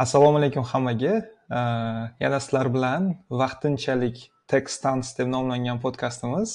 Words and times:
assalomu 0.00 0.38
alaykum 0.40 0.64
hammaga. 0.64 1.14
Yana 2.24 2.38
sizlar 2.40 2.66
bilan 2.74 3.02
vaqtinchalik 3.40 4.16
textans 4.48 5.18
deb 5.18 5.28
nomlangan 5.34 5.78
podkastimiz. 5.84 6.50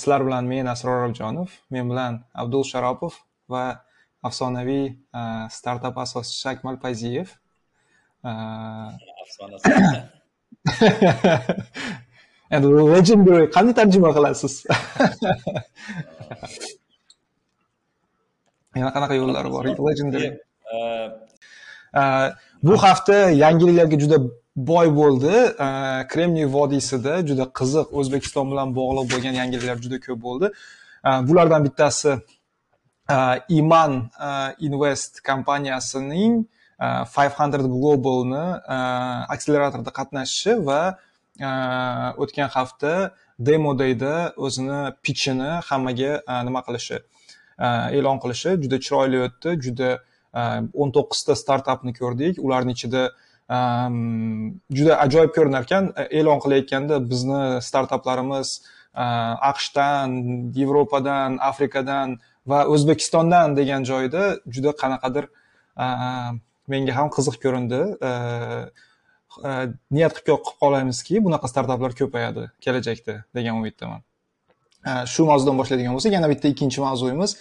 Sizlar 0.00 0.20
bilan 0.26 0.44
men 0.52 0.66
asror 0.74 0.98
objonov 1.08 1.48
men 1.74 1.84
bilan 1.90 2.12
abdul 2.42 2.64
sharopov 2.70 3.12
va 3.52 3.64
afsonaviy 4.28 4.86
startap 5.56 5.94
asoschisi 6.04 6.48
akmal 6.52 6.76
payziyev 6.84 7.28
endi 12.54 12.68
legendary. 12.94 13.46
Qanday 13.56 13.74
tarjima 13.80 14.10
qilasiz? 14.18 14.54
Yana 18.80 18.90
qanaqa 18.94 19.14
yo'llar 19.18 19.46
bor? 19.56 19.64
Legendary 19.88 20.30
Э, 21.96 22.32
bu 22.62 22.82
hafta 22.82 23.14
yangiliklarga 23.30 23.98
juda 23.98 24.18
boy 24.56 24.96
bo'ldi. 24.96 25.34
Э, 25.66 26.06
Kremniy 26.08 26.46
vodiysida 26.56 27.26
juda 27.28 27.44
qiziq 27.58 27.86
o'zbekiston 27.98 28.50
bilan 28.52 28.74
bog'liq 28.78 29.06
bo'lgan 29.12 29.34
yangiliklar 29.40 29.76
juda 29.84 29.98
ko'p 30.06 30.20
bo'ldi. 30.26 30.52
Э, 31.04 31.10
bulardan 31.28 31.64
bittasi 31.66 32.12
iman 33.48 33.92
invest 34.66 35.12
kompaniyasining 35.28 36.44
five 37.14 37.34
hundred 37.40 37.64
globalni 37.74 38.44
akseleratorda 39.34 39.90
qatnashishi 39.98 40.52
va 40.68 40.82
o'tgan 42.22 42.48
hafta 42.56 42.92
demo 43.40 43.78
dayda 43.78 44.32
o'zini 44.36 44.92
pitchini 45.02 45.50
hammaga 45.68 46.12
e, 46.28 46.44
nima 46.46 46.60
qilishi 46.66 46.98
e, 47.64 47.66
e'lon 47.96 48.18
qilishi 48.22 48.50
juda 48.62 48.78
chiroyli 48.84 49.18
o'tdi. 49.26 49.50
Juda 49.64 49.90
o'n 50.32 50.94
to'qqizta 50.96 51.34
startapni 51.42 51.92
ko'rdik 51.96 52.38
ularni 52.46 52.76
ichida 52.78 53.08
juda 53.50 54.98
ajoyib 55.04 55.32
ko'rinar 55.34 55.66
ekan 55.66 55.90
э, 55.96 56.06
e'lon 56.20 56.38
qilayotganda 56.44 57.00
bizni 57.10 57.62
startaplarimiz 57.68 58.48
э, 58.94 59.06
aqshdan 59.50 60.12
yevropadan 60.58 61.38
afrikadan 61.50 62.18
va 62.46 62.60
o'zbekistondan 62.74 63.56
degan 63.58 63.82
joyda 63.90 64.22
juda 64.46 64.74
qanaqadir 64.82 65.26
э, 65.84 65.88
menga 66.70 66.94
ham 66.98 67.10
qiziq 67.16 67.40
ko'rindi. 67.44 67.80
Niyat 69.94 70.14
qilib 70.16 70.46
qolamizki 70.62 71.20
bunaqa 71.26 71.46
startaplar 71.50 71.92
ko'payadi 72.00 72.48
kelajakda 72.64 73.14
degan 73.36 73.58
umiddaman. 73.60 74.00
Shu 75.12 75.26
mavzudan 75.30 75.58
boshlaydigan 75.60 75.94
bo'lsak 75.96 76.14
yana 76.16 76.30
bitta 76.32 76.50
ikkinchi 76.50 76.82
mavzuyimiz 76.86 77.36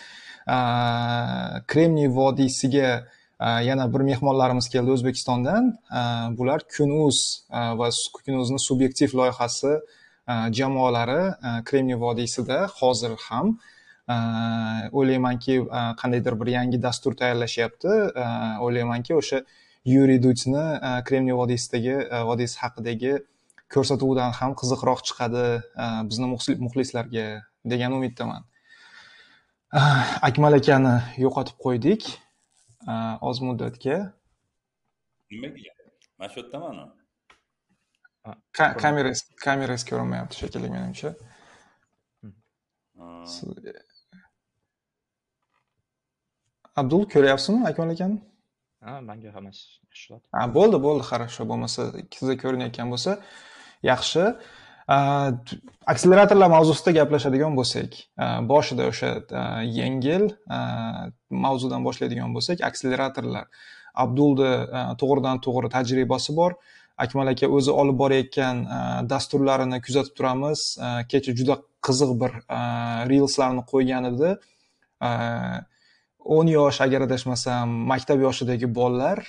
kremniy 1.68 2.10
vodiysiga 2.10 3.08
yana 3.40 3.94
bir 3.94 4.00
mehmonlarimiz 4.00 4.70
keldi 4.70 4.92
o'zbekistondan. 4.92 5.78
Bular 6.38 6.62
kunuz 6.78 7.48
va 7.52 7.90
kunuzni 8.26 8.60
subyektiv 8.60 9.16
loyihasi 9.20 9.80
jamoalari 10.52 11.22
kremniy 11.66 11.98
vodiysida 12.06 12.68
hozir 12.80 13.16
ham 13.30 13.58
o'ylaymanki 15.00 15.56
qandaydir 16.02 16.40
bir 16.42 16.48
yangi 16.58 16.82
dastur 16.84 17.14
tayyorlashyapti. 17.22 17.94
O'ylaymanki 18.66 19.16
o'sha 19.22 19.42
yuriy 19.86 20.20
duchni 20.24 20.66
kremniy 21.08 21.36
vodiysidagi 21.42 21.96
vodiysi 22.30 22.60
haqidagi 22.64 23.14
ko'rsatuvdan 23.74 24.32
ham 24.40 24.52
qiziqroq 24.62 25.00
chiqadi 25.08 25.46
bizni 26.10 26.28
muxlislarga 26.66 27.26
degan 27.72 27.92
umiddaman. 27.98 28.49
Akmal 30.28 30.54
akani 30.60 30.96
yo'qotib 31.24 31.58
qo'ydik. 31.66 32.02
Oz 33.22 33.38
muddatga. 33.48 33.98
Nimaga? 35.32 35.72
Mana 36.18 36.30
shu 36.34 36.40
yerdamanu 36.42 36.84
kamerangiz 38.84 39.22
kamerangiz 39.46 39.84
ko'rinmayapti 39.90 40.36
shekilli 40.42 40.70
menimcha. 40.76 41.10
Abdul 46.76 47.04
ko'ryapsizmi 47.14 47.62
akmal 47.70 47.90
akani? 47.96 48.18
Ha 48.86 48.94
manga 49.10 49.30
hammasi 49.36 49.64
yaxshi 49.88 50.14
bo'ldi 50.58 50.78
bo'ldi. 50.86 51.04
Хорошо 51.12 51.42
bo'lmasa 51.52 51.82
sizga 52.18 52.36
ko'rinayotgan 52.44 52.88
bo'lsa 52.94 53.12
yaxshi 53.92 54.24
akseleratorlar 54.90 56.50
mavzusida 56.50 56.92
gaplashadigan 57.00 57.54
bo'lsak 57.60 57.98
boshida 58.52 58.88
o'sha 58.92 59.12
yengil 59.80 60.24
mavzudan 61.46 61.86
boshlaydigan 61.88 62.34
bo'lsak 62.38 62.64
akseleratorlar 62.70 63.46
abdulni 64.04 64.52
to'g'ridan 65.02 65.42
to'g'ri 65.46 65.70
tajribasi 65.76 66.36
bor. 66.42 66.58
Akmal 67.00 67.32
aka 67.32 67.48
o'zi 67.58 67.72
olib 67.82 67.98
borayotgan 68.02 68.58
dasturlarini 69.12 69.80
kuzatib 69.86 70.14
turamiz. 70.18 70.60
Kecha 71.12 71.32
juda 71.40 71.56
qiziq 71.88 72.12
bir 72.22 72.32
reelslarni 73.12 73.64
qo'ygan 73.72 74.10
edi. 74.12 74.34
O'n 76.38 76.48
yosh 76.52 76.82
agar 76.86 77.06
adashmasam 77.08 77.72
maktab 77.92 78.20
yoshidagi 78.26 78.68
bolalar 78.80 79.24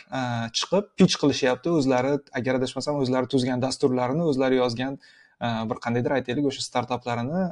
chiqib 0.58 0.90
pich 0.98 1.14
qilishyapti. 1.22 1.76
O'zlari 1.78 2.16
agar 2.40 2.58
adashmasam 2.60 2.98
o'zlari 3.04 3.30
tuzgan 3.34 3.62
dasturlarini 3.66 4.26
o'zlari 4.32 4.58
yozgan 4.62 4.98
bir 5.40 5.78
qandaydir 5.84 6.12
aytaylik 6.18 6.46
o'sha 6.50 6.62
startaplarini 6.68 7.42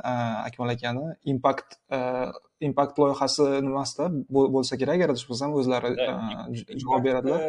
akmal 0.49 0.75
akani 0.75 1.07
impact 1.33 1.79
impact 2.69 3.01
loyihasi 3.03 3.49
nimasida 3.69 4.09
bo'lsa 4.37 4.81
kerak 4.81 5.01
agar 5.01 5.15
adashmasam 5.15 5.57
o'zlari 5.61 5.95
javob 6.83 7.03
beradilar. 7.09 7.43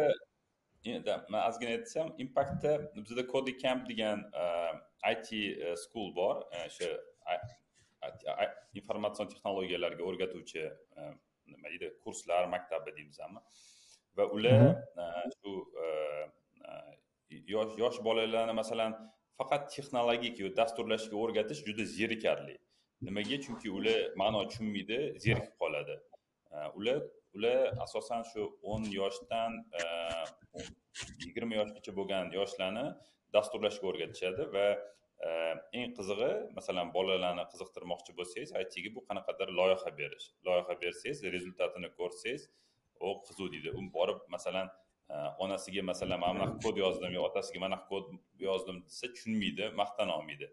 man 1.32 1.40
ozgina 1.48 1.72
aytsam 1.78 2.06
impactda 2.24 2.72
bizada 2.96 3.26
coding 3.32 3.58
camp 3.62 3.88
degan 3.90 4.18
it 5.12 5.28
school 5.84 6.08
bor. 6.20 6.34
O'sha 6.66 6.90
informatsion 8.80 9.28
texnologiyalarga 9.32 10.02
o'rgatuvchi 10.08 10.62
nima 11.52 11.68
deydi 11.72 11.88
kurslar 12.04 12.48
maktabi 12.54 12.94
deymizmi 12.96 13.40
va 14.16 14.24
ular 14.36 14.60
shu 15.36 15.52
yosh 17.54 17.72
yosh 17.82 17.98
bolalarni 18.06 18.54
masalan 18.62 18.96
faqat 19.40 19.70
texnologik 19.74 20.42
dasturlashga 20.60 21.16
o'rgatish 21.22 21.64
juda 21.68 21.84
zerikarli. 21.96 22.56
Nimaga? 23.06 23.36
Chunki 23.44 23.68
ular 23.78 23.98
ma'no 24.22 24.40
tushunmaydi 24.50 24.98
zerikib 25.24 25.54
qoladi. 25.62 25.96
Ular 26.78 26.98
ular 27.36 27.58
asosan 27.86 28.22
shu 28.30 28.46
o'n 28.72 28.84
yoshdan 29.00 29.52
yigirma 31.24 31.54
yoshgacha 31.60 31.92
bo'lgan 31.98 32.32
yoshlarni 32.38 32.86
dasturlashga 33.36 33.86
o'rgatishadi 33.90 34.48
va 34.56 34.66
eng 35.78 35.94
qizig'i 35.98 36.30
masalan 36.58 36.92
bolalarni 36.96 37.44
qiziqtirmoqchi 37.52 38.16
bo'lsangiz 38.18 38.50
itga 38.64 38.90
bu 38.96 39.00
qanaqadir 39.08 39.48
loyiha 39.58 39.90
berish. 40.00 40.26
Loyiha 40.46 40.74
bersangiz 40.84 41.18
rezultatini 41.36 41.90
ko'rsangiz 41.98 42.42
o 43.06 43.08
qiziq 43.26 43.48
deydi. 43.54 43.70
U 43.78 43.80
borib 43.96 44.20
masalan 44.34 44.66
Э, 45.10 45.28
onasiga 45.42 45.82
masalan 45.82 46.20
mana 46.22 46.34
bunaqa 46.36 46.56
kod 46.64 46.76
yozdim 46.84 47.12
yo 47.16 47.22
otasiga 47.28 47.60
mana 47.64 47.78
kod 47.90 48.12
yozdim 48.46 48.76
desa 48.86 49.08
tushunmaydi 49.14 49.66
maqtana 49.80 50.12
olmaydi. 50.18 50.46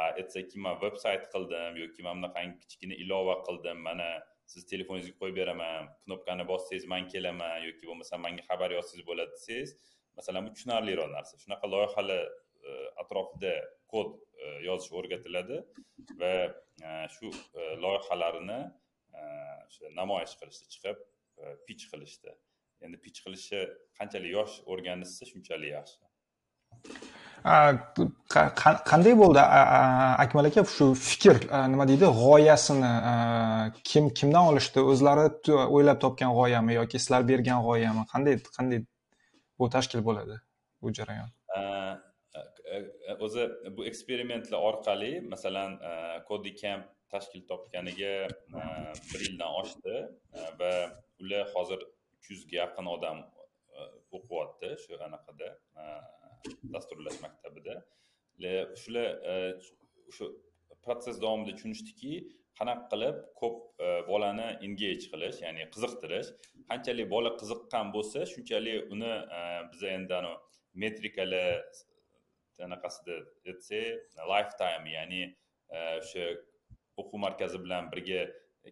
Aytsaki 0.00 0.62
man 0.64 0.78
veb 0.84 0.96
sayt 1.04 1.26
qildim 1.34 1.76
yoki 1.82 2.06
mana 2.06 2.16
bunaqangi 2.18 2.56
kichkina 2.62 2.96
ilova 3.04 3.34
qildim. 3.48 3.78
Mana 3.88 4.08
siz 4.52 4.64
telefoningizga 4.72 5.16
qo'yib 5.20 5.36
beraman 5.40 5.90
knopkani 6.06 6.48
bossangiz 6.52 6.86
man 6.92 7.08
kelaman 7.12 7.54
yoki 7.68 7.84
bo'lmasa 7.90 8.22
manga 8.24 8.46
xabar 8.48 8.76
yozsangiz 8.78 9.06
bo'ladi 9.10 9.36
desangiz 9.36 9.76
masalan 10.18 10.46
bu 10.46 10.56
tushunarliroq 10.56 11.10
narsa. 11.16 11.34
Shunaqa 11.44 11.72
loyihalar 11.74 12.22
e, 12.68 12.70
atrofida 13.02 13.54
kod 13.92 14.10
e, 14.42 14.46
yozish 14.68 14.92
o'rgatiladi 14.98 15.58
va 16.22 16.34
e, 16.88 16.90
shu 17.16 17.26
loyihalarini 17.84 18.60
o'sha 19.22 19.96
namoyish 20.00 20.34
qilishdi 20.40 20.66
chiqib 20.74 21.08
pitch 21.66 21.84
qilishdi. 21.92 22.40
Endi 22.84 22.96
pitch 23.04 23.18
qilishni 23.24 23.60
qanchalik 23.98 24.30
yosh 24.38 24.54
o'rganishsa 24.72 25.22
shunchalik 25.30 25.70
yaxshi. 25.78 25.98
Qanday 28.90 29.14
bo'ldi? 29.22 29.40
Akmal 30.24 30.46
aka 30.50 30.62
shu 30.76 30.86
fikr 31.08 31.36
nima 31.72 31.84
deydi? 31.90 32.06
G'oyasini 32.20 32.92
kim 33.90 34.04
kimdan 34.18 34.44
olishdi? 34.50 34.78
O'zlari 34.92 35.26
o'ylab 35.76 35.98
topgan 36.04 36.30
g'oyami 36.38 36.72
yoki 36.80 36.96
sizlar 37.02 37.22
bergan 37.30 37.58
g'oyami? 37.66 38.02
Qanday 38.12 38.34
qanday 38.56 38.78
bu 39.58 39.64
tashkil 39.74 40.00
bo'ladi 40.08 40.36
bu 40.82 40.88
jarayon? 40.98 41.30
O'zi 43.26 43.44
bu 43.76 43.82
eksperimentlar 43.90 44.60
orqali 44.68 45.12
masalan 45.32 45.70
kodi 46.28 46.50
camp 46.60 46.84
tashkil 47.12 47.42
topganiga 47.50 48.14
bir 49.10 49.20
yildan 49.26 49.50
oshdi 49.62 49.94
va 50.60 50.72
ular 51.22 51.44
hozir 51.54 51.80
uch 52.20 52.30
yuzga 52.32 52.56
yaqin 52.62 52.86
odam 52.96 53.22
e, 53.76 53.86
o'qiyapti 54.16 54.70
shu 54.82 54.98
anaqada 55.08 55.48
e, 55.80 55.84
dasturlash 56.74 57.18
maktabida. 57.24 57.74
Shular 58.82 59.08
o'sha 60.10 60.26
e, 60.26 60.76
protsess 60.84 61.16
davomida 61.24 61.56
tushunishdiki 61.56 62.12
qanaqa 62.60 62.86
qilib 62.92 63.16
ko'p 63.40 63.58
bolani 64.08 64.48
engage 64.66 65.06
qilish 65.12 65.38
ya'ni 65.44 65.66
qiziqtirish 65.74 66.30
qanchalik 66.70 67.08
bola 67.14 67.30
qiziqqan 67.40 67.92
bo'lsa 67.96 68.24
shunchalik 68.32 68.92
uni 68.94 69.12
biz 69.70 69.70
biza 69.72 69.92
endi 69.98 70.14
anavi 70.20 70.38
metrikalar 70.82 71.52
anaqasida 72.66 73.16
aytsak 73.50 74.26
lifetime 74.32 74.88
ya'ni 74.96 75.22
o'sha 75.80 76.26
o'quv 77.00 77.18
markazi 77.26 77.58
bilan 77.64 77.90
birga 77.92 78.20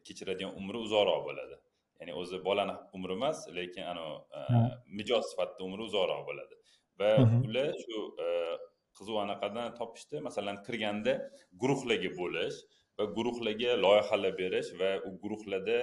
kechiradigan 0.07 0.53
umri 0.61 0.79
uzoqroq 0.87 1.21
bo'ladi. 1.29 1.57
Ya'ni 2.01 2.13
o'zi 2.21 2.37
bolani 2.49 2.75
umri 2.97 3.15
emas 3.19 3.39
lekin 3.59 3.85
anavi 3.93 4.63
mijoz 4.99 5.25
sifatida 5.31 5.63
umri 5.69 5.83
uzoqroq 5.89 6.23
bo'ladi. 6.31 6.55
Va 7.01 7.11
ular 7.47 7.71
shu 7.85 7.97
qiziq 8.99 9.17
anaqadan 9.25 9.69
topishdi 9.81 10.17
masalan 10.29 10.57
kirganda 10.67 11.15
guruhlarga 11.63 12.11
bo'lish 12.21 12.59
va 12.99 13.05
guruhlarga 13.17 13.71
loyihalar 13.85 14.33
berish 14.43 14.71
va 14.81 14.91
u 15.09 15.11
guruhlarda 15.23 15.79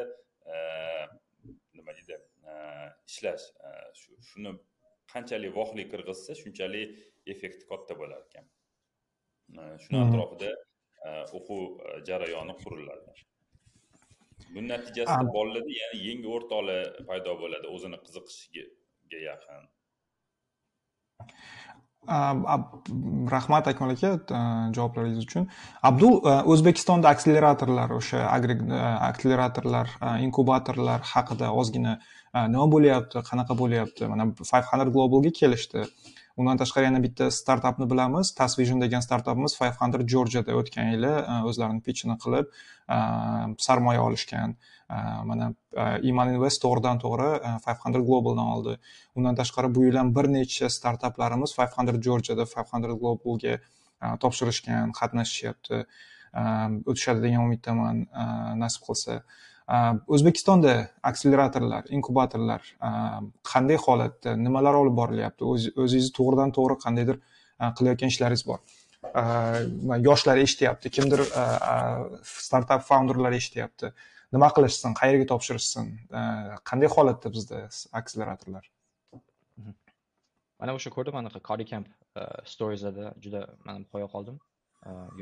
nima 1.77 1.91
deydi 1.97 2.15
ishlash 3.11 3.45
shu 3.99 4.09
shuni 4.29 4.51
qanchalik 5.13 5.51
vohli 5.59 5.83
kirgizsa 5.91 6.31
shunchalik 6.41 6.89
effekti 7.33 7.63
katta 7.71 7.93
bo'lar 8.01 8.21
ekan. 8.27 8.45
Shuni 9.83 9.97
atrofida 10.05 10.51
o'quv 11.37 11.59
jarayoni 12.09 12.55
quriladi 12.63 13.11
buni 14.53 14.67
natijasida 14.73 15.25
bolalarda 15.37 15.73
yana 15.81 15.97
yangi 16.07 16.27
o'rtoqlar 16.35 16.79
paydo 17.09 17.31
bo'ladi 17.41 17.67
o'zini 17.75 17.97
qiziqishiga 18.05 19.19
yaqin. 19.29 19.63
Rahmat 23.35 23.65
akmal 23.71 23.91
aka 23.95 24.09
javoblaringiz 24.77 25.21
uchun. 25.27 25.47
Abdul 25.89 26.13
o'zbekistonda 26.53 27.07
akseleratorlar 27.13 27.89
o'sha 27.99 28.19
akseleratorlar 29.09 29.87
inkubatorlar 30.25 30.99
haqida 31.13 31.47
ozgina 31.61 31.93
nima 32.53 32.67
bo'lyapti 32.75 33.25
qanaqa 33.29 33.53
bo'lyapti? 33.61 34.03
Mana 34.11 34.23
five 34.51 34.65
hundred 34.71 34.89
globalga 34.95 35.31
kelishdi 35.41 35.81
undan 36.39 36.57
tashqari 36.61 36.85
yana 36.89 37.01
bitta 37.03 37.29
startapni 37.31 37.85
bilamiz. 37.91 38.33
Tasvision 38.39 38.81
degan 38.83 39.01
startapimiz 39.07 39.53
five 39.61 39.75
hundred 39.81 40.07
georgiada 40.13 40.55
o'tgan 40.59 40.91
yili 40.93 41.11
e, 41.11 41.35
o'zlarini 41.49 41.81
pitchini 41.85 42.17
qilib 42.23 42.49
e, 42.95 42.97
sarmoya 43.67 44.01
olishgan 44.07 44.55
e, 44.95 44.97
mana 45.29 45.53
iman 46.09 46.33
invest 46.33 46.61
to'g'ridan 46.65 46.99
to'g'ri 47.05 47.29
five 47.65 47.79
hundred 47.85 48.03
globaldan 48.09 48.51
oldi. 48.55 48.75
Undan 49.15 49.39
tashqari 49.39 49.71
bu 49.75 49.87
yil 49.87 50.01
ham 50.01 50.11
bir 50.17 50.27
necha 50.37 50.69
startaplarimiz 50.79 51.55
five 51.59 51.73
hundred 51.77 52.03
georgiada 52.09 52.45
five 52.55 52.69
hundred 52.73 52.99
globalga 53.01 53.55
topshirishgan 54.23 54.91
qatnashishyapti. 54.99 55.85
O'tishadi 56.91 57.21
degan 57.23 57.45
umiddaman 57.47 58.05
nasib 58.59 58.83
qilsa. 58.87 59.21
O'zbekistonda 59.67 60.73
akseleratorlar 61.09 61.87
inkubatorlar 61.97 62.61
qanday 63.51 63.79
holatda 63.85 64.35
nimalar 64.37 64.77
olib 64.81 64.97
borilyapti? 65.01 65.45
O'zingizni 65.83 66.13
to'g'ridan 66.17 66.53
to'g'ri 66.57 66.77
qandaydir 66.85 67.17
qilayotgan 67.77 68.13
ishlaringiz 68.13 68.45
bor. 68.49 68.59
Yoshlar 70.09 70.37
eshityapti 70.43 70.91
kimdir 70.97 71.25
startap 72.47 72.85
founderlar 72.89 73.33
eshityapti. 73.39 73.91
Nima 74.35 74.49
qilishsin 74.55 74.95
qayerga 74.99 75.25
topshirishsin? 75.31 75.91
Qanday 76.69 76.89
holatda 76.95 77.31
bizda 77.35 77.65
akseleratorlar? 78.01 78.65
Mana 80.59 80.73
o'sha 80.77 80.89
ko'rdim 80.95 81.17
anaqa 81.21 81.39
camp 81.71 81.87
storieslarda 82.53 83.13
juda 83.23 83.41
man 83.67 83.85
qo'ya 83.93 84.07
qoldim. 84.13 84.37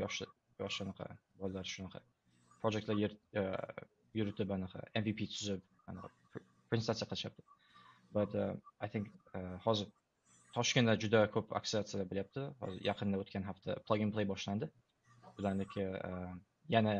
Yosh 0.02 0.22
yosh 0.60 0.78
anaqa 0.84 1.06
bolalar 1.40 1.66
shunaqa 1.74 2.00
projektlar 2.62 2.96
yuritib 4.18 4.54
anaqa 4.56 4.80
mvp 5.02 5.28
tuzib 5.34 5.60
anaqa 5.90 6.08
prezentatsiya 6.70 7.08
qilishyapti. 7.10 7.42
But 8.16 8.34
uh, 8.34 8.54
i 8.86 8.88
think 8.88 9.06
uh, 9.34 9.56
hozir 9.66 9.88
toshkentda 10.56 10.94
juda 11.04 11.20
ko'p 11.36 11.54
akseleratsiyalar 11.60 12.10
bo'lyapti. 12.10 12.42
Hozir 12.62 12.80
yaqinda 12.90 13.20
o'tgan 13.22 13.46
hafta 13.50 13.78
plug 13.86 14.04
and 14.06 14.14
play 14.14 14.26
boshlandi. 14.32 14.70
Ularniki 15.38 15.86
uh, 16.08 16.34
yana 16.76 16.94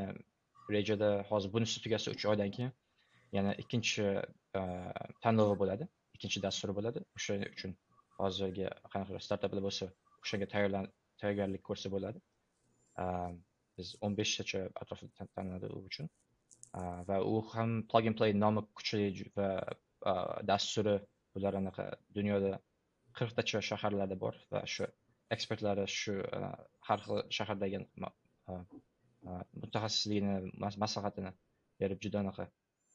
rejada 0.77 1.11
hozir 1.31 1.53
bunisi 1.57 1.83
tugasa 1.85 2.15
uch 2.17 2.27
oydan 2.33 2.51
keyin 2.57 2.73
yana 3.39 3.55
ikkinchi 3.63 4.07
uh, 4.61 4.93
tanlovi 5.25 5.59
bo'ladi. 5.63 5.89
Ikkinchi 6.17 6.43
dasturi 6.47 6.77
bo'ladi. 6.79 7.05
O'sha 7.19 7.39
uchun 7.55 7.77
hozirgi 8.19 8.69
qanaqa 8.93 9.23
startaplar 9.27 9.63
bo'lsa 9.69 9.91
o'shanga 10.25 10.51
tayyorgarlik 10.55 11.63
ko'rsa 11.69 11.93
bo'ladi. 11.97 12.23
Uh, 13.03 13.33
biz 13.79 13.95
o'n 14.07 14.15
beshtacha 14.21 14.61
atrofida 14.83 15.27
tanladi 15.37 15.71
u 15.77 15.81
uchun. 15.91 16.11
Va 17.09 17.19
u 17.33 17.41
ham 17.55 17.71
plug 17.91 18.07
and 18.11 18.19
play 18.19 18.33
nomi 18.45 18.63
kuchli 18.79 19.07
va 19.39 19.49
э, 20.11 20.15
dasturi 20.51 20.97
bular 21.35 21.55
anaqa 21.61 21.85
dunyoda 22.19 22.53
qirqtacha 23.19 23.63
shaharlarda 23.71 24.17
bor 24.25 24.35
va 24.55 24.63
shu 24.75 24.87
ekspertlari 25.37 25.85
shu 25.99 26.15
e, 26.39 26.41
har 26.89 27.05
xil 27.07 27.23
shahardagi 27.37 27.81
e, 27.81 28.09
e, 28.53 28.57
mutaxassisligini 29.63 30.37
maslahatini 30.85 31.33
berib 31.83 32.03
juda 32.07 32.21
anaqa 32.25 32.49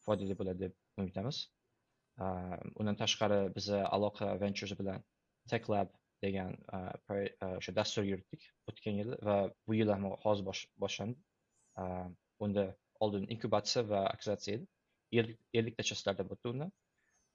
foydali 0.05 0.37
bo'ladi 0.41 0.65
deb 0.65 1.03
umidamiz. 1.03 1.39
Undan 2.79 2.97
tashqari 2.99 3.39
biza 3.55 3.79
aloqa 3.95 4.27
ventures 4.43 4.73
bilan 4.79 5.03
tech 5.51 5.69
lab 5.73 5.91
degan 6.25 6.55
o'sha 6.77 7.73
dastur 7.79 8.07
yuritdik 8.11 8.47
o'tgan 8.71 8.99
yil 9.01 9.13
va 9.27 9.37
bu 9.67 9.77
yil 9.79 9.93
ham 9.95 10.07
hozir 10.25 10.65
boshlandi 10.83 11.85
unda 12.47 12.65
oldin 13.05 13.25
inkubatsiya 13.33 13.83
va 13.91 14.01
akseleratsiya 14.13 14.59
edi 15.21 15.37
ellikta 15.59 15.95
startap 16.01 16.29
bo'ldi 16.31 16.53
undan 16.53 16.71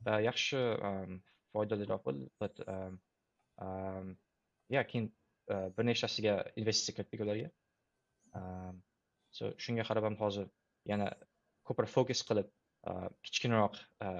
va 0.06 0.18
yaxshi 0.28 0.60
ehm, 0.88 1.20
foydaliroq 1.54 2.02
bo'ldi. 2.06 2.26
Ehm, 2.74 2.98
ehm, 3.66 4.10
ya 4.76 4.82
keyin 4.90 5.06
e, 5.52 5.54
bir 5.76 5.86
nechtasiga 5.90 6.34
investitsiya 6.62 6.96
kiritdik 6.96 7.24
ularga. 7.26 7.48
So 9.36 9.50
shunga 9.64 9.86
qarab 9.88 10.08
ham 10.08 10.16
hozir 10.18 10.50
yana 10.90 11.08
ko'proq 11.68 11.90
fokus 11.96 12.22
qilib 12.28 12.50
e, 12.90 12.92
kichkinaroq 13.28 13.80
e, 14.06 14.10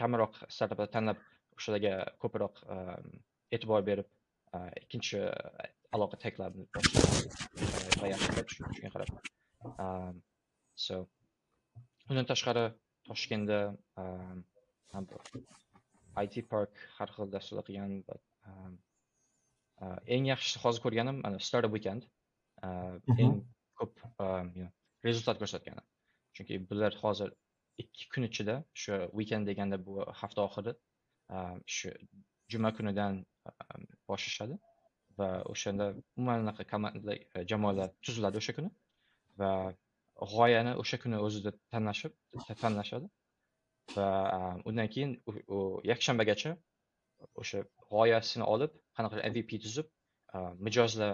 kamroq 0.00 0.40
startaplar 0.56 0.90
tanlab 0.96 1.22
o'shalarga 1.58 1.94
ko'proq 2.24 2.64
e'tibor 3.56 3.84
berib 3.90 4.08
ikkinchi 4.82 5.20
aloqa 5.96 6.18
teklabni 6.24 6.64
shunga 8.56 8.90
qarab. 8.96 9.41
So 10.86 10.94
undan 12.10 12.26
tashqari 12.32 12.64
toshkentda 13.08 13.58
um, 13.96 14.44
it 16.22 16.48
park 16.48 16.72
har 16.98 17.08
xil 17.14 17.30
dasturlar 17.34 17.64
qilgan 17.68 17.92
um, 18.48 18.72
uh, 19.82 19.98
eng 20.14 20.26
yaxshisi 20.32 20.62
hozir 20.64 20.80
ko'rganim 20.84 21.22
mana 21.24 21.38
startup 21.48 21.72
weekend 21.76 22.02
uh, 22.66 22.94
eng 23.22 23.34
ko'p 23.78 23.94
rezultat 25.08 25.36
ko'rsatgan 25.42 25.80
chunki 26.36 26.58
bular 26.70 26.92
hozir 27.04 27.32
ikki 27.82 28.08
kun 28.14 28.28
ichida 28.30 28.54
shu 28.82 28.98
weekend 29.18 29.48
deganda 29.50 29.76
bu 29.86 29.94
hafta 30.20 30.40
oxiri 30.48 30.72
shu 31.76 31.88
juma 32.52 32.70
kunidan 32.76 33.24
boshlashadi 34.08 34.58
va 35.18 35.28
o'shanda 35.52 35.86
umuman 36.16 36.38
anaqa 36.44 37.44
jamoalar 37.50 37.88
tuziladi 38.04 38.42
o'sha 38.42 38.52
kuni 38.58 38.70
va 39.40 39.50
g'oyani 40.34 40.72
o'sha 40.82 40.96
kuni 41.02 41.18
o'zida 41.26 41.50
tanlashib 41.72 42.12
tanlashadi. 42.62 43.06
Va 43.96 44.08
undan 44.68 44.88
keyin 44.94 45.12
u 45.56 45.58
yakshanbagacha 45.92 46.52
o'sha 47.42 47.58
g'oyasini 47.90 48.44
olib 48.54 48.72
qanaqa 48.96 49.22
mvp 49.32 49.50
tuzib 49.64 49.86
mijozlar 50.66 51.12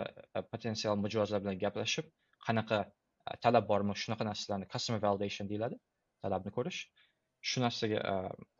potensial 0.53 0.97
mijozlar 1.05 1.41
bilan 1.45 1.59
gaplashib 1.65 2.07
qanaqa 2.47 2.79
talab 3.45 3.65
bormi 3.71 3.95
shunaqa 4.03 4.25
narsalarni 4.31 4.67
customer 4.75 5.01
validation 5.07 5.51
deyiladi 5.53 5.77
talabni 6.25 6.51
ko'rish. 6.57 6.81
Shu 7.49 7.63
narsaga 7.65 7.99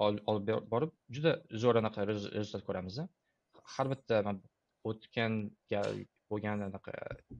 olib 0.07 0.51
borib 0.73 0.93
juda 1.17 1.33
zo'r 1.63 1.81
anaqa 1.83 2.07
rezultat 2.11 2.63
ko'ramiz 2.69 3.01
har 3.75 3.87
bitta 3.93 4.17
o'tgan 4.91 5.33
gal 5.73 5.99
bo'lgan 6.31 6.63
anaqa 6.69 6.93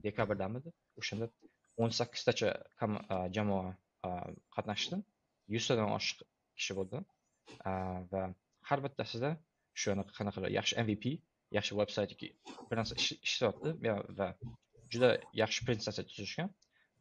dekabrdamidi 0.05 0.73
o'shanda 1.01 1.25
o'n 1.83 1.95
sakkiztacha 1.99 2.51
jamoa 3.37 3.75
qatnashdi. 4.55 5.01
Yuztadan 5.55 5.95
oshiq 5.97 6.25
kishi 6.59 6.77
bo'ldi. 6.79 7.01
Va 8.13 8.23
har 8.69 8.79
bittasida 8.85 9.31
shu 9.81 9.95
qanaqa 10.17 10.51
yaxshi 10.57 10.77
mvp 10.85 11.05
yaxshi 11.57 11.77
veb 11.79 11.89
bir 12.69 12.77
narsa 12.79 12.95
ishlayapti 13.27 13.69
va 14.19 14.27
juda 14.93 15.09
yaxshi 15.41 15.65
prezentatsiya 15.67 16.05
tuzishgan 16.09 16.49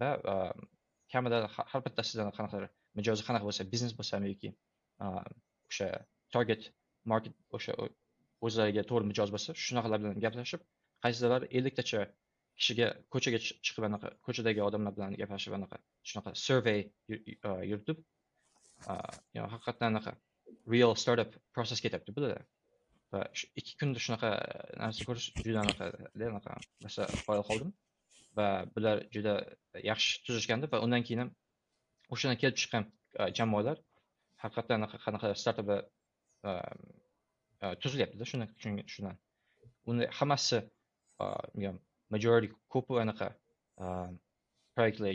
va 0.01 0.09
kamida 1.13 1.39
har 1.73 1.81
bittasida 1.87 2.29
qanaqa 2.39 2.69
mijozi 2.99 3.27
qanaqa 3.29 3.45
bo'lsa 3.49 3.67
biznes 3.73 3.95
bo'lsami 3.99 4.33
yoki 4.33 4.51
o'sha 5.09 5.89
target 6.35 6.71
market 7.13 7.35
o'sha 7.59 7.73
o'zlariga 8.47 8.83
to'g'ri 8.91 9.11
mijoz 9.11 9.35
bo'lsa 9.35 9.57
shunaqalar 9.65 9.99
bilan 10.03 10.25
gaplashib 10.25 10.65
qaysidir 11.05 11.49
elliktacha 11.59 12.01
kishiga 12.59 12.87
ko'chaga 13.15 13.39
chiqib 13.47 13.85
anaqa 13.89 14.13
ko'chadagi 14.27 14.63
odamlar 14.69 14.95
bilan 14.97 15.17
gaplashib 15.21 15.55
anaqa 15.59 15.79
shunaqa 16.11 16.35
survey 16.47 16.81
uh, 17.49 17.63
yuritib 17.71 17.99
uh, 18.93 19.11
haqiqatdan 19.55 19.89
anaqa 19.93 20.13
real 20.75 20.95
startup 21.03 21.37
process 21.55 21.83
ketyapti 21.85 22.15
bularda 22.17 22.41
va 23.15 23.21
shu 23.41 23.51
ikki 23.61 23.77
kunda 23.81 24.03
shunaqa 24.07 24.31
uh, 24.37 24.71
narsa 24.85 25.07
ko'rish 25.09 25.29
juda 25.47 25.61
anaqa 25.65 25.91
anaqa 26.31 26.57
narsa 26.87 27.11
qoyil 27.27 27.45
qoldim. 27.51 27.71
Va 28.39 28.49
bular 28.75 28.97
juda 29.15 29.35
yaxshi 29.91 30.23
tuzishgandi 30.27 30.71
va 30.73 30.79
undan 30.87 31.07
keyin 31.07 31.23
ham 31.25 31.31
o'shandan 32.15 32.39
kelib 32.43 32.57
chiqqan 32.63 32.85
jamoalar 33.39 33.77
haqiqatdan 34.43 34.77
anaqa 34.81 35.01
qanaqa 35.05 35.31
startup 35.43 35.71
um, 36.51 36.83
tuzilyaptida 37.83 38.25
shundan 38.31 38.85
shundan. 38.95 39.17
Uni 39.91 40.07
hammasi 40.19 40.61
majority 42.15 42.53
ko'pi 42.75 43.01
anaqa 43.05 43.29
uh, 43.85 44.11
proyektlar 44.77 45.13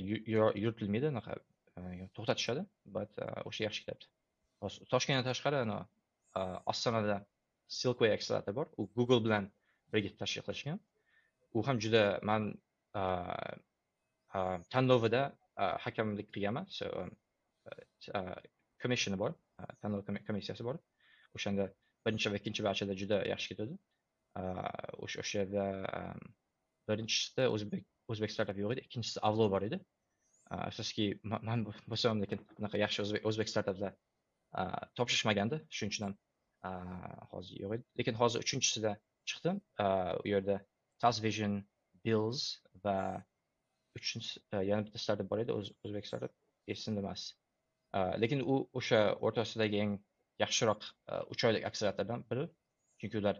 yuritilmaydi 0.64 1.12
anaqa 1.14 1.38
uh, 1.80 2.04
to'xtatishadi 2.16 2.66
but 2.98 3.12
uh, 3.26 3.50
o'sha 3.50 3.68
yaxshi 3.68 3.86
kelyapti 3.86 4.14
Hozir 4.64 4.88
toshkentdan 4.94 5.26
tashqari 5.28 5.58
ana 5.66 5.78
ostonada 6.72 7.16
silkway 7.78 8.14
akselerator 8.16 8.56
bor. 8.60 8.68
U 8.80 8.82
google 8.98 9.22
bilan 9.26 9.50
birga 9.94 10.12
tashkil 10.22 10.46
qilishgan 10.48 10.80
u 11.58 11.64
ham 11.68 11.82
juda 11.86 12.04
man 12.30 12.44
tanlovida 14.76 15.24
hakamlik 15.86 16.30
qilganman 16.36 16.70
so 16.78 16.86
um, 17.02 17.12
bor 19.24 19.36
tanlov 19.82 20.06
komissiyasi 20.30 20.64
bor. 20.70 20.80
O'shanda 21.38 21.68
birinchi 22.06 22.32
va 22.32 22.40
ikkinchi 22.40 22.66
batchda 22.68 22.98
juda 23.02 23.18
yaxshi 23.34 23.54
ketadi. 23.54 23.76
O'sha 25.04 25.18
o'sha 25.24 25.36
yerda 25.42 25.66
um, 26.00 26.24
birinchisida 26.90 27.44
o'zbek 27.56 27.84
o'zbek 28.12 28.32
startup 28.36 28.58
yo'q 28.64 28.72
edi 28.76 28.82
ikkinchisi 28.88 29.20
avlo 29.30 29.50
bor 29.56 29.64
edi 29.72 29.80
Uh, 30.54 30.60
afsuski 30.70 31.06
ma- 31.32 31.40
man 31.50 31.62
bu- 31.66 31.74
bo'lsam 31.92 32.20
bunaqa 32.22 32.78
yaxshi 32.82 33.00
o'zbek 33.04 33.22
o'zbek 33.30 33.48
startaplar 33.52 33.94
topshirishmagandi 34.98 35.58
shuning 35.78 35.94
uchun 35.94 36.04
ham 36.06 36.16
hozir 37.32 37.56
yo'q 37.64 37.72
edi 37.78 37.84
lekin 38.00 38.16
hozir 38.22 38.44
uchinchisida 38.46 38.92
chiqdim 39.32 39.62
u 40.24 40.26
yerda 40.34 40.58
tas 41.04 41.22
vision 41.26 41.54
bills 42.06 42.42
va 42.86 42.98
uchinchisi 44.00 44.44
yana 44.72 44.86
bitta 44.90 45.00
startup 45.06 45.32
bor 45.32 45.40
edi 45.46 45.56
o'zbek 45.60 46.06
startup 46.12 46.34
esimda 46.76 47.02
emas 47.06 47.22
lekin 48.24 48.40
u 48.54 48.56
o'sha 48.82 49.02
o'rtasidagi 49.26 49.78
eng 49.86 49.94
yaxshiroq 50.44 50.82
uch 51.34 51.42
oylik 51.50 51.64
akseleratordan 51.70 52.28
biri. 52.30 52.46
Chunki 53.00 53.18
ular 53.22 53.38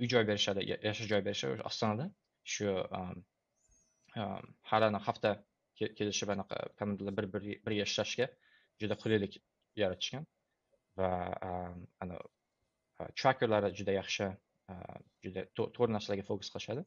uy 0.00 0.06
joy 0.12 0.24
berishadi 0.30 0.60
yashash 0.72 1.08
joy 1.12 1.22
berishadi 1.28 1.52
o'sha 1.58 1.66
ostonada 1.70 2.06
shu 2.54 2.68
um, 2.98 3.24
um 4.22 4.54
har 4.70 4.82
anaqa 4.88 5.06
hafta 5.08 5.30
kelishib 5.98 6.32
anaqa 6.34 6.58
komandalar 6.78 7.14
bir 7.18 7.28
birga 7.66 7.84
ishlashga 7.88 8.26
juda 8.80 8.94
qulaylik 9.02 9.38
yaratishgan 9.82 10.26
va 10.98 11.10
um, 11.48 11.86
ana 12.00 12.18
uh, 13.00 13.08
trackerlari 13.20 13.72
juda 13.80 13.96
yaxshi 14.00 14.28
uh, 14.72 14.98
juda 15.24 15.44
to'g'ri 15.58 15.92
narsalarga 15.96 16.24
fokus 16.30 16.52
qilishadi. 16.54 16.84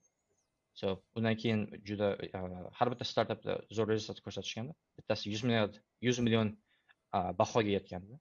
So 0.80 0.96
undan 1.20 1.36
keyin 1.42 1.62
juda 1.90 2.10
uh, 2.40 2.66
har 2.80 2.92
bitta 2.94 3.10
startapda 3.12 3.60
zo'r 3.78 3.94
rezultat 3.94 4.24
ko'rsatishganda 4.26 4.74
bittasi 5.02 5.34
yuz 5.34 5.44
milliard 5.50 5.80
yuz 6.08 6.24
million 6.26 6.56
bahoga 7.42 7.72
yetgandi 7.76 8.18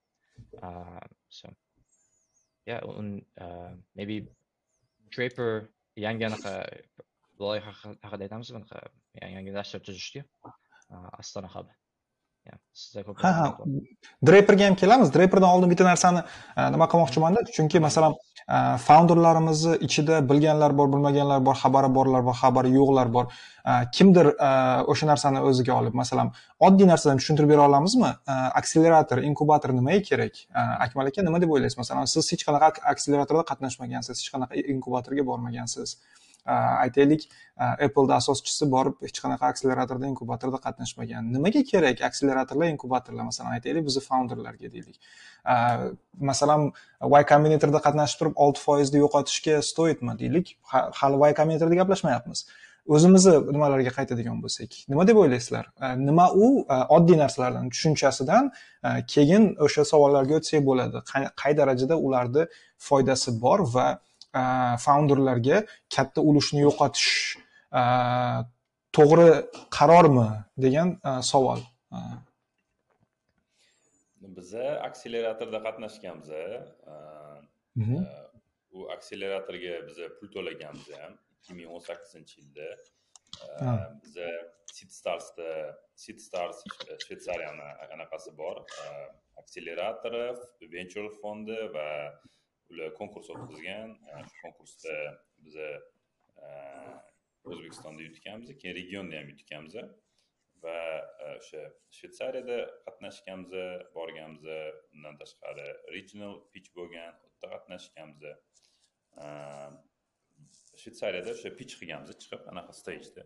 so 1.39 1.49
yeah 2.71 2.81
un 3.01 3.09
maybe 3.95 4.17
Draper 5.17 5.51
yangi 5.97 6.25
anaqa 6.29 6.53
loyiha 7.43 7.71
haqi- 7.71 7.99
haqida 8.07 8.23
aytamiz 8.27 8.49
anaqa 8.59 8.77
yangi 9.37 9.53
dastur 9.59 9.81
tuzishdi 9.87 10.21
Astana 11.23 11.49
Hub. 11.55 11.67
Yeah, 12.49 12.59
sizda 12.81 13.01
ko'p 13.07 13.17
ha 13.25 13.31
ha. 13.39 13.47
Draperga 14.29 14.65
ham 14.69 14.77
kelamiz. 14.83 15.09
Draperdan 15.17 15.51
oldin 15.55 15.69
bitta 15.73 15.85
narsani 15.89 16.21
nima 16.75 16.87
qilmoqchimanda 16.93 17.41
chunki 17.57 17.79
masalan 17.87 18.13
founderlarimizni 18.87 19.75
ichida 19.87 20.17
bilganlar 20.31 20.73
bor 20.79 20.87
bilmaganlar 20.93 21.41
bor 21.49 21.57
xabari 21.63 21.91
borlar 21.97 22.23
bor 22.29 22.37
xabari 22.43 22.71
yo'qlar 22.79 23.09
bor. 23.17 23.25
Kimdir 23.97 24.27
o'sha 24.93 25.07
narsani 25.13 25.43
o'ziga 25.49 25.75
olib 25.81 25.95
masalan 26.03 26.29
oddiy 26.67 26.87
narsadan 26.93 27.21
tushuntirib 27.21 27.51
bera 27.53 27.67
olamizmi? 27.71 28.11
Akselerator 28.61 29.19
inkubator 29.29 29.71
nimaga 29.79 30.03
kerak? 30.11 30.35
Akmal 30.87 31.07
aka 31.11 31.21
nima 31.29 31.39
deb 31.43 31.51
o'ylaysiz? 31.57 31.79
Masalan 31.83 32.09
siz 32.15 32.25
hech 32.33 32.43
qanaqa 32.49 32.67
ak- 32.73 32.83
akseleratorda 32.95 33.45
qatnashmagansiz 33.51 34.17
hech 34.23 34.31
qanaqa 34.35 34.55
inkubatorga 34.75 35.23
bormagansiz 35.31 35.89
aytaylik 36.57 37.27
appleni 37.87 38.15
asoschisi 38.19 38.69
borib 38.75 39.01
hech 39.07 39.19
qanaqa 39.25 39.51
akseleratorda 39.53 40.07
inkubatorda 40.13 40.61
qatnashmagan. 40.67 41.33
Nimaga 41.35 41.63
kerak 41.71 42.05
akseleratorlar 42.09 42.71
inkubatorlar? 42.75 43.25
Masalan 43.31 43.59
aytaylik 43.59 43.85
bizni 43.89 44.03
founderlarga 44.11 44.71
deylik. 44.77 44.97
Masalan 46.31 46.71
y 47.21 47.25
combinatorda 47.33 47.83
qatnashib 47.89 48.23
turib 48.23 48.41
olti 48.47 48.65
foizni 48.67 49.05
yo'qotishga 49.05 49.61
stoyitmi 49.73 50.19
deylik? 50.23 50.57
Hali 51.01 51.21
y 51.31 51.35
combinatorda 51.41 51.83
gaplashmayapmiz. 51.83 52.47
O'zimizni 52.89 53.35
nimalarga 53.53 53.91
qaytadigan 53.99 54.39
bo'lsak? 54.41 54.71
Nima 54.89 55.05
deb 55.09 55.19
o'ylaysizlar? 55.21 55.67
Nima 56.01 56.31
u? 56.33 56.47
Oddiy 56.97 57.19
narsalardan 57.21 57.69
tushunchasidan 57.75 58.49
keyin 59.15 59.51
o'sha 59.67 59.85
savollarga 59.91 60.39
o'tsak 60.39 60.65
bo'ladi. 60.69 61.03
Qay 61.43 61.57
darajada 61.59 61.99
ularni 62.07 62.47
foydasi 62.89 63.35
bor 63.43 63.67
va 63.75 63.89
e, 64.35 64.43
founderlarga 64.85 65.65
katta 65.97 66.25
ulushni 66.31 66.65
yo'qotish 66.67 67.11
e, 67.81 67.83
to'g'ri 68.97 69.29
qarormi 69.79 70.29
degan 70.65 70.97
e, 71.09 71.19
savol. 71.31 71.63
E, 71.93 71.99
biza 74.39 74.67
akseleratorda 74.89 75.59
qatnashganmiz 75.67 76.31
mhm. 77.81 78.05
u 78.77 78.87
akseleratorga 78.97 79.75
biza 79.89 80.13
pul 80.19 80.31
to'laganmiz 80.37 80.89
ham 81.01 81.19
ikki 81.39 81.59
ming 81.59 81.75
o'n 81.75 81.85
sakkizinchi 81.91 82.41
yilda. 82.41 82.71
Ha. 83.61 83.73
biza 84.03 84.29
sitstarsda 84.77 85.51
sitstars 86.05 86.63
shvetsariyani 87.05 87.69
anaqasi 87.95 88.33
bor? 88.41 88.57
Akseleratori 89.43 90.25
venture 90.75 91.11
fondi 91.21 91.59
va 91.77 91.89
ular 92.73 92.95
konkurs 93.01 93.31
o'tkazgan. 93.35 93.95
E, 94.11 94.25
shu 94.31 94.43
konkursda 94.43 94.97
biza 95.45 95.69
e, 96.43 96.49
o'zbekistonda 97.49 98.05
yutganmiz 98.09 98.53
keyin 98.61 98.77
regionda 98.81 99.21
ham 99.21 99.33
yutganmiz. 99.33 99.79
Va 100.65 100.79
e, 101.25 101.33
o'sha 101.41 101.65
shvetsariyada 101.99 102.59
qatnashganmiz 102.87 103.53
borganmiz 103.97 104.47
undan 104.95 105.21
tashqari 105.23 105.69
regional 105.97 106.41
pitch 106.55 106.73
bo'lgan 106.79 107.13
u 107.25 107.31
yerda 107.31 107.53
qatnashganmiz 107.55 108.23
shvetsariyada 110.83 111.37
o'sha 111.37 111.55
pitch 111.61 111.79
qilganmiz 111.81 112.19
chiqib 112.25 112.51
anaqa 112.55 112.77
stageda 112.81 113.25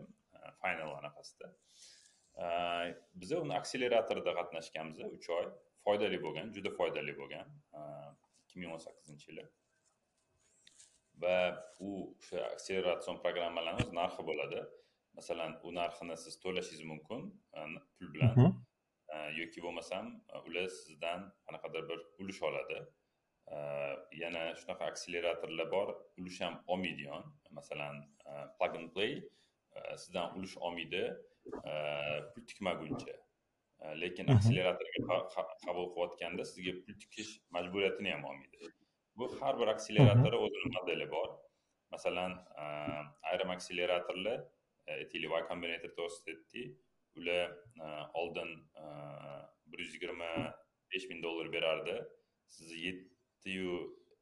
final 0.62 0.96
anaqasida. 1.00 1.52
Biza 3.22 3.40
uni 3.44 3.54
akseleratorida 3.60 4.32
qatnashganmiz 4.40 5.04
uch 5.18 5.28
oy. 5.38 5.46
Foydali 5.86 6.18
bo'lgan 6.22 6.52
juda 6.56 6.70
foydali 6.78 7.12
bo'lgan. 7.18 7.48
Ikki 8.52 8.60
ming 8.60 8.72
o'n 8.76 8.82
sakkizinchi 8.84 9.30
yili 9.30 9.44
va 11.22 11.36
u 11.88 11.90
o'sha 12.02 12.40
akselerasion 12.54 13.20
programmalarni 13.24 13.84
o'z 13.86 13.92
narxi 14.00 14.22
bo'ladi 14.30 14.60
masalan 15.18 15.56
u 15.66 15.72
narxini 15.80 16.16
siz 16.24 16.34
to'lashingiz 16.44 16.84
mumkin 16.92 17.20
pul 17.96 18.12
bilan 18.14 18.36
Mhm. 18.36 18.52
Eh, 19.14 19.30
yoki 19.40 19.60
bo'lmasam 19.64 20.06
eh, 20.34 20.42
ular 20.48 20.66
sizdan 20.80 21.20
qanaqadir 21.46 21.82
bir 21.88 21.98
ulush 22.20 22.42
oladi 22.48 22.78
yana 24.22 24.42
shunaqa 24.60 24.84
akseleratorlar 24.92 25.66
bor 25.74 25.88
ulush 26.20 26.38
ham 26.44 26.54
olmaydi 26.72 27.02
yon 27.10 27.24
masalan 27.58 27.96
plug 28.58 28.76
and 28.78 28.90
play 28.94 29.12
sizdan 30.02 30.36
ulush 30.38 30.56
olmaydi 30.66 31.02
pul 32.32 32.42
tikmaguncha 32.50 33.16
lekin 34.02 34.26
Mhm. 34.26 34.36
akseleratorga 34.36 34.98
qa- 35.08 35.26
qa- 35.34 35.56
qabul 35.66 35.86
qilayotganda 35.94 36.42
sizga 36.50 36.72
pul 36.84 36.94
tikish 37.02 37.30
majburiyatini 37.56 38.10
ham 38.14 38.24
olmaydi. 38.30 38.58
Bu 39.16 39.24
har 39.40 39.54
bir 39.60 39.66
akseleratori 39.74 40.36
o'zini 40.44 40.68
modeli 40.76 41.06
bor. 41.14 41.28
Masalan 41.94 42.32
ayrim 43.30 43.50
akseleratorlar 43.56 44.38
aytaylik 44.98 45.30
y 45.38 45.42
combinator 45.50 45.90
to'g'risida 45.98 46.30
aytdik 46.34 46.68
ular 47.18 47.48
oldin 48.20 48.50
bir 49.70 49.78
yuz 49.84 49.92
yigirma 49.96 50.30
besh 50.92 51.06
ming 51.10 51.20
dollar 51.26 51.46
berardi. 51.56 51.96
Sizni 52.54 52.78
yettiyu 52.86 53.74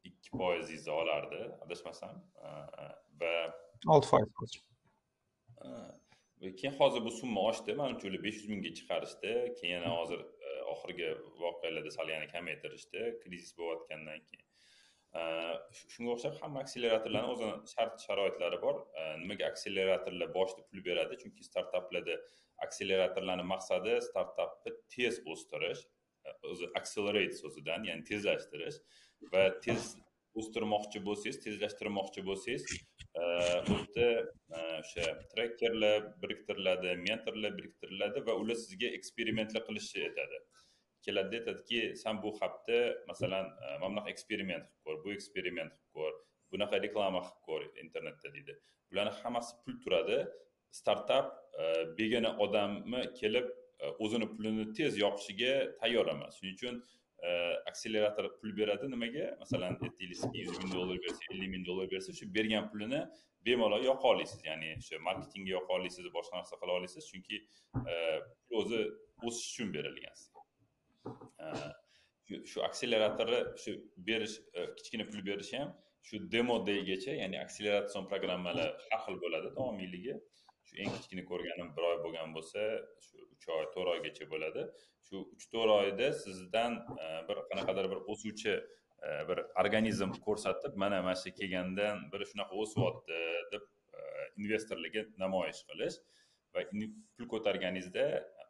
ikki 0.09 0.29
foizingizni 0.37 0.91
olardi 1.01 1.41
adashmasam 1.63 2.15
va 3.21 3.33
olti 3.95 4.07
foiz 4.11 4.53
keyin 6.41 6.73
hozir 6.73 7.05
bu 7.05 7.11
summa 7.11 7.41
oshdi. 7.49 7.73
Manimcha 7.81 8.07
ular 8.09 8.23
besh 8.23 8.37
yuz 8.41 8.49
mingga 8.53 8.71
chiqarishdi. 8.77 9.33
Keyin 9.59 9.73
yana 9.75 9.91
hozir 9.97 10.19
e, 10.19 10.49
oxirgi 10.73 11.09
voqealarda 11.43 11.91
sal 11.97 12.09
yana 12.09 12.27
kamaytirishdi. 12.33 13.03
Krizis 13.23 13.53
bo'layotgandan 13.59 14.23
keyin. 14.29 14.45
E, 15.19 15.21
shunga 15.93 16.11
o'xshab 16.15 16.37
hamma 16.41 16.63
akseleratorlarni 16.65 17.33
o'zini 17.35 17.73
shart 17.73 18.05
sharoitlari 18.07 18.61
bor. 18.65 18.81
E, 18.99 19.07
nimaga 19.23 19.49
akseleratorlar 19.51 20.33
boshida 20.37 20.67
pul 20.69 20.85
beradi? 20.89 21.19
Chunki 21.23 21.49
startaplarda 21.49 22.19
akseleratorlarni 22.67 23.45
maqsadi 23.53 23.97
startapni 24.09 24.77
tez 24.95 25.21
o'stirish 25.33 25.83
o'zi 26.51 26.67
accelerate 26.79 27.37
so'zidan 27.43 27.85
ya'ni 27.89 28.07
tezlashtirish. 28.09 28.81
Va 29.33 29.43
tez 29.65 29.93
o'stirmoqchi 30.39 31.01
bo'lsangiz 31.07 31.37
tezlashtirmoqchi 31.45 32.23
bo'lsangiz 32.29 32.65
u 33.15 33.77
e, 34.03 34.07
o'sha 34.79 35.05
trekkerlar 35.33 36.03
biriktiriladi 36.23 36.95
mentorlar 37.07 37.57
biriktiriladi 37.57 38.25
va 38.27 38.35
ular 38.41 38.57
sizga 38.65 38.91
eksperimentlar 38.97 39.65
qilishni 39.67 40.03
aytadi 40.09 40.39
keladida 41.05 41.37
aytadiki 41.41 41.81
san 42.03 42.21
bu 42.23 42.31
hafta 42.41 42.77
masalan 43.11 43.45
e, 43.63 43.65
mana 43.81 43.89
bunaqa 43.93 44.13
eksperiment 44.15 44.65
qilib 44.67 44.85
ko'r 44.85 45.01
bu 45.05 45.15
eksperiment 45.17 45.73
qilib 45.73 45.97
ko'r 45.97 46.13
bunaqa 46.53 46.81
reklama 46.85 47.21
qilib 47.25 47.41
ko'r 47.47 47.83
internetda 47.83 48.33
deydi. 48.35 48.57
Bularni 48.91 49.13
hammasi 49.21 49.57
pul 49.63 49.75
turadi. 49.83 50.19
Startap 50.79 51.27
e, 51.61 51.63
begona 51.99 52.31
odamni 52.45 53.01
kelib 53.19 53.47
o'zini 54.05 54.27
pulini 54.33 54.65
tez 54.77 54.97
yopishiga 55.03 55.53
tayyor 55.81 56.11
emas. 56.15 56.37
Shuning 56.39 56.57
uchun 56.57 56.75
akselerator 57.69 58.25
pul 58.39 58.51
beradi 58.59 58.85
nimaga? 58.93 59.25
Masalan 59.43 59.77
aytaylik 59.85 60.21
yuz 60.45 60.57
ming 60.63 60.71
dollar 60.77 60.97
bersa 61.05 61.21
ellik 61.33 61.49
ming 61.55 61.65
dollar 61.69 61.87
bersa 61.93 62.13
shu 62.19 62.25
bergan 62.37 62.65
pulini 62.71 63.01
bemalol 63.45 63.83
yoqa 63.91 64.07
olasiz 64.13 64.41
ya'ni 64.49 64.69
o'sha 64.79 64.99
marketingga 65.07 65.51
yoqa 65.57 65.71
olasiz 65.77 66.05
boshqa 66.17 66.33
narsa 66.39 66.55
qila 66.61 66.71
olasiz 66.79 67.03
chunki 67.11 67.37
pul 68.47 68.55
o'zi 68.61 68.81
o'sish 69.27 69.47
uchun 69.51 69.69
berilgan 69.75 70.13
sizga. 70.19 70.41
Shu 72.51 72.57
akseleratorni 72.69 73.39
shu 73.63 73.71
berish 74.09 74.35
kichkina 74.77 75.05
pul 75.11 75.21
berish 75.29 75.51
ham 75.57 75.69
shu 76.07 76.15
demo 76.33 76.55
daygacha 76.67 77.13
ya'ni 77.21 77.37
akseleratsiyon 77.45 78.05
programmalar 78.11 78.69
har 78.89 79.01
xil 79.05 79.15
bo'ladi 79.23 79.47
davomiyligi 79.57 80.13
shu 80.71 80.79
eng 80.83 80.91
kichkina 80.95 81.23
ko'rganim 81.27 81.71
bir 81.75 81.85
oy 81.89 81.97
bo'lgan 82.05 82.33
bo'lsa 82.35 82.61
shu 83.05 83.23
uch 83.33 83.47
oy 83.55 83.65
to'rt 83.73 83.89
oygacha 83.93 84.27
bo'ladi. 84.33 84.63
Shu 85.07 85.23
uch 85.35 85.45
to'rt 85.53 85.71
oyda 85.77 86.07
sizdan 86.23 86.77
e, 87.03 87.07
bir 87.27 87.41
qanaqadir 87.49 87.89
bir 87.93 87.99
o'suvchi 88.13 88.53
e, 88.55 89.09
bir 89.29 89.43
organizm 89.63 90.15
ko'rsatib 90.27 90.77
mana 90.83 91.01
mana 91.07 91.17
shu 91.23 91.33
kelgandan 91.39 92.05
biri 92.13 92.29
shunaqa 92.31 92.63
o'syapti 92.63 93.19
deb 93.53 93.63
e, 93.97 93.99
investorlarga 94.43 95.05
namoyish 95.23 95.61
qilish 95.71 95.97
va 96.55 96.65
pul 97.15 97.27
ko'targaningizda 97.33 98.05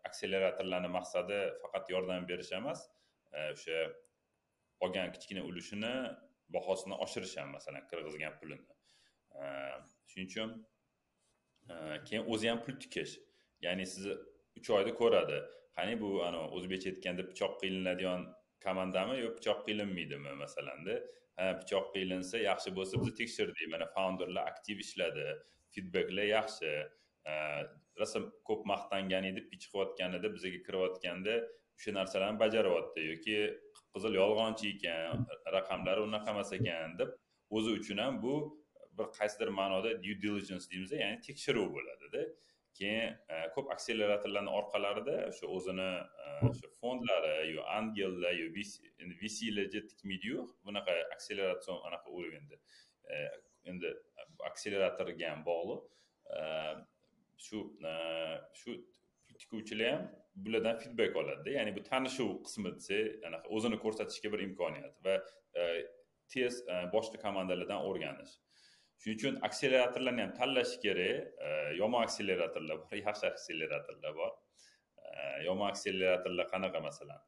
akseleratorlarni 0.10 0.90
maqsadi 0.98 1.40
faqat 1.64 1.94
yordam 1.96 2.28
berish 2.32 2.52
emas 2.60 2.86
o'sha 3.54 3.80
olgan 4.86 5.12
kichkina 5.16 5.42
ulushini 5.50 5.96
bahosini 6.56 6.96
oshirish 7.06 7.36
ham 7.40 7.50
masalan 7.58 7.84
kirgizgan 7.90 8.34
pulini. 8.40 8.66
Shuning 10.12 10.28
uchun 10.32 10.50
keyin 12.08 12.24
o'zi 12.34 12.50
ham 12.52 12.62
pul 12.66 12.76
tikish. 12.84 13.18
Ya'ni 13.66 13.86
sizni 13.94 14.16
uch 14.60 14.70
oyda 14.78 14.94
ko'radi. 15.02 15.40
Qani 15.78 15.96
bu 16.04 16.10
anavi 16.28 16.48
o'zbekcha 16.58 16.90
aytganda 16.94 17.24
pichoq 17.32 17.54
qilinadigan 17.62 18.28
komandami 18.66 19.20
yo 19.24 19.30
pichoq 19.38 19.60
qilinmaydimi 19.68 20.34
masalanda? 20.44 20.98
Ha 21.38 21.46
pichoq 21.62 21.86
qilinsa 21.96 22.44
yaxshi 22.50 22.76
bo'lsa 22.78 23.02
biz 23.04 23.16
tekshirdik. 23.22 23.68
Mana 23.74 23.88
founderlar 23.96 24.44
aktiv 24.52 24.84
ishladi 24.86 25.28
feedbacklar 25.76 26.28
yaxshi. 26.38 26.72
Rosa 28.00 28.20
ko'p 28.48 28.62
maqtangan 28.74 29.28
edi 29.32 29.42
pich 29.52 29.66
qilayotganida 29.72 30.28
bizga 30.36 30.60
kirayotganda 30.68 31.36
o'sha 31.78 31.92
narsalarni 32.00 32.40
bajaryapti 32.44 33.02
yoki 33.12 33.38
qizil 33.94 34.14
yolg'onchi 34.22 34.72
ekan 34.76 35.26
raqamlari 35.56 36.02
unaqa 36.08 36.34
emas 36.36 36.52
ekan 36.58 36.98
deb 37.02 37.10
o'zi 37.58 37.72
uchun 37.80 38.02
ham 38.04 38.20
bu 38.24 38.34
bir 38.98 39.08
qaysidir 39.18 39.50
ma'noda 39.60 39.92
due 40.04 40.18
diligence 40.24 40.66
deymiz 40.72 40.92
ya'ni 41.04 41.20
tekshiruv 41.28 41.68
bo'ladida. 41.78 42.24
Keyin 42.80 43.18
e, 43.34 43.36
ko'p 43.56 43.72
akseleratorlarni 43.76 44.52
orqalarida 44.60 45.16
o'sha 45.30 45.50
o'zini 45.56 45.90
e, 46.26 46.28
o'sha 46.50 46.70
fondlari 46.82 47.34
yo 47.56 47.66
angellar 47.78 48.34
yo 48.42 48.48
vclar 48.58 49.18
vclarga 49.24 49.82
tikmaydiyu 49.92 50.46
bunaqa 50.68 50.96
akseleratsion 51.16 51.82
anaqa 51.90 52.16
уровеньda 52.18 52.60
e, 53.12 53.18
endi 53.74 53.92
akseleratorga 54.50 55.34
ham 55.34 55.46
bog'liq. 55.52 55.84
Shu 57.46 57.60
shu 58.60 58.74
tikuvchilar 59.42 59.92
ham 59.94 60.04
bulardan 60.46 60.78
feedback 60.84 61.16
oladida. 61.22 61.58
Ya'ni 61.58 61.76
bu 61.78 61.84
tanishuv 61.92 62.32
qismi 62.46 62.76
desak 62.78 63.28
anaqa 63.30 63.56
o'zini 63.58 63.82
ko'rsatishga 63.84 64.32
bir 64.34 64.46
imkoniyat 64.48 64.96
va 65.08 65.16
tez 66.34 66.64
boshqa 66.96 67.18
komandalardan 67.26 67.90
o'rganish. 67.90 68.34
Shuning 69.02 69.18
uchun 69.18 69.42
akseleratorlarni 69.48 70.22
ham 70.26 70.34
tanlash 70.40 70.78
kerak. 70.84 71.34
Yomon 71.82 72.06
akseleratorlar 72.08 72.78
bor 72.84 72.98
yaxshi 73.08 73.28
akseleratorlar 73.34 74.16
bor. 74.22 74.32
Yomon 75.48 75.70
akseleratorlar 75.74 76.50
qanaqa 76.54 76.82
masalan? 76.90 77.22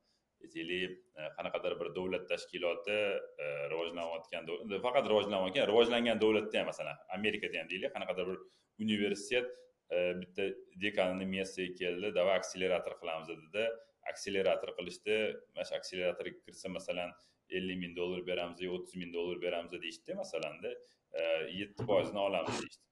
Aytaylik 0.44 0.96
e, 1.16 1.28
qanaqadir 1.38 1.74
bir 1.80 1.90
davlat 1.96 2.26
tashkiloti 2.32 2.96
e, 3.44 3.46
rivojlanayotgan 3.72 4.50
faqat 4.86 5.06
rivojlanayotgan 5.12 5.70
rivojlangan 5.72 6.20
davlatda 6.24 6.60
ham 6.60 6.68
masalan 6.72 6.98
amerikada 7.18 7.62
ham 7.62 7.70
deylik 7.74 7.94
qanaqadir 7.96 8.28
bir 8.32 8.40
universitet 8.86 9.50
e, 9.96 9.98
bitta 10.22 10.50
dekanini 10.84 11.30
miyasiga 11.34 11.76
keldi 11.82 12.12
давай 12.20 12.36
akselerator 12.42 12.98
qilamiz 13.02 13.30
dedida 13.32 13.64
akselerator 14.12 14.74
qilishdi. 14.80 15.16
Mana 15.56 15.66
shu 15.70 15.78
akseleratorga 15.80 16.40
kirsa 16.46 16.74
masalan 16.78 17.16
ellik 17.58 17.80
ming 17.84 17.96
dollar 18.00 18.22
beramiz 18.32 18.60
yo 18.66 18.76
o'ttiz 18.78 19.00
ming 19.02 19.14
dollar 19.18 19.38
beramiz 19.46 19.72
deyishdida 19.86 20.20
masalanda 20.24 20.70
Eh, 21.14 21.60
yetti 21.60 21.86
foizini 21.86 22.20
olamiz 22.20 22.62
deyishdi. 22.62 22.84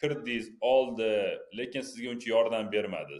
Kirdingiz 0.00 0.50
oldi 0.60 1.38
lekin 1.58 1.80
sizga 1.80 2.10
uncha 2.10 2.30
yordam 2.30 2.72
bermadi. 2.72 3.18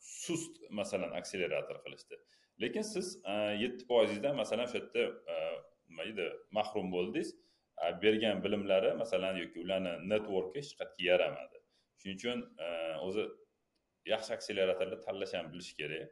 Sust 0.00 0.56
masalan 0.70 1.10
akselerator 1.10 1.82
qilishdi. 1.84 2.16
Lekin 2.62 2.82
siz 2.82 3.22
eh, 3.24 3.60
yetti 3.62 3.86
foizingizdan 3.90 4.36
masalan 4.36 4.64
o'sha 4.68 4.78
yerda 4.78 5.04
eh, 5.34 5.58
nima 5.88 6.06
deydi 6.08 6.28
mahrum 6.50 6.92
bo'ldingiz. 6.92 7.34
Bergan 8.02 8.42
bilimlari 8.44 8.90
masalan 9.02 9.36
yoki 9.42 9.60
ularni 9.64 9.92
networki 10.12 10.60
hech 10.60 10.72
qayerga 10.80 11.04
yaramadi. 11.10 11.60
Shuning 12.00 12.18
uchun 12.18 12.42
o'zi 13.06 13.24
yaxshi 14.12 14.34
akseleratorlar 14.36 15.00
tanlash 15.06 15.32
ham 15.38 15.52
bilish 15.52 15.70
kerak. 15.78 16.10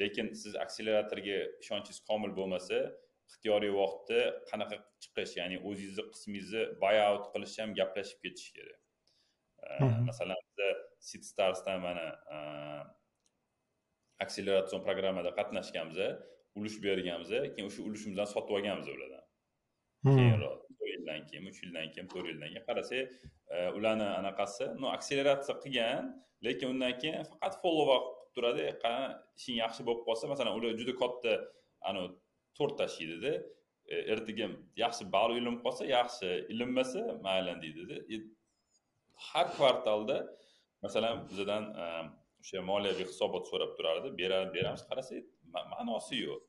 Lekin 0.00 0.32
siz 0.42 0.54
akseleratorga 0.64 1.38
ishonchingiz 1.62 2.00
komil 2.10 2.36
bo'lmasa 2.38 2.78
ixtiyoriy 3.30 3.72
vaqtda 3.80 4.20
qanaqa 4.50 4.76
chiqish 5.02 5.34
ya'ni 5.40 5.56
o'zingizni 5.68 6.04
qismingizni 6.12 6.62
buyout 6.82 7.24
qilish 7.32 7.56
ham 7.62 7.70
gaplashib 7.80 8.18
ketish 8.24 8.50
kerak. 8.56 8.80
Masalan 10.08 10.40
biza 10.48 10.68
seed 11.08 11.24
starsdan 11.30 11.78
mana 11.86 12.06
akseleratsiyon 14.24 14.82
programmada 14.86 15.30
qatnashganmiz 15.38 15.98
ulush 16.58 16.78
berganmiz 16.84 17.30
keyin 17.54 17.66
o'sha 17.70 17.80
ulushimizdan 17.88 18.28
sotib 18.34 18.52
olganmiz 18.56 18.88
ulardan. 18.94 19.24
Keyinroq 20.16 20.56
to'rt 20.66 20.90
yildan 20.94 21.20
keyin 21.28 21.44
uch 21.50 21.58
yildan 21.64 21.86
keyin 21.94 22.08
to'rt 22.12 22.26
yildan 22.30 22.48
keyin 22.52 22.66
qarasak 22.68 23.04
ularni 23.78 24.08
anaqasi 24.20 24.64
ну 24.80 24.86
akseleratsiya 24.96 25.54
qilgan 25.64 26.10
lekin 26.46 26.66
undan 26.74 26.94
keyin 27.02 27.22
faqat 27.30 27.54
follow 27.62 27.88
up 27.96 28.06
qilib 28.08 28.32
turadi. 28.36 28.64
Ishing 29.38 29.56
yaxshi 29.64 29.82
bo'lib 29.88 30.02
qolsa 30.08 30.24
masalan 30.32 30.52
ular 30.58 30.72
juda 30.80 30.94
katta 31.02 31.32
anavi 31.90 32.08
to'rt 32.58 32.74
tashlaydida 32.80 33.32
e, 33.92 33.94
ertaga 34.14 34.46
yaxshi 34.82 35.04
ball 35.14 35.36
ilinib 35.36 35.60
qolsa 35.64 35.88
yaxshi 35.96 36.28
ilinmasa 36.52 37.02
mayli 37.26 37.54
deydida 37.64 37.96
e, 38.14 38.16
har 39.30 39.46
kvartalda 39.56 40.18
masalan 40.84 41.16
bizdan 41.30 41.64
e, 41.82 41.84
o'sha 42.42 42.62
moliyaviy 42.70 43.06
hisobot 43.12 43.44
so'rab 43.50 43.72
turardi. 43.78 44.08
Beramiz 44.20 44.82
qarasak 44.90 45.24
ma'nosi 45.74 46.16
yo'q. 46.24 46.40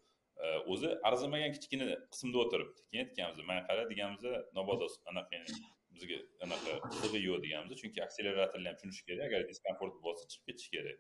E, 0.44 0.46
o'zi 0.74 0.90
arzimagan 1.10 1.52
kichkina 1.58 1.88
qismda 2.14 2.38
o'tiribdi. 2.44 2.80
Keyin 2.90 3.06
aytganmiz 3.06 3.48
mana 3.50 3.62
qara 3.70 3.88
deganimizda 3.92 4.32
mabodo 4.58 4.88
anaqa 5.12 5.42
bizga 5.96 6.20
anaqa 6.46 6.78
qizig'i 6.94 7.24
yo'q 7.30 7.40
deganmiz 7.46 7.82
chunki 7.82 8.00
akseleratorni 8.08 8.68
ham 8.70 8.78
tushunish 8.80 9.02
kerak 9.10 9.26
agar 9.30 9.42
diskomfort 9.52 9.98
bo'lsa 10.06 10.24
chiqib 10.32 10.46
ketish 10.52 10.70
kerak. 10.76 10.98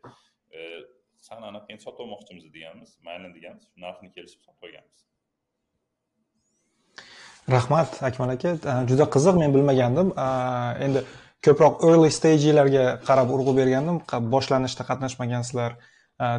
San 1.27 1.39
anaqa 1.51 1.67
endi 1.73 1.83
sotib 1.87 2.03
olmoqchimiz 2.05 2.43
deganmiz 2.57 2.89
mayli 3.07 3.33
deganmiz 3.37 3.63
shu 3.69 3.77
narxni 3.85 4.09
kelishib 4.15 4.41
sotib 4.47 4.69
olganmiz 4.69 4.99
rahmat 7.49 8.03
akmal 8.03 8.29
aka. 8.35 8.55
Juda 8.89 9.05
qiziq 9.15 9.35
men 9.41 9.53
bilmagandim. 9.55 10.13
Endi 10.85 11.03
ko'proq 11.45 11.83
early 11.89 12.09
stagelarga 12.17 12.85
qarab 13.07 13.33
urg'u 13.35 13.53
bergandim. 13.59 14.01
Boshlanishda 14.33 14.85
qatnashmagansizlar 14.89 15.77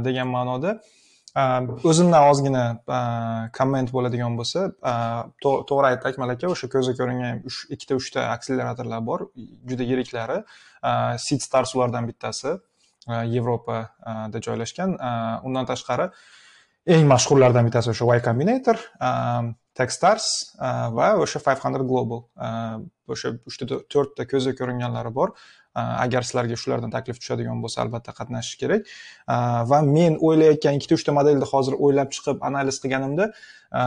degan 0.07 0.29
ma'noda. 0.37 0.77
O'zimdan 1.91 2.29
ozgina 2.31 2.65
komment 3.59 3.93
bo'ladigan 3.97 4.37
bo'lsa 4.41 4.67
to'g'ri 5.45 5.87
aytdi 5.93 6.11
akmal 6.11 6.35
aka 6.35 6.51
o'sha 6.55 6.69
ko'zga 6.75 6.95
ko'ringan 7.01 7.41
ikkita 7.75 7.97
uchta 8.01 8.27
akseleratorlar 8.35 9.01
bor 9.11 9.21
juda 9.71 9.89
yiriklari 9.91 10.43
seed 11.27 11.41
stars 11.49 11.75
ulardan 11.77 12.11
bittasi. 12.11 12.59
Э, 13.09 13.27
yevropada 13.27 13.91
э, 14.33 14.41
joylashgan. 14.41 14.95
Э, 14.95 15.41
Undan 15.45 15.67
tashqari 15.67 16.11
eng 16.87 17.07
mashhurlardan 17.07 17.67
bittasi 17.67 17.91
o'sha 17.91 18.17
y 18.17 18.21
combinator 18.23 18.79
techstars 19.75 20.57
va 20.59 21.15
o'sha 21.19 21.41
500 21.41 21.87
global. 21.87 22.29
O'sha 23.09 23.35
uchta 23.47 23.67
to'rtta 23.91 24.27
ko'zga 24.27 24.55
ko'ringanlari 24.59 25.13
bor. 25.15 25.35
Agar 25.75 26.23
sizlarga 26.23 26.57
shulardan 26.59 26.91
taklif 26.91 27.19
tushadigan 27.19 27.63
bo'lsa 27.63 27.83
albatta 27.83 28.13
qatnashish 28.13 28.59
kerak. 28.61 28.87
Va 29.71 29.79
men 29.83 30.19
o'ylayotgan 30.21 30.79
ikkita 30.79 30.99
uchta 30.99 31.15
modelni 31.19 31.47
hozir 31.53 31.79
o'ylab 31.79 32.11
chiqib 32.15 32.43
analiz 32.49 32.79
qilganimda 32.83 33.31
e, 33.31 33.83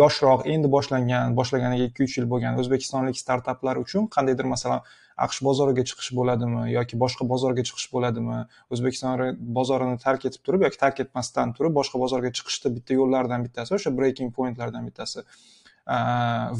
yoshroq 0.00 0.44
endi 0.54 0.68
boshlangan 0.76 1.38
boshlaganiga 1.38 1.88
ikki 1.90 2.04
uch 2.06 2.18
yil 2.18 2.28
bo'lgan 2.34 2.60
o'zbekistonlik 2.60 3.16
startaplar 3.16 3.80
uchun 3.84 4.10
qandaydir 4.16 4.50
masalan 4.54 4.84
aqsh 5.26 5.40
bozoriga 5.46 5.84
chiqish 5.88 6.10
bo'ladimi 6.18 6.62
yoki 6.72 6.98
boshqa 7.02 7.26
bozorga 7.32 7.62
chiqish 7.68 7.88
bo'ladimi 7.94 8.38
o'zbekiston 8.74 9.40
bozorini 9.58 9.98
tark 10.04 10.26
etib 10.30 10.42
turib 10.46 10.64
yoki 10.66 10.80
tark 10.84 11.00
etmasdan 11.04 11.52
turib 11.58 11.74
boshqa 11.78 12.00
bozorga 12.04 12.30
chiqishni 12.38 12.74
bitta 12.76 12.98
yo'llaridan 13.00 13.44
bittasi 13.46 13.76
o'sha 13.78 13.92
breaking 13.98 14.32
pointlardan 14.38 14.88
bittasi. 14.88 15.24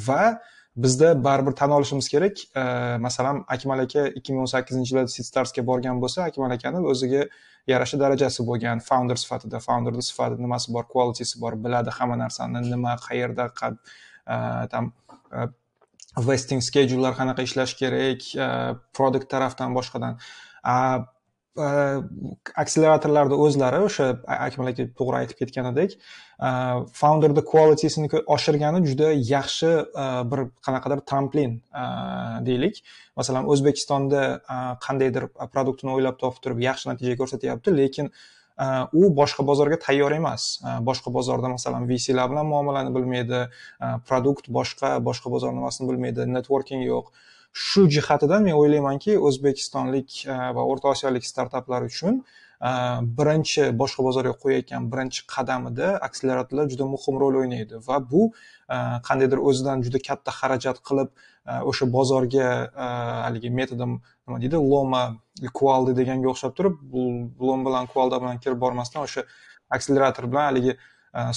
Va 0.09 0.23
bizda 0.85 1.11
baribir 1.25 1.55
tan 1.61 1.71
olishimiz 1.71 2.09
kerak. 2.15 2.45
Masalan 3.07 3.45
akmal 3.57 3.85
aka 3.87 4.07
ikki 4.19 4.33
ming 4.33 4.45
o'n 4.45 4.53
sakkizinchi 4.55 4.95
yilda 4.95 5.11
sitstarsga 5.17 5.67
borgan 5.71 6.01
bo'lsa 6.05 6.29
akmal 6.31 6.55
akani 6.59 6.83
o'ziga 6.93 7.27
yarasha 7.73 7.99
darajasi 8.05 8.47
bo'lgan. 8.51 8.83
Founder 8.89 9.19
sifatida 9.25 9.61
founderni 9.67 10.03
sifati 10.11 10.41
nimasi 10.47 10.75
bor 10.77 10.85
qualitisi 10.95 11.41
bor 11.43 11.59
biladi 11.67 11.95
hamma 11.99 12.17
narsani 12.25 12.67
nima 12.71 12.97
qayerda 13.07 13.51
там 14.73 14.93
vesting 16.23 16.63
schedulelar 16.63 17.15
qanaqa 17.19 17.43
ishlash 17.43 17.75
kerak 17.79 18.23
e, 18.35 18.49
produkt 18.97 19.29
tarafdan 19.31 19.75
boshqadan. 19.75 20.21
E, 20.65 20.77
Akseleratorlarni 22.59 23.37
o'zlari 23.39 23.79
o'sha 23.87 24.09
akmal 24.27 24.73
aka 24.73 24.89
to'g'ri 24.99 25.21
aytib 25.21 25.39
ketganidek 25.39 25.93
e, 25.95 26.49
founderni 27.01 27.45
qualitysini 27.53 28.11
oshirgani 28.37 28.81
juda 28.89 29.13
yaxshi 29.15 29.71
bir 30.33 30.47
qanaqadir 30.67 31.05
tramplin 31.11 31.61
deylik. 32.49 32.83
Masalan 33.17 33.47
o'zbekistonda 33.55 34.25
qandaydir 34.87 35.29
produktini 35.55 35.95
o'ylab 35.95 36.19
topib 36.23 36.43
turib 36.47 36.65
yaxshi 36.67 36.91
natija 36.91 37.15
ko'rsatyapti 37.23 37.77
lekin 37.79 38.11
u 38.93 39.11
boshqa 39.19 39.43
bozorga 39.47 39.79
tayyor 39.83 40.13
emas 40.15 40.61
boshqa 40.89 41.13
bozorda 41.13 41.49
masalan 41.49 41.89
vclar 41.89 42.31
bilan 42.31 42.47
muomalani 42.47 42.95
bilmaydi. 42.95 43.41
Produkt 44.09 44.49
boshqa 44.49 44.99
boshqa 45.09 45.31
bozor 45.31 45.53
nimasini 45.53 45.91
bilmaydi. 45.91 46.27
Networking 46.37 46.85
yo'q. 46.87 47.11
Shu 47.55 47.87
jihatidan 47.87 48.43
men 48.43 48.57
o'ylaymanki 48.59 49.15
o'zbekistonlik 49.29 50.25
э, 50.27 50.39
va 50.57 50.63
o'rta 50.71 50.91
osiyolik 50.91 51.27
startaplar 51.27 51.85
uchun 51.87 52.25
Э, 52.65 52.71
birinchi 53.19 53.65
boshqa 53.81 54.03
bozorga 54.07 54.33
qo'yayotgan 54.43 54.85
birinchi 54.93 55.21
qadamida 55.33 55.89
akseleratorlar 56.07 56.71
juda 56.73 56.87
muhim 56.95 57.19
rol 57.23 57.35
o'ynaydi 57.41 57.81
va 57.89 57.99
bu 58.13 58.23
e, 58.75 58.77
qandaydir 59.09 59.43
o'zidan 59.51 59.85
juda 59.87 60.01
katta 60.09 60.33
xarajat 60.39 60.81
qilib 60.89 61.11
e, 61.51 61.59
o'sha 61.73 61.89
bozorga 61.97 62.49
e, 62.85 62.87
haligi 63.27 63.51
metodim 63.59 63.93
nima 63.99 64.41
deydi 64.45 64.63
loma 64.73 65.03
kualdi 65.61 65.97
deganga 66.01 66.33
o'xshab 66.33 66.57
turib 66.63 66.97
lom 67.51 67.69
bilan 67.69 67.91
kualda 67.93 68.23
bilan 68.25 68.41
kirib 68.47 68.65
bormasdan 68.65 69.05
o'sha 69.11 69.29
akselerator 69.77 70.31
bilan 70.33 70.51
haligi 70.51 70.79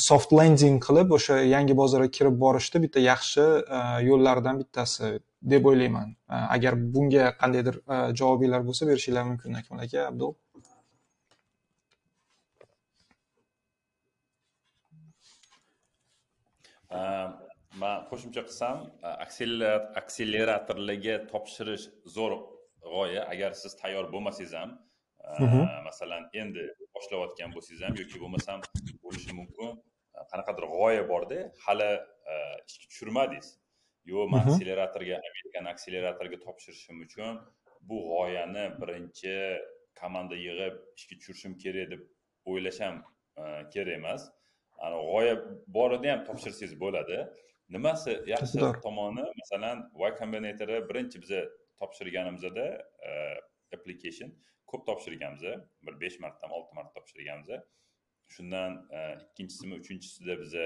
soft 0.07 0.31
landing 0.39 0.79
qilib 0.87 1.15
o'sha 1.19 1.41
yangi 1.55 1.79
bozorga 1.83 2.09
kirib 2.17 2.35
borishni 2.45 2.85
bitta 2.85 3.03
yaxshi 3.11 3.45
yo'llaridan 4.09 4.63
bittasi 4.63 5.11
deb 5.53 5.67
o'ylayman. 5.69 6.15
Agar 6.55 6.73
bunga 6.93 7.31
qandaydir 7.41 7.75
javobinglar 8.19 8.63
bo'lsa 8.69 8.87
berishinglar 8.89 9.31
mumkin 9.31 9.59
akmal 9.59 9.83
aka 9.85 10.07
abdul. 10.11 10.33
Man 16.91 18.05
qo'shimcha 18.09 18.41
qilsam 18.47 18.77
akseleratorlarga 20.01 21.15
topshirish 21.31 21.85
zo'r 22.15 22.33
g'oya. 22.93 23.21
Agar 23.33 23.51
siz 23.61 23.75
tayyor 23.81 24.05
bo'lmasangiz 24.13 24.53
ham 24.59 24.69
masalan 25.89 26.23
endi 26.41 26.63
boshlayotgan 26.95 27.49
bo'lsangiz 27.55 27.81
ham 27.87 27.95
yoki 28.01 28.17
bo'lmasam 28.23 28.59
bo'lishi 29.03 29.31
mumkin. 29.39 29.69
Qanaqadir 30.31 30.65
g'oya 30.75 31.03
borda 31.11 31.39
hali 31.65 31.91
ishga 32.69 32.85
tushirmadingiz. 32.91 33.49
Yo'q 34.11 34.29
man 34.31 34.41
akseleratorga 34.47 35.15
amerikani 35.29 35.67
akseleratoriga 35.75 36.37
topshirishim 36.45 36.95
uchun 37.05 37.33
bu 37.89 37.97
g'oyani 38.11 38.63
birinchi 38.81 39.35
komanda 39.99 40.35
yig'ib 40.45 40.75
ishga 40.97 41.15
tushirishim 41.19 41.53
kerak 41.63 41.87
deb 41.93 42.01
o'ylash 42.51 42.79
ham 42.85 42.97
kerak 43.73 43.95
emas 43.99 44.21
g'oya 44.79 45.35
borida 45.67 46.11
ham 46.11 46.21
topshirsangiz 46.29 46.73
bo'ladi. 46.83 47.17
Nimasi 47.75 48.11
yaxshi 48.33 48.59
tomoni? 48.85 49.25
Masalan 49.41 49.77
y 50.03 50.11
kombinatori 50.21 50.77
birinchi 50.89 51.17
biza 51.23 51.41
topshirganimizda 51.79 52.67
application 53.75 54.29
ko'p 54.69 54.85
topshirganmiz. 54.89 55.43
Bir 55.85 55.93
besh 56.01 56.19
martami 56.19 56.53
olti 56.53 56.75
marta 56.75 56.93
topshirganmiz. 56.99 57.49
Shundan 58.35 58.71
ikkinchisimi 59.25 59.73
uchinchisida 59.81 60.33
biza 60.43 60.65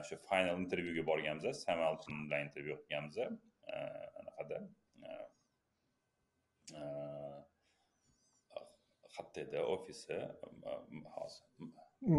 o'sha 0.00 0.16
final 0.28 0.56
intervyuga 0.64 1.06
borganmiz. 1.06 1.44
Sam 1.64 1.78
alton 1.88 2.14
bilan 2.26 2.40
intervyu 2.48 2.76
qilganmiz 2.82 3.16
anaqada 4.20 4.58
qayerda 9.14 9.40
edi 9.44 9.58
ofisi 9.74 10.16
hozir 11.16 11.44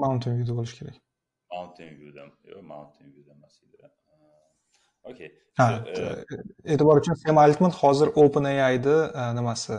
mountain 0.04 0.34
viewda 0.38 0.54
bo'lishi 0.60 0.76
kerak 0.80 0.98
mountain 1.56 1.91
viewda 2.00 2.22
yo'q 2.52 2.62
mountain 2.74 3.08
viewda 3.15 3.32
emas 3.38 3.56
edi 3.63 3.78
okey 5.12 5.30
ha 5.60 5.67
e'tibor 6.72 7.02
uchun 7.02 7.15
sam 7.24 7.38
altman 7.46 7.74
hozir 7.82 8.10
open 8.24 8.46
aini 8.52 8.96
nimasi 9.39 9.76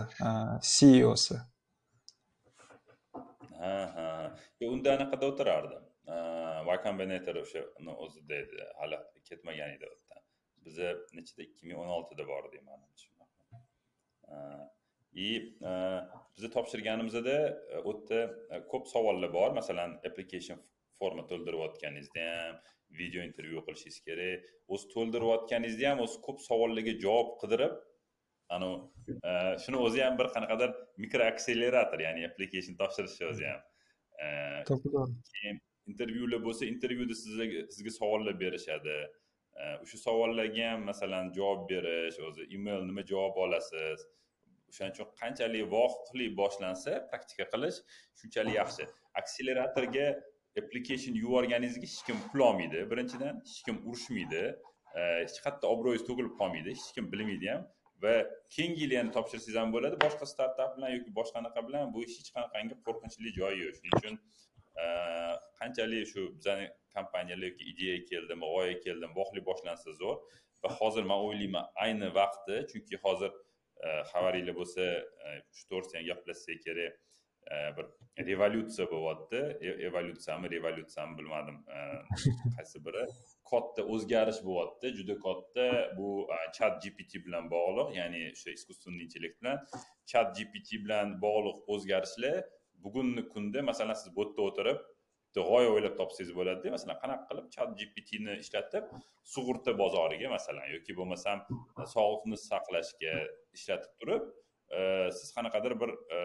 ceosi 0.75 1.37
ha 3.61 3.75
ha. 3.95 4.09
Unda 4.75 4.89
anaqada 4.97 5.25
o'tirardi 5.31 5.79
y 6.75 6.77
kombinator 6.87 7.37
o'shani 7.43 7.93
o'zida 8.05 8.35
edi 8.45 8.59
hali 8.81 8.99
ketmagan 9.29 9.71
edi 9.77 9.85
u 9.87 9.93
yerdan 9.95 10.23
biza 10.67 10.89
nechida 11.17 11.43
ikki 11.49 11.63
ming 11.69 11.79
o'n 11.85 11.91
oltida 11.99 12.25
bordik 12.33 12.63
manimcha 12.69 13.09
и 15.13 15.29
biza 16.37 16.49
topshirganimizda 16.57 17.37
u 17.85 17.93
yerda 17.93 18.61
ko'p 18.71 18.87
savollar 18.89 19.33
bor. 19.33 19.51
Masalan 19.61 19.99
application 20.09 20.59
forma 20.99 21.27
to'ldirayotganingizda 21.31 22.29
ham 22.29 22.61
video 23.01 23.25
intervyu 23.29 23.65
qilishingiz 23.67 23.99
kerak. 24.07 24.47
O'zi 24.73 24.89
to'ldirayotganingizda 24.95 25.91
ham 25.91 26.05
o'zi 26.07 26.21
ko'p 26.27 26.39
savollarga 26.49 26.95
javob 27.05 27.35
qidirib 27.43 27.75
anavi 28.57 29.59
shuni 29.65 29.83
o'zi 29.87 30.01
ham 30.05 30.17
bir 30.21 30.29
qanaqadir 30.37 30.73
mikro 31.05 31.29
akselerator 31.33 32.01
ya'ni 32.07 32.25
application 32.31 32.79
topshirishni 32.81 33.29
o'zi 33.33 33.51
ham. 33.51 33.61
Keyin 35.35 35.61
intervyular 35.91 36.41
bo'lsa 36.47 36.69
intervyuda 36.73 37.15
sizga 37.25 37.47
sizga 37.75 37.93
savollar 37.99 38.41
berishadi. 38.45 38.97
O'sha 39.85 39.99
savollarga 40.07 40.73
ham 40.73 40.89
masalan 40.91 41.33
javob 41.39 41.69
berish 41.73 42.19
o'zi 42.29 42.49
email 42.57 42.85
nima 42.89 43.05
javob 43.13 43.41
olasiz 43.47 44.05
o'shaning 44.73 44.95
uchun 44.97 45.09
qanchalik 45.21 45.65
voqifli 45.77 46.27
boshlansa 46.41 46.93
praktika 47.11 47.45
qilish 47.53 47.79
shunchalik 48.21 48.55
yaxshi. 48.61 48.85
Akseleratorga 49.21 50.07
application 50.61 51.15
yuborganingizga 51.23 51.87
hech 51.93 52.03
kim 52.09 52.19
pul 52.31 52.41
olmaydi. 52.49 52.81
Birinchidan 52.91 53.41
hech 53.47 53.61
kim 53.67 53.77
urushmaydi. 53.89 54.43
Hech 54.97 55.39
qayerda 55.45 55.67
obro'yingiz 55.75 56.05
to'kilib 56.09 56.35
qolmaydi. 56.41 56.75
Hech 56.79 56.91
kim 56.97 57.07
bilmaydi 57.13 57.49
ham. 57.53 57.63
Va 58.03 58.15
keyingi 58.55 58.81
yil 58.85 58.93
yana 58.99 59.15
topshirsangiz 59.17 59.57
ham 59.61 59.73
bo'ladi. 59.77 59.97
Boshqa 60.05 60.27
startap 60.35 60.71
bilan 60.77 60.91
yoki 60.97 61.11
boshqa 61.19 61.37
anaqa 61.43 61.61
bilan 61.69 61.93
bu 61.95 62.05
hech 62.05 62.31
qanaqangi 62.37 62.75
qo'rqinchli 62.87 63.31
joyi 63.39 63.59
yo'q. 63.65 63.75
Shuning 63.79 63.95
uchun 64.01 64.15
qanchalik 65.61 66.09
shu 66.13 66.21
bizani 66.39 66.67
kompaniyalar 66.97 67.47
yoki 67.51 67.65
ideya 67.73 67.97
keldimi 68.11 68.47
g'oya 68.55 68.77
keldimi 68.85 69.15
voqli 69.21 69.41
boshlansa 69.49 69.97
zo'r. 70.01 70.19
Va 70.63 70.71
hozir 70.81 71.05
man 71.11 71.19
o'ylayman 71.27 71.65
ayni 71.85 72.09
vaqti 72.21 72.55
chunki 72.73 72.97
hozir 73.05 73.31
Э, 73.83 74.03
xabaringlar 74.13 74.55
bo'lsa 74.55 74.85
e, 75.27 75.31
shu 75.57 75.65
to'g'risida 75.71 75.99
ham 75.99 76.05
gaplashsak 76.11 76.61
kerak. 76.67 76.99
E, 77.55 77.57
bir 77.77 77.87
revolyutsiya 78.29 78.87
bo'lyapti. 78.93 79.41
E, 79.67 79.73
evolyutsiyami 79.89 80.51
revolyutsiyami 80.53 81.19
bilmadim. 81.19 81.57
Qaysi 82.57 82.83
biri? 82.87 83.03
Katta 83.51 83.87
o'zgarish 83.95 84.41
bo'lyapti. 84.49 84.93
Juda 84.99 85.19
katta. 85.27 85.67
Bu 85.99 86.11
chat 86.59 86.79
gpt 86.85 87.25
bilan 87.27 87.51
bog'liq 87.55 87.91
ya'ni 87.99 88.23
o'sha 88.31 88.55
искусственный 88.59 89.05
intellekt 89.09 89.43
bilan 89.43 89.59
chat 90.13 90.31
gpt 90.39 90.79
bilan 90.85 91.17
bog'liq 91.27 91.59
o'zgarishlar 91.75 92.43
bugungi 92.85 93.29
kunda 93.35 93.63
masalan 93.71 93.99
siz 94.03 94.17
bu 94.17 94.23
yerda 94.25 94.43
o'tirib 94.49 94.79
g'oya 95.41 95.69
o'ylab 95.75 95.95
topsangiz 96.01 96.33
bo'ladida 96.39 96.73
masalan 96.77 96.99
qanaqa 97.03 97.25
qilib 97.31 97.47
chat 97.55 97.71
gptni 97.81 98.35
ishlatib 98.45 98.85
sug'urta 99.35 99.73
bozoriga 99.83 100.29
masalan 100.37 100.67
yoki 100.75 100.97
bo'lmasam 100.99 101.39
e, 101.81 101.87
sog'liqni 101.95 102.39
saqlashga 102.49 103.15
ishlatib 103.59 103.93
turib 104.01 104.27
e, 104.77 104.81
siz 105.19 105.29
qanaqadir 105.37 105.77
bir 105.83 105.91
e, 106.17 106.19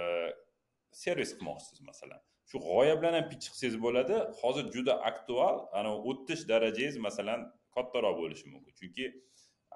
servis 1.03 1.31
qilmoqchisiz 1.37 1.79
masalan. 1.91 2.19
Shu 2.49 2.59
g'oya 2.67 2.95
bilan 2.99 3.13
ham 3.19 3.25
pitch 3.31 3.47
qilsangiz 3.51 3.79
bo'ladi 3.85 4.19
hozir 4.41 4.65
juda 4.75 4.93
aktual 5.11 5.55
anavi 5.79 5.97
o'tish 6.11 6.43
darajangiz 6.51 6.99
masalan 7.07 7.47
kattaroq 7.75 8.15
bo'lishi 8.21 8.45
mumkin. 8.53 8.73
Chunki 8.79 9.05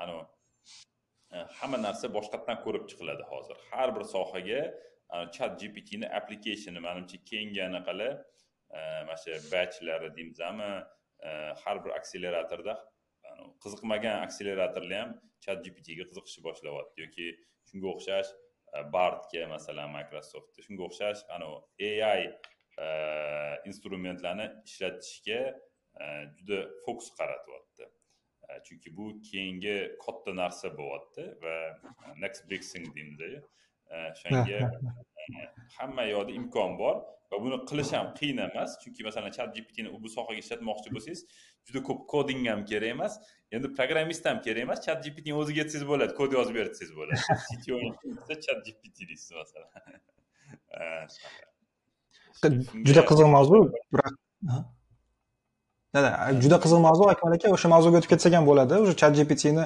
anavi 0.04 0.24
hamma 1.60 1.78
narsa 1.88 2.08
boshqatdan 2.18 2.58
ko'rib 2.66 2.86
chiqiladi 2.92 3.24
hozir. 3.32 3.58
Har 3.70 3.90
bir 3.96 4.04
sohaga 4.14 4.62
chat 5.36 5.52
gptni 5.62 6.08
applikationi 6.20 6.80
manimcha 6.88 7.18
keyingi 7.30 7.62
anaqalar 7.70 8.14
mana 8.74 9.18
shu 9.24 9.38
batchlari 9.52 10.10
deymizmi 10.18 10.72
har 11.64 11.78
bir 11.86 11.92
akseleratorda 12.00 12.76
qiziqmagan 13.64 14.24
akseleratorlar 14.26 15.02
ham 15.02 15.12
chat 15.46 15.64
gptga 15.66 16.06
qiziqishni 16.10 16.44
boshlayapti 16.48 17.04
yoki 17.06 17.28
shunga 17.72 17.90
o'xshash 17.94 18.32
e, 18.76 18.84
bardga 18.96 19.48
masalan 19.54 19.94
microsoft 19.98 20.62
shunga 20.68 20.88
o'xshash 20.90 21.24
anavi 21.38 21.92
ai 22.12 22.24
e, 22.86 22.88
instrumentlarni 23.72 24.48
ishlatishga 24.72 25.40
e, 26.02 26.06
juda 26.38 26.62
fokus 26.86 27.10
qaratyapti. 27.20 27.90
Chunki 28.68 28.92
bu 28.98 29.06
keyingi 29.28 29.76
katta 30.06 30.32
narsa 30.42 30.70
bo'lyapti 30.80 31.26
va 31.44 31.56
next 32.24 32.50
big 32.52 32.64
thing 32.72 32.88
deymiz 32.98 33.22
o'shanga 34.00 34.58
hamma 35.78 36.04
yoqda 36.14 36.32
imkon 36.40 36.78
bor 36.82 36.96
va 37.32 37.38
buni 37.44 37.58
qilish 37.70 37.92
ham 37.98 38.08
qiyin 38.20 38.40
emas. 38.48 38.70
Chunki 38.82 39.02
masalan 39.08 39.32
chat 39.38 39.50
gptni 39.58 39.90
bu 40.04 40.10
sohaga 40.16 40.40
ishlatmoqchi 40.44 40.90
bo'lsangiz 40.96 41.22
juda 41.68 41.80
ko'p 41.90 42.00
koding 42.14 42.42
ham 42.52 42.62
kerak 42.72 42.90
emas. 42.96 43.14
Endi 43.56 43.68
programmist 43.78 44.24
ham 44.32 44.38
kerak 44.48 44.62
emas. 44.66 44.80
Chat 44.88 45.00
gptni 45.06 45.32
o'ziga 45.44 45.60
aytsangiz 45.64 45.86
bo'ladi 45.92 46.12
kod 46.20 46.30
yozib 46.38 46.54
ber 46.60 46.66
desangiz 46.74 46.94
bo'ladi. 47.00 47.22
Chat 48.48 48.60
gpt 48.68 48.98
deysiz 49.10 49.32
masalan. 49.40 49.70
Juda 52.88 53.02
qiziq 53.10 53.28
mavzu 53.38 53.58
biroq 53.94 54.14
juda 56.44 56.58
qiziq 56.64 56.80
mavzu 56.88 57.04
akmal 57.14 57.34
aka 57.36 57.50
o'sha 57.56 57.70
mavzuga 57.74 58.00
o'tib 58.00 58.12
ketsak 58.14 58.34
ham 58.38 58.46
bo'ladi. 58.50 58.78
O'sha 58.84 58.96
chat 59.02 59.14
gptni 59.18 59.66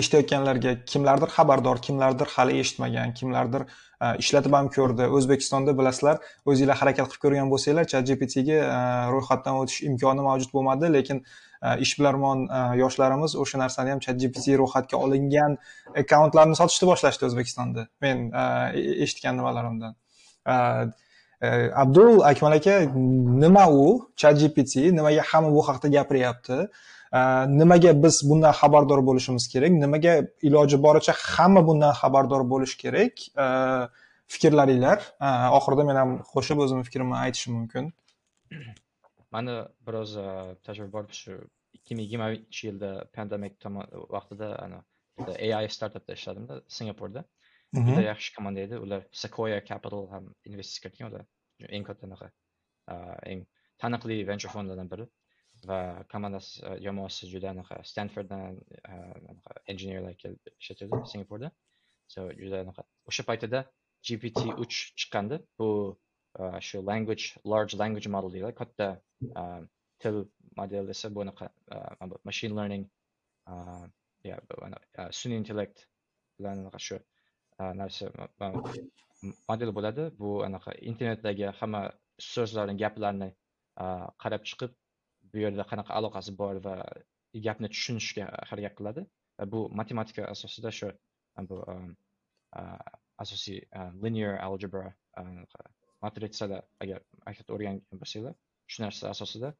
eshitayotganlarga 0.00 0.72
kimlardir 0.92 1.30
xabardor 1.36 1.82
kimlardir 1.86 2.28
hali 2.36 2.60
eshitmagan 2.62 3.14
kimlardir 3.20 3.62
Э, 4.02 4.16
ishlatib 4.20 4.52
ham 4.52 4.66
ko'rdi. 4.68 5.06
O'zbekistonda 5.18 5.72
bilasizlar 5.78 6.18
o'zinglar 6.52 6.76
harakat 6.80 7.06
qilib 7.08 7.22
ko'rgan 7.22 7.52
bo'lsanglar 7.52 7.86
chat 7.92 8.04
gptga 8.08 8.58
e, 8.64 8.80
ro'yxatdan 9.14 9.60
o'tish 9.60 9.86
imkoni 9.88 10.24
mavjud 10.26 10.50
bo'lmadi. 10.56 10.90
Lekin 10.96 11.22
e, 11.22 11.70
ishbilarmon 11.84 12.42
e, 12.58 12.60
yoshlarimiz 12.82 13.36
o'sha 13.44 13.60
narsani 13.62 13.94
ham 13.94 14.02
chat 14.06 14.20
gpt 14.22 14.58
ro'yxatga 14.62 15.00
olingan 15.06 15.56
akkauntlarni 16.02 16.58
sotishni 16.60 16.90
boshlashdi 16.90 17.28
o'zbekistonda. 17.30 17.86
Men 18.04 18.28
eshitgan 19.06 19.40
nimalarimdan. 19.40 19.96
Abdul 21.84 22.20
akmal 22.32 22.58
aka 22.58 22.76
nima 23.46 23.64
u? 23.80 23.86
Chat 24.24 24.36
gpt 24.42 24.92
nimaga 24.98 25.24
hamma 25.30 25.56
bu 25.56 25.64
haqida 25.70 25.94
gapiryapti? 25.96 26.60
Nimaga 27.60 27.92
biz 28.04 28.22
bundan 28.30 28.52
xabardor 28.60 29.00
bo'lishimiz 29.08 29.44
kerak? 29.52 29.72
Nimaga 29.84 30.12
iloji 30.48 30.76
boricha 30.86 31.12
hamma 31.34 31.62
bundan 31.68 31.92
xabardor 32.00 32.42
bo'lishi 32.52 32.76
kerak? 32.84 33.14
Fikrlaringlar. 34.34 34.98
Oxirida 35.58 35.84
men 35.88 35.96
ham 36.02 36.10
qo'shib 36.32 36.58
o'zimni 36.64 36.84
fikrimni 36.88 37.16
aytishim 37.24 37.52
mumkin. 37.58 37.92
Mani 39.34 39.54
biroz 39.86 40.10
tajriba 40.66 40.90
bor 40.96 41.04
shu 41.20 41.32
ikki 41.78 41.92
ming 41.94 42.04
yigirmanchi 42.06 42.62
yilda 42.68 42.90
pandemik 43.16 43.54
vaqtida 44.16 44.48
ai 45.58 45.66
startapda 45.76 46.12
ishladimda 46.18 46.54
singapurda. 46.76 47.24
Juda 47.74 48.02
yaxshi 48.10 48.34
komanda 48.36 48.60
edi. 48.66 48.74
Ular 48.84 49.00
sequoia 49.22 49.60
capital 49.70 50.02
ham 50.14 50.24
investitsiya 50.48 50.82
kiritgan 50.84 51.08
ular 51.10 51.24
eng 51.76 51.84
katta 51.88 52.04
anaqa 52.08 52.28
eng 53.32 53.40
taniqli 53.82 54.16
venture 54.30 54.50
fondlardan 54.56 54.88
biri 54.92 55.04
va 55.64 56.04
komandasi 56.12 56.62
e, 56.66 56.78
jamoasi 56.86 57.28
juda 57.32 57.50
anaqa 57.54 57.80
stanforddan 57.90 58.58
e, 58.90 58.92
anaqa 59.30 59.56
injenerlar 59.72 60.14
kelib 60.22 60.52
ishlatadi 60.60 61.00
singapurda. 61.12 61.50
So 62.12 62.28
juda 62.40 62.62
anaqa 62.64 62.84
o'sha 63.10 63.24
paytida 63.30 63.64
gpt 64.08 64.42
uch 64.64 64.76
chiqqandi. 65.00 65.40
Bu 65.58 65.68
e, 66.40 66.60
shu 66.68 66.82
language 66.90 67.26
large 67.44 67.74
language 67.82 68.08
model 68.16 68.32
deyiladi. 68.36 68.58
Katta 68.62 68.88
til 70.04 70.24
modeli 70.60 70.86
desa 70.92 71.10
bu 71.14 71.26
anaqa 71.26 71.50
machine 72.30 72.54
learning 72.58 72.88
sun'iy 75.20 75.38
intellekt 75.42 75.86
bilan 76.38 76.64
anaqa 76.64 76.80
shu 76.88 76.98
narsa 77.82 78.10
model 79.50 79.70
bo'ladi. 79.78 80.10
Bu 80.20 80.32
anaqa 80.48 80.76
internetdagi 80.92 81.52
hamma 81.60 81.86
so'zlarni 82.32 82.76
gaplarni 82.82 83.30
qarab 84.24 84.44
chiqib 84.50 84.74
bu 85.32 85.44
yerda 85.44 85.64
qanaqa 85.70 85.92
aloqasi 85.98 86.32
bor 86.40 86.56
va 86.66 86.74
gapni 87.46 87.68
tushunishga 87.74 88.24
harakat 88.50 88.74
qiladi. 88.78 89.02
Va 89.38 89.44
bu 89.52 89.60
matematika 89.80 90.22
asosida 90.34 90.70
shu 90.78 90.88
bu 91.50 91.56
asosiy 93.24 93.60
linear 94.02 94.38
algebra 94.48 94.84
matritsada 96.04 96.58
agar 96.84 97.00
maktabda 97.26 97.54
o'rgangan 97.56 98.00
bo'lsanglar 98.02 98.34
shu 98.72 98.82
narsa 98.84 99.10
asosida 99.14 99.52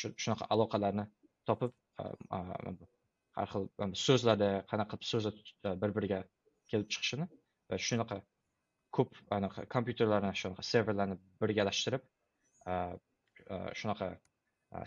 shunaqa 0.00 0.48
aloqalarni 0.54 1.04
topib 1.50 1.72
har 3.38 3.48
xil 3.52 3.64
so'zlarda 4.06 4.50
qanaqa 4.70 4.98
qilib 5.00 5.08
so'zlar 5.12 5.78
bir 5.82 5.94
biriga 5.98 6.20
kelib 6.70 6.88
chiqishini 6.94 7.26
va 7.70 7.80
shunaqa 7.88 8.18
ko'p 8.96 9.12
anaqa 9.38 9.66
kompyuterlarni 9.74 10.32
shunaqa 10.42 10.66
serverlarni 10.72 11.16
birgalashtirib 11.44 12.02
shunaqa 13.80 14.08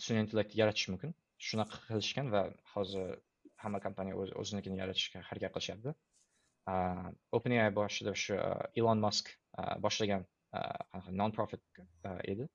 sun'iy 0.06 0.22
intellektni 0.26 0.60
yaratish 0.62 0.90
mumkin. 0.94 1.14
Shunaqa 1.48 1.78
qilishgan 1.88 2.32
va 2.36 2.42
hozir 2.74 3.16
hamma 3.64 3.80
kompaniya 3.86 4.16
o'zinikini 4.42 4.78
yaratishga 4.82 5.24
harakat 5.30 5.52
qilishyapti. 5.56 5.96
Openai 7.38 7.70
boshida 7.80 8.14
shu 8.24 8.38
ilon 8.82 9.00
mask 9.06 9.26
boshlagan 9.86 10.26
non 11.22 11.32
profit 11.38 11.62
edi. 12.34 12.48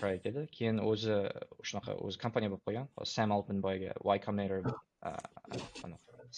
Proyekt 0.00 0.26
edi. 0.30 0.46
Keyin 0.56 0.78
o'zi 0.90 1.16
shunaqa 1.68 1.96
o'zi 2.06 2.18
kompaniya 2.24 2.50
bo'lib 2.52 2.64
qolgan. 2.68 2.86
Sam 3.14 3.32
altman 3.36 3.62
boyagi 3.66 3.90
y 3.92 4.18
combinator 4.26 4.60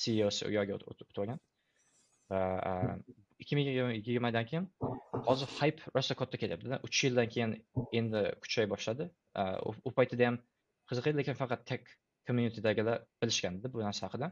ceosi 0.03 0.49
u 0.49 0.51
yoqga 0.59 0.75
o'tib 0.93 1.21
olgan 1.23 1.41
va 2.33 2.41
ikki 3.43 3.57
ming 3.59 3.69
yigirmadan 3.71 4.45
keyin 4.51 4.67
hozir 5.29 5.49
hype 5.59 5.81
rosa 5.97 6.15
katta 6.21 6.41
kelyaptida 6.43 6.81
uch 6.87 6.99
yildan 7.05 7.29
keyin 7.35 7.53
endi 7.99 8.23
kuchaya 8.43 8.71
boshladi. 8.75 9.09
U 9.89 9.91
paytida 9.99 10.31
ham 10.31 10.39
qiziq 10.91 11.11
edi 11.11 11.23
lekin 11.23 11.41
faqat 11.43 11.67
tech 11.71 11.85
communitydagilar 12.29 13.05
bilishgandi 13.23 13.73
bu 13.75 13.85
narsa 13.87 14.07
haqida. 14.07 14.31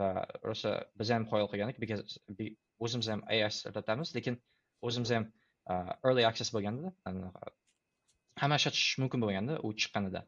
Va 0.00 0.08
rosa 0.48 0.70
biz 0.98 1.10
ham 1.14 1.24
qoyil 1.32 1.48
qilgandik 1.52 1.78
o'zimiz 2.84 3.08
ham 3.12 3.22
ai 3.32 3.40
ishlatamiz 3.48 4.14
lekin 4.16 4.38
o'zimiz 4.88 5.10
ham 5.16 5.26
early 6.08 6.26
access 6.30 6.50
bo'lganda 6.56 6.92
hamma 8.42 8.56
ishlatish 8.60 8.98
mumkin 9.02 9.24
bo'lganda 9.24 9.60
u 9.66 9.72
chiqqanida 9.82 10.24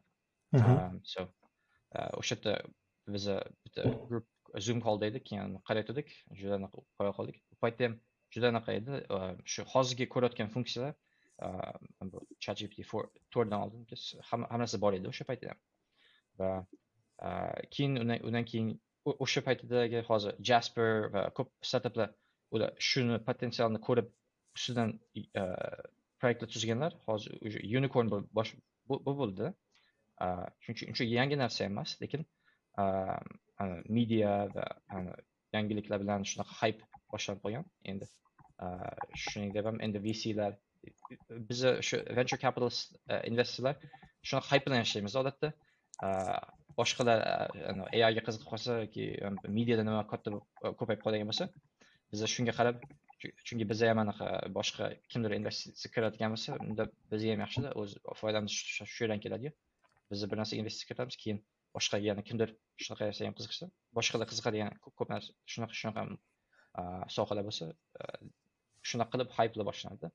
so 1.13 1.27
o'sha 2.21 2.35
yerda 2.35 2.53
biza 3.15 3.35
bitta 3.63 3.83
grup 4.09 4.27
zoom 4.65 4.79
call 4.85 5.03
edik 5.09 5.25
keyin 5.29 5.57
qarayotgandik 5.67 6.09
juda 6.39 6.55
anaqa 6.59 6.83
qo'ya 6.97 7.13
qoldik. 7.17 7.37
U 7.53 7.55
paytda 7.63 7.89
ham 7.89 7.95
juda 8.33 8.51
anaqa 8.53 8.71
edi. 8.79 9.01
Shu 9.53 9.65
hozirgi 9.73 10.05
ko'rayotgan 10.13 10.49
funksiyalar 10.55 10.93
bu 12.11 12.23
chat 12.43 12.57
gpt 12.61 12.77
to'rtdan 13.33 13.59
oldin 13.63 13.81
hamma 14.29 14.59
narsa 14.63 14.81
bor 14.83 14.93
edi 14.99 15.09
o'sha 15.13 15.25
paytda 15.29 15.53
ham. 15.53 15.59
Va 16.39 16.51
keyin 17.73 17.93
undan 18.27 18.45
keyin 18.51 18.73
o'sha 19.25 19.41
paytdagi 19.47 20.03
hozir 20.09 20.33
jasper 20.49 20.91
va 21.13 21.23
ko'p 21.37 21.49
startaplar 21.69 22.09
ular 22.55 22.71
shuni 22.89 23.19
potensialni 23.29 23.79
ko'rib 23.87 24.07
ustidan 24.57 24.89
proyektlar 26.19 26.49
tuzganlar 26.55 26.91
hozir 27.07 27.33
unicorn 27.79 28.07
bo'ldi. 29.21 29.51
Chunki 30.63 30.83
uncha 30.91 31.05
yangi 31.17 31.37
narsa 31.43 31.65
emas 31.71 31.97
lekin 32.01 32.21
media 33.97 34.31
va 34.55 34.65
yangiliklar 35.55 35.99
bilan 36.03 36.25
shunaqa 36.31 36.53
hype 36.61 36.83
boshlanib 37.13 37.41
qolgan. 37.45 37.65
Endi 37.91 38.05
shuningdek 39.27 39.65
ham 39.69 39.81
endi 39.85 40.01
vclar 40.07 40.51
biza 41.49 41.71
shu 41.87 41.97
venture 42.17 42.39
capitalist 42.45 42.95
investorlar 43.31 43.75
shunaqa 44.27 44.47
hype 44.51 44.65
bilan 44.67 44.79
yashaymiz 44.83 45.15
odatda. 45.21 45.51
Boshqalar 46.79 47.19
aiga 47.97 48.21
qiziqib 48.27 48.47
qolsa 48.53 48.71
yoki 48.83 49.05
mediada 49.57 49.83
nima 49.89 50.03
katta 50.11 50.29
ko'payib 50.79 51.01
qoladigan 51.05 51.29
bo'lsa 51.31 51.45
biza 52.11 52.27
shunga 52.33 52.53
qarab 52.59 52.83
chunki 53.47 53.65
biza 53.71 53.89
ham 53.91 53.99
anaqa 54.05 54.27
boshqa 54.57 54.89
kimdir 55.11 55.31
investitsiya 55.39 55.89
kiritadigan 55.95 56.35
bo'lsa 56.35 56.59
unda 56.65 56.83
bizga 57.11 57.31
ham 57.33 57.41
yaxshida 57.45 57.69
o'z 57.81 57.95
foydamiz 58.21 58.53
shu 58.75 58.99
yerdan 59.03 59.23
keladiyu. 59.25 59.51
Biz 60.11 60.19
bir 60.31 60.37
narsa 60.41 60.53
investitsiya 60.61 60.87
kiritamiz 60.89 61.15
keyin 61.23 61.39
boshqa 61.77 61.97
yana 62.09 62.21
kimdir 62.29 62.49
shunaqa 62.83 63.09
narsaga 63.09 63.27
ham 63.29 63.35
qiziqsa 63.39 63.65
boshqalar 63.97 64.27
qiziqadigan 64.31 64.71
ko'p 64.85 65.09
narsa 65.13 65.29
shunaqa 65.53 65.75
shunaqa 65.81 66.03
sohalar 67.15 67.43
bo'lsa 67.49 67.65
shunaqa 68.89 69.11
qilib 69.13 69.29
hayplar 69.37 69.65
boshlanadi. 69.69 70.07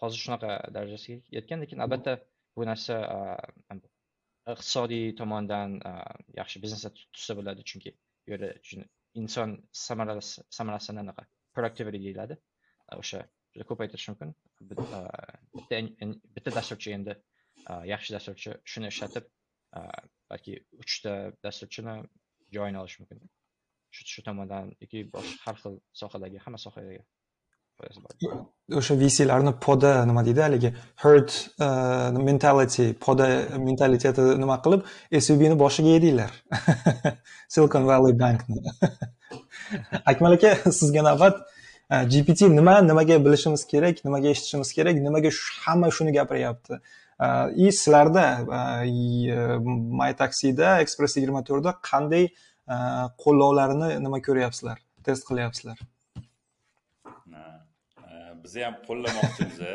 Hozir 0.00 0.18
shunaqa 0.24 0.50
darajasiga 0.74 1.36
yetgan 1.36 1.64
lekin 1.64 1.78
albatta 1.84 2.12
bu 2.56 2.66
narsa 2.70 2.96
iqtisodiy 4.54 5.06
tomondan 5.20 5.70
yaxshi 6.40 6.62
biznesda 6.64 6.90
tutsa 6.98 7.32
bo'ladi 7.38 7.66
chunki 7.70 7.90
bu 8.24 8.34
yerda 8.34 8.48
inson 9.22 9.50
samarasini 10.58 11.00
anaqa 11.04 11.22
productivity 11.56 11.98
deyiladi. 12.06 12.34
O'sha 13.02 13.24
juda 13.54 13.64
ko'paytirish 13.70 14.06
mumkin. 14.10 14.30
Bitta 14.70 15.80
bitta 16.36 16.50
dasturchi 16.58 16.94
endi 16.98 17.18
yaxshi 17.92 18.16
dasturchi 18.16 18.54
shuni 18.72 18.92
ishlatib 18.94 19.24
balki 20.30 20.54
uchta 20.82 21.12
dasturchini 21.44 21.94
joyini 22.56 22.78
olishi 22.82 22.98
mumkin. 23.02 23.18
Shu 23.94 24.02
shu 24.14 24.22
tomondan 24.28 24.74
yoki 24.82 24.98
boshqa 25.14 25.38
har 25.44 25.56
xil 25.62 25.74
sohadagi 26.00 26.38
hamma 26.44 26.58
sohadagi 26.66 27.02
o'sha 28.78 28.94
vclarni 29.02 29.52
poda 29.66 29.92
nima 30.06 30.24
deydi 30.26 30.40
haligi? 30.46 30.70
Herd 31.02 31.30
uh, 31.64 32.10
mentality 32.28 32.86
poda 33.04 33.26
mentaliteti 33.66 34.24
nima 34.42 34.56
qilib 34.64 34.82
svbni 35.26 35.56
boshiga 35.62 35.94
yedinglar. 35.96 36.32
Silicon 37.54 37.86
valley 37.90 38.14
bankni. 38.22 38.58
Akmal 40.10 40.32
aka 40.38 40.54
sizga 40.80 41.04
navbat. 41.10 41.34
Uh, 41.90 42.04
Gpt 42.12 42.40
nima 42.58 42.74
nimaga 42.90 43.16
bilishimiz 43.26 43.62
kerak 43.72 44.04
nimaga 44.06 44.28
eshitishimiz 44.34 44.72
kerak 44.78 44.96
nimaga 45.06 45.30
hamma 45.64 45.92
shuni 45.98 46.12
gapiryapti? 46.18 46.80
Э, 47.20 47.50
и 47.56 47.72
sizlarda 47.72 48.26
э, 48.46 48.86
э, 48.86 49.58
mytaxida 50.00 50.78
express 50.84 51.16
yigirma 51.18 51.42
to'rtda 51.48 51.72
qanday 51.90 52.28
qo'llovlarini 53.22 53.88
nima 54.04 54.20
ko'ryapsizlar 54.26 54.78
test 55.06 55.26
qilyapsizlar? 55.30 55.80
E, 57.34 58.12
Biza 58.44 58.66
ham 58.66 58.76
qo'llamoqchimiz 58.86 59.58
e, 59.70 59.72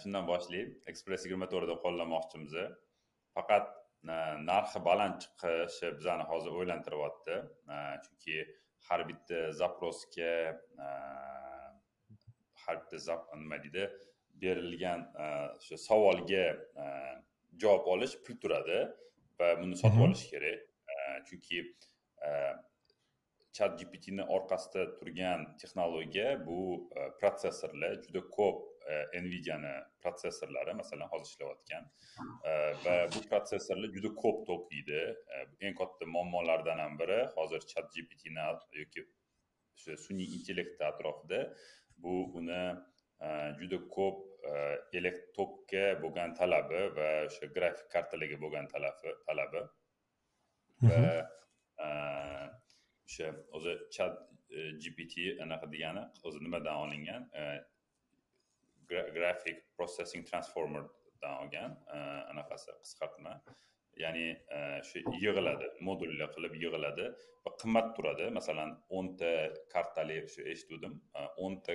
shundan 0.00 0.28
boshlaylik. 0.30 0.76
Express 0.92 1.26
yigirma 1.26 1.50
to'rtda 1.52 1.78
qo'llamoqchimiz 1.84 2.54
faqat 3.34 3.74
narxi 4.50 4.84
baland 4.88 5.18
chiqishi 5.24 5.94
bizani 5.98 6.28
hozir 6.30 6.52
o'ylantiryapti. 6.60 7.40
Chunki 8.04 8.36
har 8.90 9.08
bitta 9.10 9.40
zaprosga 9.62 10.34
e, 10.84 10.92
har 12.66 12.78
bitta 12.84 13.18
nima 13.42 13.58
deydi 13.64 13.90
berilgan 14.42 15.04
o'sha 15.58 15.76
savolga 15.88 16.46
javob 17.62 17.92
olish 17.94 18.16
pul 18.24 18.40
turadi 18.42 18.80
va 19.40 19.52
buni 19.60 19.76
sotib 19.82 20.06
olish 20.08 20.26
kerak. 20.32 20.64
Chunki 21.28 21.58
chat 23.56 23.72
gptni 23.80 24.24
orqasida 24.36 24.82
turgan 24.98 25.44
texnologiya 25.60 26.28
bu 26.46 26.58
protsessorlar 27.20 27.96
juda 28.04 28.22
ko'p 28.36 28.58
nvidiani 29.24 29.72
protsessorlari 30.02 30.74
masalan 30.80 31.10
hozir 31.12 31.30
ishlayotgan 31.32 31.88
va 32.84 32.96
bu 33.14 33.22
protsessorlar 33.30 33.90
juda 33.96 34.12
ko'p 34.22 34.38
tok 34.50 34.70
yeydi 34.76 35.00
eng 35.66 35.74
katta 35.80 36.10
muammolardan 36.14 36.78
ham 36.84 36.94
biri 37.02 37.18
hozir 37.38 37.66
chat 37.72 37.90
gptni 37.96 38.46
yoki 38.82 39.04
o'sha 39.76 39.98
sun'iy 40.06 40.38
intellekt 40.38 40.86
atrofida 40.90 41.40
bu 42.04 42.14
uni 42.40 42.62
juda 43.60 43.78
ko'p 43.96 44.27
tokka 45.38 45.84
bo'lgan 46.02 46.34
talabi 46.40 46.80
va 46.98 47.08
o'sha 47.28 47.46
grafik 47.56 47.88
kartalarga 47.94 48.38
bo'lgan 48.44 48.66
talabi. 48.74 49.14
Talabi 49.28 49.60
va 50.88 51.02
o'sha 53.06 53.28
o'zi 53.56 53.72
chat 53.96 54.14
gpt 54.82 55.14
anaqa 55.44 55.66
degani 55.74 56.04
o'zi 56.26 56.38
nimadan 56.46 56.76
olingan? 56.84 57.22
Graphic 59.16 59.58
processing 59.76 60.22
transformerdan 60.30 61.34
olgan 61.42 61.70
anaqasi 62.32 62.70
qisqartma. 62.84 63.32
Ya'ni 64.02 64.26
shu 64.88 65.02
yig'iladi 65.24 65.66
modullar 65.88 66.28
qilib 66.34 66.54
yig'iladi 66.62 67.06
va 67.44 67.50
qimmat 67.60 67.88
turadi. 67.96 68.26
Masalan 68.38 68.70
o'nta 68.98 69.32
kartali 69.74 70.18
shu 70.34 70.40
eshitgandim 70.52 70.94
o'nta 71.44 71.72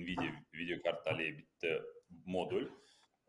nvidia 0.00 0.32
video 0.58 0.76
kartali 0.86 1.26
bitta 1.38 1.70
modul 2.36 2.64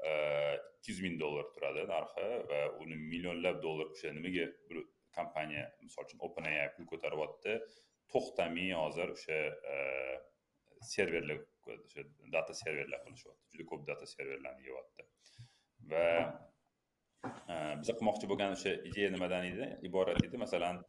eh, 0.10 0.56
ikki 0.78 0.92
yuz 0.92 1.02
ming 1.06 1.20
dollar 1.24 1.46
turadi 1.56 1.86
narxi 1.94 2.28
va 2.52 2.62
uni 2.84 2.98
millionlab 3.12 3.62
dollar 3.66 3.92
o'sha 3.94 4.14
nimaga 4.18 4.48
bir 4.70 4.82
kompaniya 5.18 5.64
misol 5.86 6.08
uchun 6.08 6.24
openai 6.28 6.56
pul 6.76 6.90
ko'taryapti 6.92 7.54
to'xtamay 8.14 8.74
hozir 8.82 9.14
o'sha 9.16 9.40
eh, 9.74 10.16
serverlar 10.94 11.40
o'sha 11.78 12.06
data 12.36 12.54
serverlar 12.64 13.02
qilishyapti 13.06 13.56
juda 13.56 13.70
ko'p 13.72 13.88
data 13.92 14.06
serverlarni 14.16 14.70
yeyapti. 14.70 15.08
Va 15.92 16.06
eh, 17.54 17.74
biza 17.82 17.94
qilmoqchi 17.98 18.32
bo'lgan 18.32 18.56
o'sha 18.58 18.78
ideya 18.92 19.10
nimadan 19.16 19.50
edi? 19.52 19.74
Iborat 19.90 20.24
edi 20.30 20.46
masalan 20.46 20.86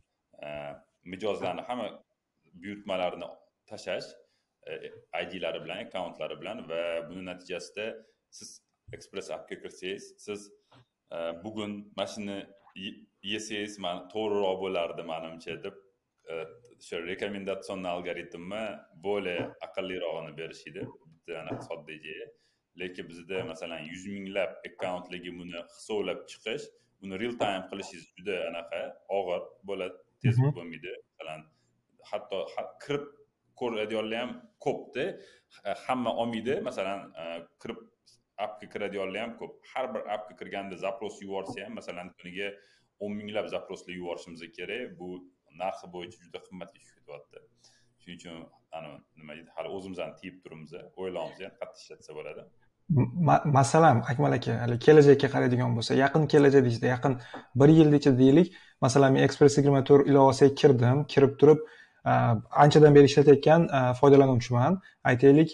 mijozlarni 1.12 1.62
hamma 1.68 1.86
buyurtmalarni 2.62 3.28
tashlash 3.70 4.08
idlari 5.24 5.60
bilan 5.64 5.84
akkauntlari 5.86 6.36
bilan 6.40 6.62
va 6.70 6.82
buni 7.08 7.24
natijasida 7.30 7.86
siz 8.38 8.50
express 8.96 9.30
appga 9.36 9.56
kirsangiz 9.62 10.08
siz 10.26 10.40
bugun 11.44 11.72
mana 11.96 12.08
shuni 12.14 12.38
yesangiz 13.32 13.76
to'g'riroq 14.14 14.56
bo'lardi 14.64 15.06
manimcha 15.12 15.54
deb 15.66 15.76
o'sha 16.34 16.96
rekomendatsion 17.10 17.86
algoritmni 17.94 18.64
более 19.06 19.38
aqllirog'ini 19.66 20.32
berishadi 20.40 20.82
bitta 21.12 21.40
anaqa 21.42 21.62
sodda 21.70 21.92
ideya 22.00 22.26
lekin 22.82 23.08
bizda 23.10 23.44
masalan 23.52 23.80
yuz 23.92 24.04
minglab 24.16 24.52
akkauntlarga 24.68 25.32
buni 25.40 25.58
hisoblab 25.76 26.20
chiqish 26.32 26.66
buni 27.00 27.14
real 27.22 27.34
time 27.42 27.64
qilishingiz 27.70 28.06
juda 28.18 28.36
anaqa 28.50 28.80
og'ir 29.18 29.42
bo'ladi 29.70 29.96
tez 30.22 30.36
bo'lmaydi. 30.44 30.92
Masalan 31.08 31.40
hatto 32.10 32.38
kirib 32.84 33.04
ko'radiganlar 33.60 34.18
ham 34.24 34.32
ko'pda 34.66 35.04
hamma 35.86 36.10
olmaydi 36.22 36.60
masalan 36.68 37.00
e, 37.20 37.24
kirib 37.62 37.80
appga 38.46 38.66
kiradiganlar 38.72 39.20
ham 39.24 39.32
ko'p. 39.40 39.52
Har 39.74 39.86
bir 39.94 40.02
appga 40.14 40.34
kirganda 40.40 40.76
zapros 40.84 41.16
yuborsa 41.22 41.64
ham 41.64 41.74
masalan 41.80 42.12
kuniga 42.20 42.48
o'n 43.00 43.12
minglab 43.20 43.48
zaproslar 43.54 43.94
yuborishimiz 44.00 44.40
kerak. 44.58 44.94
Bu 45.00 45.08
narxi 45.62 45.90
bo'yicha 45.94 46.18
juda 46.26 46.38
qimmatga 46.46 46.78
tushib 46.82 46.96
ketyapti. 47.00 47.38
Shuning 48.02 48.18
uchun 48.20 48.36
nima 49.20 49.36
deydi 49.38 49.50
hali 49.56 49.74
o'zimizni 49.76 50.08
tiyib 50.20 50.40
turibmiz 50.44 50.72
o'ylayapmiz 51.00 51.44
ham 51.46 51.54
qattiq 51.60 51.84
ishlatsa 51.84 52.18
bo'ladi. 52.18 52.46
Masalan 53.58 53.98
akmal 54.12 54.32
aka 54.38 54.52
hali 54.64 54.78
kelajakka 54.86 55.28
qaraydigan 55.34 55.74
bo'lsa 55.78 55.98
yaqin 56.04 56.22
kelajakda 56.34 56.70
ichida 56.72 56.88
yaqin 56.94 57.18
bir 57.60 57.70
yilni 57.78 58.00
ichida 58.00 58.16
deylik. 58.24 58.54
Masalan 58.84 59.10
men 59.16 59.26
express 59.26 59.58
yigirma 59.58 59.82
to'rt 59.90 60.08
ilovasiga 60.10 60.54
kirdim 60.60 61.04
kirib 61.12 61.34
turib 61.40 61.66
Э, 62.06 62.10
anchadan 62.50 62.94
beri 62.94 63.04
ishlatayotgan 63.04 63.68
э, 63.68 63.94
foydalanuvchiman. 64.00 64.80
Aytaylik 65.04 65.50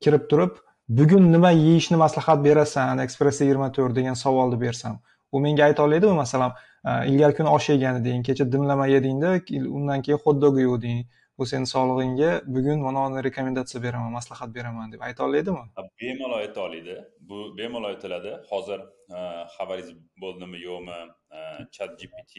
kirib 0.00 0.30
turib 0.30 0.52
bugun 0.88 1.32
nima 1.32 1.50
yeyishni 1.50 1.96
maslahat 1.96 2.44
berasan 2.44 2.98
express 2.98 3.40
yigirma 3.40 3.72
to'rt 3.72 3.96
degan 3.96 4.14
savolni 4.14 4.60
bersam 4.60 5.00
u 5.32 5.40
menga 5.40 5.64
ayta 5.64 5.82
oladimi 5.86 6.12
masalan 6.12 6.52
э, 6.88 7.08
ilgari 7.10 7.34
kuni 7.38 7.48
osh 7.56 7.68
yegan 7.74 8.00
eding 8.00 8.22
kecha 8.28 8.52
dimlama 8.52 8.86
yedingda 8.94 9.30
undan 9.78 10.02
keyin 10.02 10.20
hot 10.24 10.42
dog 10.42 10.58
yegding 10.64 11.00
bu 11.38 11.46
seni 11.46 11.66
sog'lig'ingga 11.66 12.30
bugun 12.54 12.78
mana 12.86 13.00
buni 13.10 13.24
rekomendatsiya 13.28 13.82
beraman 13.86 14.12
maslahat 14.18 14.54
beraman 14.56 14.92
deb 14.92 15.00
ayta 15.08 15.24
oladimi 15.28 15.64
bemalol 16.00 16.38
ayta 16.38 16.60
oladi 16.60 16.96
bu 17.20 17.58
bemalol 17.58 17.88
aytiladi. 17.88 18.32
Hozir 18.50 18.80
e, 19.18 19.18
xabaringiz 19.56 19.90
bo'ldimi 20.22 20.58
yo'qmi? 20.68 21.00
E, 21.36 21.38
Chat 21.76 21.90
gpt 22.00 22.32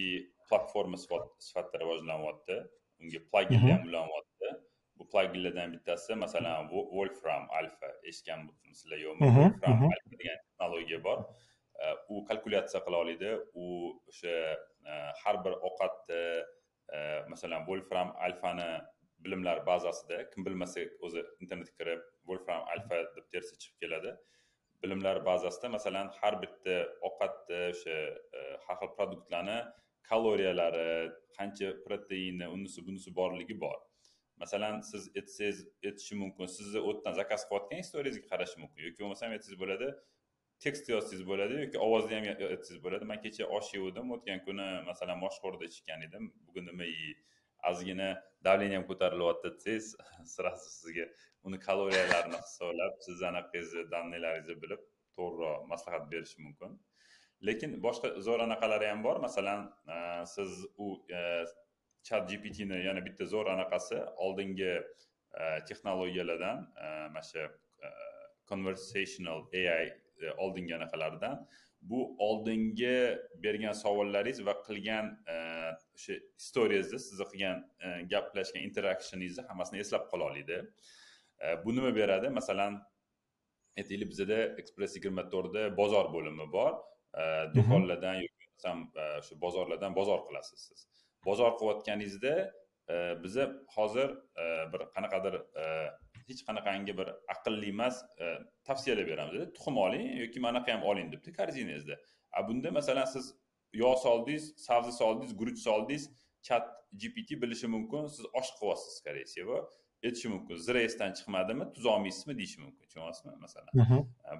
platforma 0.49 0.97
sifatida 1.47 1.77
rivojlanyapti 1.83 2.57
unga 3.05 3.21
plaginlar 3.31 3.71
ham 3.77 3.87
ulanyapti 3.89 4.53
bu 4.99 5.07
plaginlardan 5.13 5.73
bittasi 5.75 6.17
masalan 6.25 6.69
wolfram 6.97 7.43
alfa 7.59 7.89
eshitganmisizlar 8.09 8.99
yo'qmi 9.05 9.31
wolfram 9.37 9.87
alfa 9.93 10.17
degan 10.21 10.37
texnologiya 10.43 10.99
bor 11.07 11.19
u 12.13 12.23
kalkulyatsiya 12.29 12.81
qila 12.85 12.97
oladi 13.05 13.31
u 13.63 13.65
o'sha 14.11 14.35
har 15.23 15.35
bir 15.45 15.53
ovqatni 15.69 16.21
masalan 17.33 17.65
wolfram 17.69 18.13
alfani 18.27 18.69
bilimlar 19.25 19.57
bazasida 19.71 20.17
kim 20.31 20.45
bilmasa 20.45 20.81
o'zi 21.05 21.21
internetga 21.43 21.75
kirib 21.79 22.01
wolfram 22.29 22.61
alfa 22.73 22.97
deb 23.15 23.25
tersa 23.33 23.53
chiqib 23.61 23.77
keladi. 23.83 24.11
Bilimlar 24.83 25.17
bazasida 25.29 25.67
masalan 25.77 26.11
har 26.19 26.33
bitta 26.43 26.75
ovqatni 27.07 27.61
o'sha 27.73 27.97
har 28.65 28.75
xil 28.81 28.91
produktlarni 28.97 29.57
kaloriyalari 30.09 30.87
qancha 31.37 31.69
proteini 31.85 32.47
unisi 32.55 32.85
bunisi 32.87 33.15
borligi 33.19 33.59
bor. 33.65 33.77
Masalan 34.41 34.81
siz 34.91 35.03
aytsangiz 35.19 35.61
aytishi 35.87 36.15
mumkin 36.23 36.51
sizni 36.57 36.81
o'tdan 36.89 37.13
zakaz 37.19 37.47
qilayotgan 37.49 37.83
istoriyangizga 37.85 38.27
qarashi 38.31 38.57
mumkin. 38.63 38.81
Yoki 38.87 39.03
bo'lmasam 39.03 39.35
aytsangiz 39.35 39.59
bo'ladi 39.63 39.89
tekst 40.63 40.89
yozsangiz 40.93 41.23
bo'ladi 41.29 41.61
yoki 41.63 41.79
ovozda 41.85 42.17
ham 42.17 42.25
aytsangiz 42.31 42.81
bo'ladi. 42.85 43.07
Man 43.11 43.21
kecha 43.25 43.47
osh 43.57 43.69
yeguvdim 43.75 44.11
o'tgan 44.15 44.43
kuni 44.47 44.67
masalan 44.89 45.21
moshxo'rda 45.25 45.71
ichgan 45.71 46.05
edim 46.07 46.33
bugun 46.47 46.67
nima 46.71 46.89
yey 46.95 47.13
ozgina 47.69 48.09
давлениям 48.47 48.83
ko'tarilyapti 48.89 49.49
desangiz 49.53 49.85
сразу 50.35 50.67
sizga 50.79 51.05
uni 51.47 51.57
kaloriyalarini 51.67 52.39
hisoblab 52.45 52.93
sizni 53.07 53.27
anaqangizni 53.31 53.83
данныйlaringizni 53.93 54.57
bilib 54.63 54.81
to'g'riroq 55.17 55.65
maslahat 55.71 56.05
berishi 56.11 56.37
mumkin. 56.45 56.71
Lekin 57.47 57.77
boshqa 57.83 58.11
zo'r 58.27 58.43
anaqalari 58.45 58.89
ham 58.91 59.03
bor. 59.03 59.19
Masalan 59.23 59.67
e, 59.87 59.97
siz 60.33 60.63
u 60.77 60.87
e, 61.09 61.21
chat 62.07 62.29
gptni 62.29 62.81
yana 62.85 63.03
bitta 63.05 63.27
zo'r 63.33 63.51
anaqasi 63.55 63.99
oldingi 64.27 64.71
e, 64.71 65.43
texnologiyalardan 65.69 66.65
mana 67.13 67.23
shu 67.29 67.45
conversational 68.49 69.47
ai 69.61 69.87
oldingi 70.45 70.75
anaqalardan 70.75 71.39
bu 71.89 72.01
oldingi 72.27 72.97
bergan 73.45 73.73
savollaringiz 73.83 74.41
va 74.45 74.53
qilgan 74.67 75.09
o'sha 75.97 76.17
istoriyangizni 76.41 76.99
sizni 77.07 77.27
qilgan 77.31 77.63
gaplashgan 78.13 78.67
interaktioningizni 78.69 79.47
hammasini 79.49 79.81
eslab 79.85 80.05
qola 80.11 80.29
oladi 80.29 80.59
bu 81.65 81.75
nima 81.77 81.91
beradi? 81.95 82.29
Masalan 82.39 82.79
aytaylik 83.79 84.09
bizada 84.13 84.37
ekspress 84.61 84.97
yigirma 84.97 85.25
to'rtda 85.33 85.65
bozor 85.79 86.11
bo'limi 86.15 86.47
bor. 86.57 86.73
Do'konlardan 87.55 88.15
yoki 88.25 88.45
bo'lmasam 88.45 88.77
shu 89.27 89.33
bozorlardan 89.45 89.95
bozor 89.99 90.19
qilasiz 90.27 90.59
siz. 90.67 90.87
Bozor 91.25 91.51
qilayotganingizda 91.59 92.33
biza 93.23 93.45
hozir 93.75 94.09
bir 94.73 94.81
qanaqadir 94.95 95.33
hech 96.27 96.41
qanaqangi 96.47 96.93
bir 96.99 97.07
aqlli 97.33 97.69
emas 97.75 97.95
tavsiyalar 98.67 99.07
beramizda 99.11 99.45
tuxum 99.57 99.77
oling 99.85 100.05
yoki 100.23 100.39
manaqa 100.47 100.69
ham 100.75 100.83
oling 100.91 101.07
debdi 101.13 101.33
korzinangizda 101.39 101.95
a 102.37 102.47
bunda 102.47 102.71
masalan 102.79 103.07
siz 103.15 103.25
yog' 103.83 103.99
soldingiz 104.05 104.43
sabzi 104.67 104.93
soldingiz 105.01 105.33
guruch 105.39 105.59
soldingiz 105.67 106.03
chat 106.47 106.65
gpt 107.01 107.29
bilishi 107.41 107.67
mumkin 107.75 108.07
siz 108.15 108.25
osh 108.39 108.51
qilyapsiz 108.59 108.91
скорее 108.99 109.25
всего 109.31 109.55
aytishi 110.05 110.29
mumkin. 110.29 110.55
Zira 110.67 110.81
esdan 110.87 111.13
chiqmadimi 111.17 111.73
tuz 111.73 111.85
olmaysizmi 111.85 112.37
deyishi 112.37 112.61
mumkin. 112.61 112.85
Tushunyapsizmi 112.87 113.35
masalan? 113.45 113.71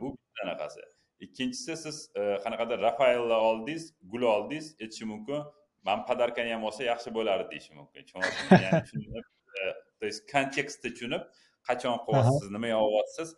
Bu 0.01 0.07
bitta 0.17 0.39
anaqasi 0.45 0.81
ikkinchisi 1.19 1.77
siz 1.77 1.97
qanaqadir 2.43 2.79
rafaelni 2.87 3.33
oldingiz 3.33 3.83
gul 4.11 4.21
oldingiz 4.21 4.75
aytishi 4.81 5.05
mumkin. 5.05 5.43
Man 5.85 6.05
podarkani 6.05 6.53
ham 6.53 6.63
olsa 6.63 6.83
yaxshi 6.83 7.13
bo'lardi 7.13 7.51
deyishi 7.51 7.73
mumkin. 7.73 8.03
То 9.99 10.05
есть 10.05 10.21
kontekstni 10.31 10.89
tushunib 10.93 11.23
qachon 11.67 11.97
qilyapsiz 12.05 12.49
nima 12.55 12.67
yopyapsiz 12.67 13.29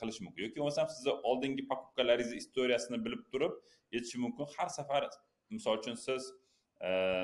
qilish 0.00 0.20
mumkin. 0.24 0.42
Yoki 0.44 0.58
bo'lmasam 0.60 0.88
sizni 0.94 1.12
oldingi 1.30 1.62
покупкаларingizni 1.70 2.36
istoriyasini 2.42 2.98
bilib 3.04 3.22
turib 3.32 3.52
aytishi 3.94 4.18
mumkin. 4.24 4.46
Har 4.56 4.68
safar 4.78 5.02
misol 5.50 5.78
uchun 5.78 5.96
siz 6.06 6.22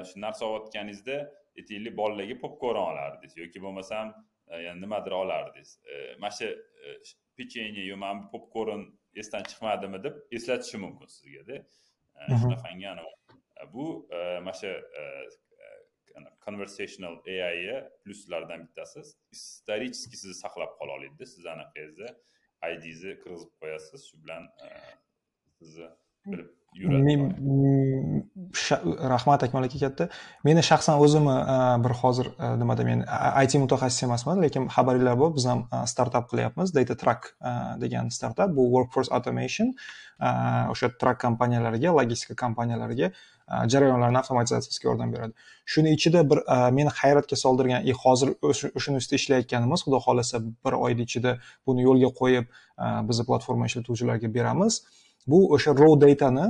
shu 0.09 0.17
narsa 0.25 0.43
olayotganingizda 0.49 1.17
aytaylik 1.59 1.97
bolalarga 2.01 2.37
popkorn 2.45 2.81
olardingiz. 2.91 3.33
Yoki 3.43 3.59
bo'lmasam 3.65 4.15
nimadir 4.83 5.13
olardingiz. 5.23 5.71
Mana 6.21 6.33
shu 6.39 6.49
pechenye 7.37 7.83
yo 7.91 7.97
mana 7.97 8.23
bu 8.23 8.27
popkorn 8.35 8.83
esdan 9.23 9.43
chiqmadimi 9.51 9.99
deb 10.07 10.15
eslatishi 10.39 10.79
mumkin 10.85 11.09
sizgada 11.17 11.57
shunaqangi 12.43 12.87
bu 13.75 13.87
mana 14.45 14.55
shu 14.61 14.73
conversational 16.47 17.15
ai 17.27 17.83
plyuslaridan 18.03 18.61
bittasi 18.67 19.01
исторически 19.37 20.17
sizni 20.23 20.37
saqlab 20.45 20.73
qola 20.79 20.93
oladida 20.99 21.27
sizni 21.33 21.51
anaqangizni 21.57 22.11
idingizni 22.75 23.13
kirgizib 23.23 23.53
qo'yasiz 23.61 24.01
shu 24.09 24.17
bilan 24.23 24.45
sizni 25.59 25.89
bilib 26.27 26.53
yuradi 26.77 27.15
rahmat 29.13 29.43
akmal 29.47 29.65
aka 29.65 29.79
katta 29.85 30.09
meni 30.45 30.63
shaxsan 30.71 31.01
o'zimni 31.05 31.37
bir 31.85 31.93
hozir 32.01 32.27
nimada 32.63 32.85
men 32.85 33.05
it 33.45 33.55
mutaxassis 33.63 34.03
emasman 34.09 34.43
lekin 34.45 34.69
xabaringlar 34.75 35.17
bor 35.23 35.31
biz 35.37 35.47
ham 35.51 35.61
startap 35.93 36.29
qilyapmiz. 36.31 36.75
Data 36.79 36.95
track 37.03 37.23
degan 37.81 38.11
startap 38.11 38.51
bu 38.57 38.63
workforce 38.75 39.11
automation 39.17 39.73
o'sha 40.73 40.91
track 41.01 41.19
kompaniyalariga 41.27 41.91
logistika 41.99 42.35
kompaniyalariga 42.45 43.11
jarayonlarni 43.73 44.19
avtomatizatsiyasiga 44.23 44.89
yordam 44.91 45.13
beradi. 45.15 45.33
Shuni 45.73 45.91
ichida 45.97 46.21
bir 46.31 46.39
meni 46.79 46.91
hayratga 47.01 47.37
soldirgan 47.45 47.89
и 47.91 47.93
hozir 48.03 48.29
o'shani 48.51 49.01
ustida 49.03 49.17
ishlayotganimiz 49.23 49.81
xudo 49.87 49.99
xohlasa 50.07 50.37
bir 50.45 50.75
oyni 50.85 51.03
ichida 51.09 51.39
buni 51.67 51.89
yo'lga 51.89 52.11
qo'yib 52.21 52.47
bizni 53.09 53.25
platforma 53.31 53.65
ishlatuvchilarga 53.71 54.29
beramiz 54.39 54.83
bu 55.27 55.39
o'sha 55.55 55.75
raw 55.83 55.93
datani 56.05 56.47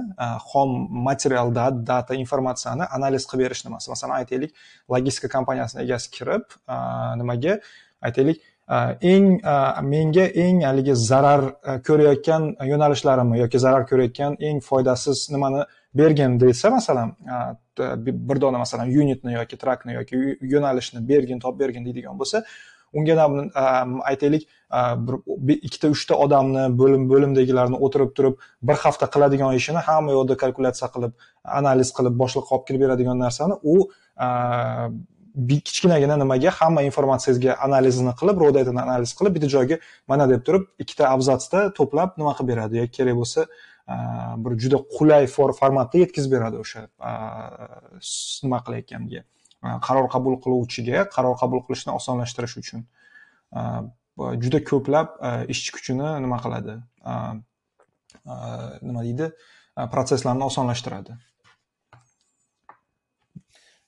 xom 0.50 0.70
material 1.08 1.48
data 1.92 2.14
informatsiyani 2.14 2.84
analiz 2.96 3.26
qilib 3.30 3.44
berish 3.44 3.64
nimasi 3.66 3.90
masalan 3.94 4.14
aytaylik 4.20 4.52
logistika 4.92 5.28
kompaniyasini 5.36 5.82
egasi 5.86 6.10
kirib 6.16 6.44
nimaga? 7.20 7.58
Aytaylik 8.06 8.42
eng 9.12 9.40
menga 9.92 10.26
eng 10.44 10.62
haligi 10.68 10.94
zarar 10.94 11.42
ko'rayotgan 11.86 12.42
yo'nalishlarimni 12.72 13.38
yoki 13.44 13.58
zarar 13.58 13.86
ko'rayotgan 13.90 14.36
eng 14.40 14.60
foydasiz 14.60 15.30
nimani 15.30 15.62
bergin 15.94 16.40
desa 16.40 16.70
masalan 16.70 17.14
bir 18.28 18.40
dona 18.40 18.58
masalan 18.58 18.88
unitni 18.88 19.32
yoki 19.32 19.56
trakni 19.56 19.92
yoki 19.94 20.16
yo'nalishni 20.40 21.08
bergin 21.08 21.38
topib 21.38 21.60
bergin 21.60 21.84
deydigan 21.84 22.18
bo'lsa 22.18 22.42
unga 22.99 23.26
aytaylik 24.11 24.49
bir 25.47 25.55
ikkita 25.66 25.90
uchta 25.97 26.14
odamni 26.24 26.64
bo'lim 26.80 27.09
bo'limdagilarni 27.12 27.76
o'tirib 27.88 28.14
turib 28.16 28.38
bir 28.70 28.76
hafta 28.84 29.07
qiladigan 29.14 29.59
ishini 29.61 29.82
hamma 29.88 30.16
yoqda 30.18 30.36
kalkulyatsiya 30.42 30.88
qilib 30.94 31.12
analiz 31.61 31.92
qilib 31.99 32.14
boshliqqa 32.22 32.57
olib 32.57 32.66
kelib 32.68 32.80
beradigan 32.86 33.22
narsani 33.24 33.55
u 33.74 33.76
kichkinagina 35.68 36.16
nimaga 36.16 36.51
hamma 36.59 36.82
informatsiyangizga 36.88 37.57
analizini 37.66 38.12
qilib 38.20 38.42
raw 38.42 38.51
datani 38.59 38.80
analiz 38.86 39.12
qilib 39.18 39.32
bitta 39.36 39.49
joyga 39.55 39.76
mana 40.09 40.28
deb 40.32 40.42
turib 40.47 40.64
ikkita 40.82 41.11
abzatsda 41.14 41.64
to'plab 41.78 42.16
nima 42.20 42.32
qilib 42.38 42.53
beradi? 42.53 42.82
Yoki 42.82 42.94
kerak 42.99 43.16
bo'lsa 43.20 43.47
bir 44.44 44.53
juda 44.62 44.78
qulay 44.97 45.26
formatda 45.36 46.05
yetkazib 46.05 46.32
beradi 46.36 46.57
o'sha 46.64 46.86
nima 48.44 48.59
qilayotganiga 48.66 49.22
qaror 49.86 50.07
qabul 50.14 50.34
qiluvchiga 50.44 51.07
qaror 51.16 51.36
qabul 51.42 51.61
qilishni 51.66 51.92
osonlashtirish 51.98 52.57
uchun 52.62 52.80
juda 54.44 54.59
ko'plab 54.70 55.09
ishchi 55.52 55.70
kuchini 55.76 56.09
nima 56.24 56.38
qiladi? 56.44 56.74
Nima 58.88 59.00
deydi? 59.07 59.26
Protsesslarni 59.92 60.44
osonlashtiradi. 60.50 61.12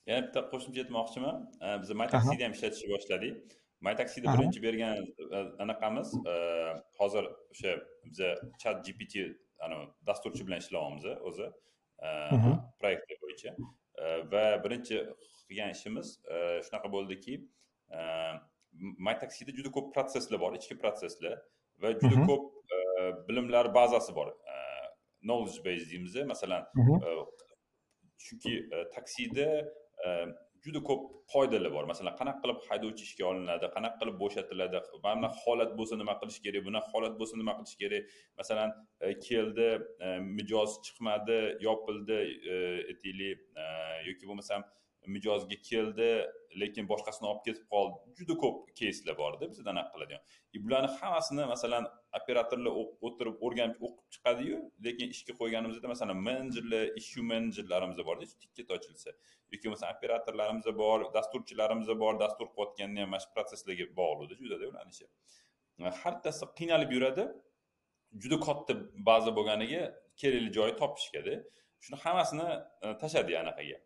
Yana 0.09 0.21
bitta 0.25 0.41
qo'shimcha 0.51 0.83
aytmoqchiman. 0.85 1.35
Biz 1.81 1.89
mytaxida 2.01 2.43
ham 2.45 2.53
ishlatishni 2.57 2.89
boshladik. 2.93 3.35
Mytaxida 3.87 4.25
birinchi 4.35 4.59
bergan 4.65 4.97
anaqamiz. 5.63 6.09
Hozir 6.99 7.25
o'sha 7.53 7.71
biza 8.09 8.29
chat 8.61 8.77
gpt 8.85 9.13
dasturchi 10.07 10.43
bilan 10.47 10.59
ishlayapmiz 10.63 11.05
o'zi. 11.29 11.47
Proyektlar 12.79 13.17
bo'yicha. 13.23 13.51
Va 14.33 14.43
birinchi 14.65 14.97
qilgan 15.49 15.73
ishimiz 15.75 16.07
shunaqa 16.65 16.89
bo'ldiki 16.95 17.33
mytaxida 19.07 19.51
juda 19.57 19.69
ko'p 19.75 19.87
protsesslar 19.95 20.39
bor 20.43 20.53
ichki 20.59 20.75
protsesslar 20.83 21.33
va 21.81 21.93
juda 22.01 22.17
ko'p 22.29 22.43
bilimlar 23.27 23.73
bazasi 23.79 24.15
bor. 24.19 24.29
Knowledge 25.27 25.59
base 25.65 25.85
deymiz 25.91 26.15
masalan 26.33 26.63
chunki 28.25 28.53
taksida 28.95 29.47
juda 30.63 30.79
ko'p 30.89 31.01
qoidalar 31.33 31.71
bor. 31.75 31.85
Masalan 31.91 32.13
qanaqa 32.19 32.39
qilib 32.43 32.59
haydovchi 32.69 33.03
ishga 33.07 33.25
olinadi 33.31 33.65
qanaqa 33.75 33.97
qilib 34.01 34.17
bo'shatiladi 34.23 34.77
mana 35.05 35.17
bunaqa 35.19 35.39
holat 35.43 35.71
bo'lsa 35.79 35.95
nima 36.01 36.15
qilish 36.21 36.39
kerak 36.45 36.61
bunaqa 36.67 36.89
holat 36.93 37.13
bo'lsa 37.19 37.35
nima 37.41 37.53
qilish 37.59 37.75
kerak. 37.81 38.03
Masalan 38.39 38.69
keldi 39.27 39.69
mijoz 40.37 40.71
chiqmadi 40.85 41.39
yopildi 41.67 42.19
aytaylik 42.91 43.39
yoki 44.09 44.25
bo'lmasam 44.29 44.61
mijozga 45.15 45.57
keldi 45.69 46.09
lekin 46.61 46.87
boshqasini 46.91 47.27
olib 47.31 47.43
ketib 47.47 47.65
qoldi. 47.73 47.97
Juda 48.19 48.35
ko'p 48.43 48.57
keyslar 48.79 49.15
borda 49.17 49.49
bizda 49.51 49.69
anaqa 49.73 49.91
qiladigan. 49.95 50.21
И 50.55 50.57
bularni 50.63 50.89
hammasini 50.99 51.45
masalan 51.53 51.87
operatorlar 52.19 52.71
o'tirib 53.07 53.35
o'rganib 53.45 53.83
o'qib 53.87 54.05
chiqadiyu 54.15 54.57
lekin 54.85 55.13
ishga 55.15 55.33
qo'yganimizda 55.41 55.87
masalan 55.93 56.17
menejerlar 56.27 56.85
issue 57.01 57.25
menejerlarimiz 57.31 57.99
borda 58.09 58.25
tikka 58.55 58.73
ochilsa 58.77 59.09
yoki 59.51 59.65
bo'lmasa 59.67 59.91
operatorlarimiz 59.95 60.65
bor 60.81 60.99
dasturchilarimiz 61.17 61.89
bor 62.03 62.13
dastur 62.23 62.47
qilayotganda 62.55 62.99
ham 63.03 63.09
mana 63.13 63.21
shu 63.25 63.29
protsesslarga 63.35 63.85
bog'liqda 63.99 64.35
judada 64.41 64.65
ularni 64.71 64.93
ishi 64.95 65.05
e, 65.83 65.93
har 66.01 66.13
bittasi 66.17 66.49
qiynalib 66.59 66.91
yuradi 66.97 67.25
juda 68.23 68.37
katta 68.47 68.73
baza 69.09 69.31
bo'lganiga 69.37 69.81
kerakli 70.21 70.51
joyi 70.57 70.73
topishgada. 70.81 71.35
Shuni 71.83 71.97
hammasini 72.03 72.47
e, 72.85 72.87
tashladi 73.01 73.37
anaqaga. 73.43 73.77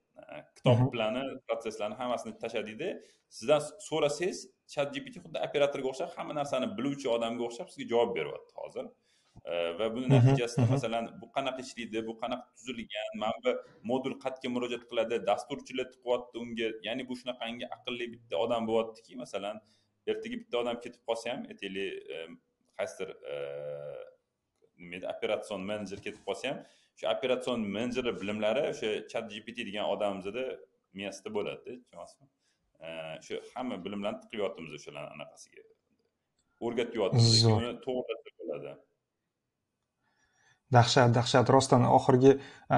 Kitob 0.58 0.84
plani 0.94 1.24
protsesslarni 1.48 1.96
hammasini 2.02 2.34
tashladikda 2.44 2.90
sizdan 3.38 3.62
so'rasangiz 3.90 4.40
chat 4.74 4.88
gpt 4.96 5.16
xuddi 5.24 5.46
operatorga 5.48 5.88
o'xshab 5.94 6.12
hamma 6.18 6.34
narsani 6.42 6.68
biluvchi 6.78 7.08
odamga 7.16 7.44
o'xshab 7.50 7.68
sizga 7.74 7.90
javob 7.94 8.12
beryapti 8.18 8.54
hozir 8.62 8.86
va 9.80 9.88
buni 9.96 10.08
Mhm, 10.08 10.14
natijasida 10.16 10.66
mhm. 10.66 10.72
masalan 10.76 11.06
bu 11.22 11.28
qanaqa 11.36 11.60
ishlaydi 11.66 12.00
bu 12.08 12.14
qanaqa 12.22 12.48
tuzilgan 12.58 13.10
mana 13.24 13.38
bu 13.46 13.52
modul 13.92 14.14
qayerga 14.24 14.50
murojaat 14.56 14.84
qiladi 14.90 15.16
dasturchilar 15.30 15.88
tiqyapti 15.96 16.36
unga 16.44 16.68
ya'ni 16.88 17.04
bu 17.10 17.14
shunaqangi 17.22 17.66
aqlli 17.76 18.06
bitta 18.14 18.36
odam 18.46 18.62
bo'lyaptiki 18.70 19.14
masalan 19.24 19.56
ertaga 20.12 20.36
bitta 20.42 20.56
odam 20.64 20.78
ketib 20.84 21.02
qolsa 21.10 21.26
ham 21.34 21.42
aytaylik 21.52 21.90
e, 22.14 22.18
qaysidir 22.78 23.10
e, 23.32 23.36
nima 24.84 24.96
edi 25.00 25.08
operatsion 25.14 25.62
menejer 25.72 26.00
ketib 26.06 26.24
qolsa 26.30 26.46
ham 26.52 26.60
shu 27.00 27.10
operatsion 27.16 27.60
menejeri 27.76 28.12
bilimlari 28.22 28.64
o'sha 28.72 28.90
chat 29.12 29.26
gpt 29.34 29.58
degan 29.70 29.86
odamimizni 29.94 30.46
miyasida 30.98 31.30
bo'ladida 31.38 31.72
tushunyapsizmi 31.82 32.28
shu 33.26 33.40
hamma 33.56 33.78
bilimlarni 33.86 34.20
tiqyapmiz 34.24 34.74
o'shalarni 34.80 35.12
anaqasiga. 35.18 35.62
Zo'r. 37.44 37.56
uni 37.60 37.72
to'g'rilasa 37.86 38.30
bo'ladi. 38.40 38.74
Dahshat 40.76 41.12
dahshat. 41.18 41.50
Rostdan 41.56 41.84
oxirgi 41.98 42.32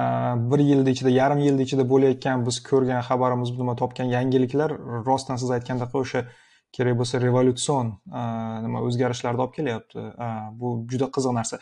bir 0.50 0.60
yilni 0.70 0.90
ichida 0.96 1.12
yarim 1.20 1.40
yilni 1.46 1.62
ichida 1.68 1.84
bo'layotgan 1.92 2.46
biz 2.48 2.56
ko'rgan 2.70 3.00
xabarimiz 3.08 3.54
nima 3.60 3.74
topgan 3.82 4.12
yangiliklar 4.16 4.70
rostdan 5.10 5.40
siz 5.42 5.54
aytgandek 5.56 5.94
o'sha 6.02 6.26
kerak 6.72 6.98
bo'lsa 7.00 7.20
revolyutsion 7.20 7.92
nima 8.64 8.82
o'zgarishlarni 8.86 9.42
olib 9.44 9.54
kelyapti. 9.58 10.04
Bu 10.60 10.72
juda 10.90 11.08
qiziq 11.16 11.34
narsa. 11.38 11.58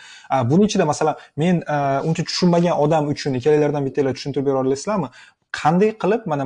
Buni 0.50 0.68
ichida 0.68 0.84
masalan 0.92 1.16
men 1.36 1.62
uncha 2.08 2.24
tushunmagan 2.28 2.78
odam 2.84 3.08
uchun 3.14 3.34
ikkalanglardan 3.38 3.86
bittanglar 3.88 4.14
tushuntirib 4.18 4.46
bera 4.50 4.62
olasizlarmi? 4.64 5.10
Qanday 5.60 5.90
qilib 6.02 6.22
mana 6.32 6.44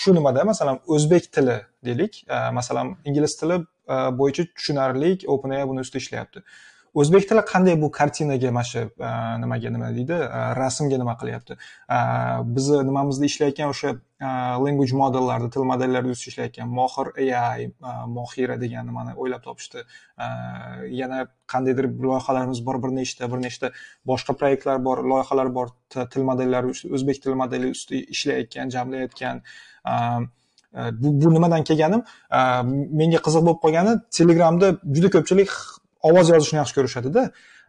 shu 0.00 0.14
nimada 0.14 0.44
masalan 0.52 0.80
o'zbek 0.94 1.32
tili 1.36 1.56
deylik 1.86 2.24
masalan 2.58 2.96
ingliz 3.08 3.36
tili 3.40 3.56
bo'yicha 4.20 4.44
tushunarlik 4.56 5.24
openai 5.34 5.64
buni 5.70 5.80
ustida 5.84 6.02
ishlayapti. 6.04 6.44
O'zbek 6.94 7.28
tili 7.28 7.42
qanday 7.52 7.76
bu 7.82 7.90
kartinaga 7.90 8.50
mana 8.50 8.64
shu 8.70 8.78
e, 8.78 9.10
nimaga 9.42 9.70
nima 9.74 9.88
deydi 9.96 10.16
e, 10.38 10.40
rasmga 10.60 10.98
nima 11.02 11.14
qilyapti? 11.20 11.56
E, 11.96 11.98
bizni 12.56 12.80
nimamizda 12.88 13.24
ishlayotgan 13.30 13.72
o'sha 13.74 13.94
language 14.64 14.94
modellarda 15.02 15.48
til 15.54 15.64
modellarida 15.72 16.12
ustida 16.16 16.32
ishlayotgan 16.32 16.68
mohir 16.78 17.06
ai 17.44 17.70
mohira 18.16 18.58
degan 18.60 18.86
nimani 18.86 19.16
o'ylab 19.16 19.42
topishdi. 19.46 19.82
Yana 21.00 21.26
qandaydir 21.52 21.88
loyihalarimiz 22.06 22.60
bor 22.66 22.82
bir 22.84 22.94
nechta 22.98 23.30
bir 23.32 23.42
nechta 23.46 23.72
boshqa 24.06 24.36
proyektlar 24.40 24.84
bor 24.84 25.02
loyihalar 25.14 25.54
bor 25.54 25.74
til 26.12 26.28
modellari 26.30 26.70
o'zbek 26.70 27.22
tili 27.24 27.34
modeli 27.42 27.74
ustida 27.74 28.04
ishlayotgan 28.14 28.70
jamlayotgan. 28.76 29.42
Bu 31.02 31.08
bu 31.22 31.34
nimadan 31.34 31.64
kelganim? 31.68 32.02
Menga 33.00 33.20
qiziq 33.26 33.42
bo'lib 33.46 33.60
qolgani 33.64 33.98
telegramda 34.18 34.76
juda 34.96 35.10
ko'pchilik 35.16 35.50
ovoz 36.08 36.30
yozishni 36.34 36.58
yaxshi 36.62 36.74
ko'rishadida. 36.78 37.22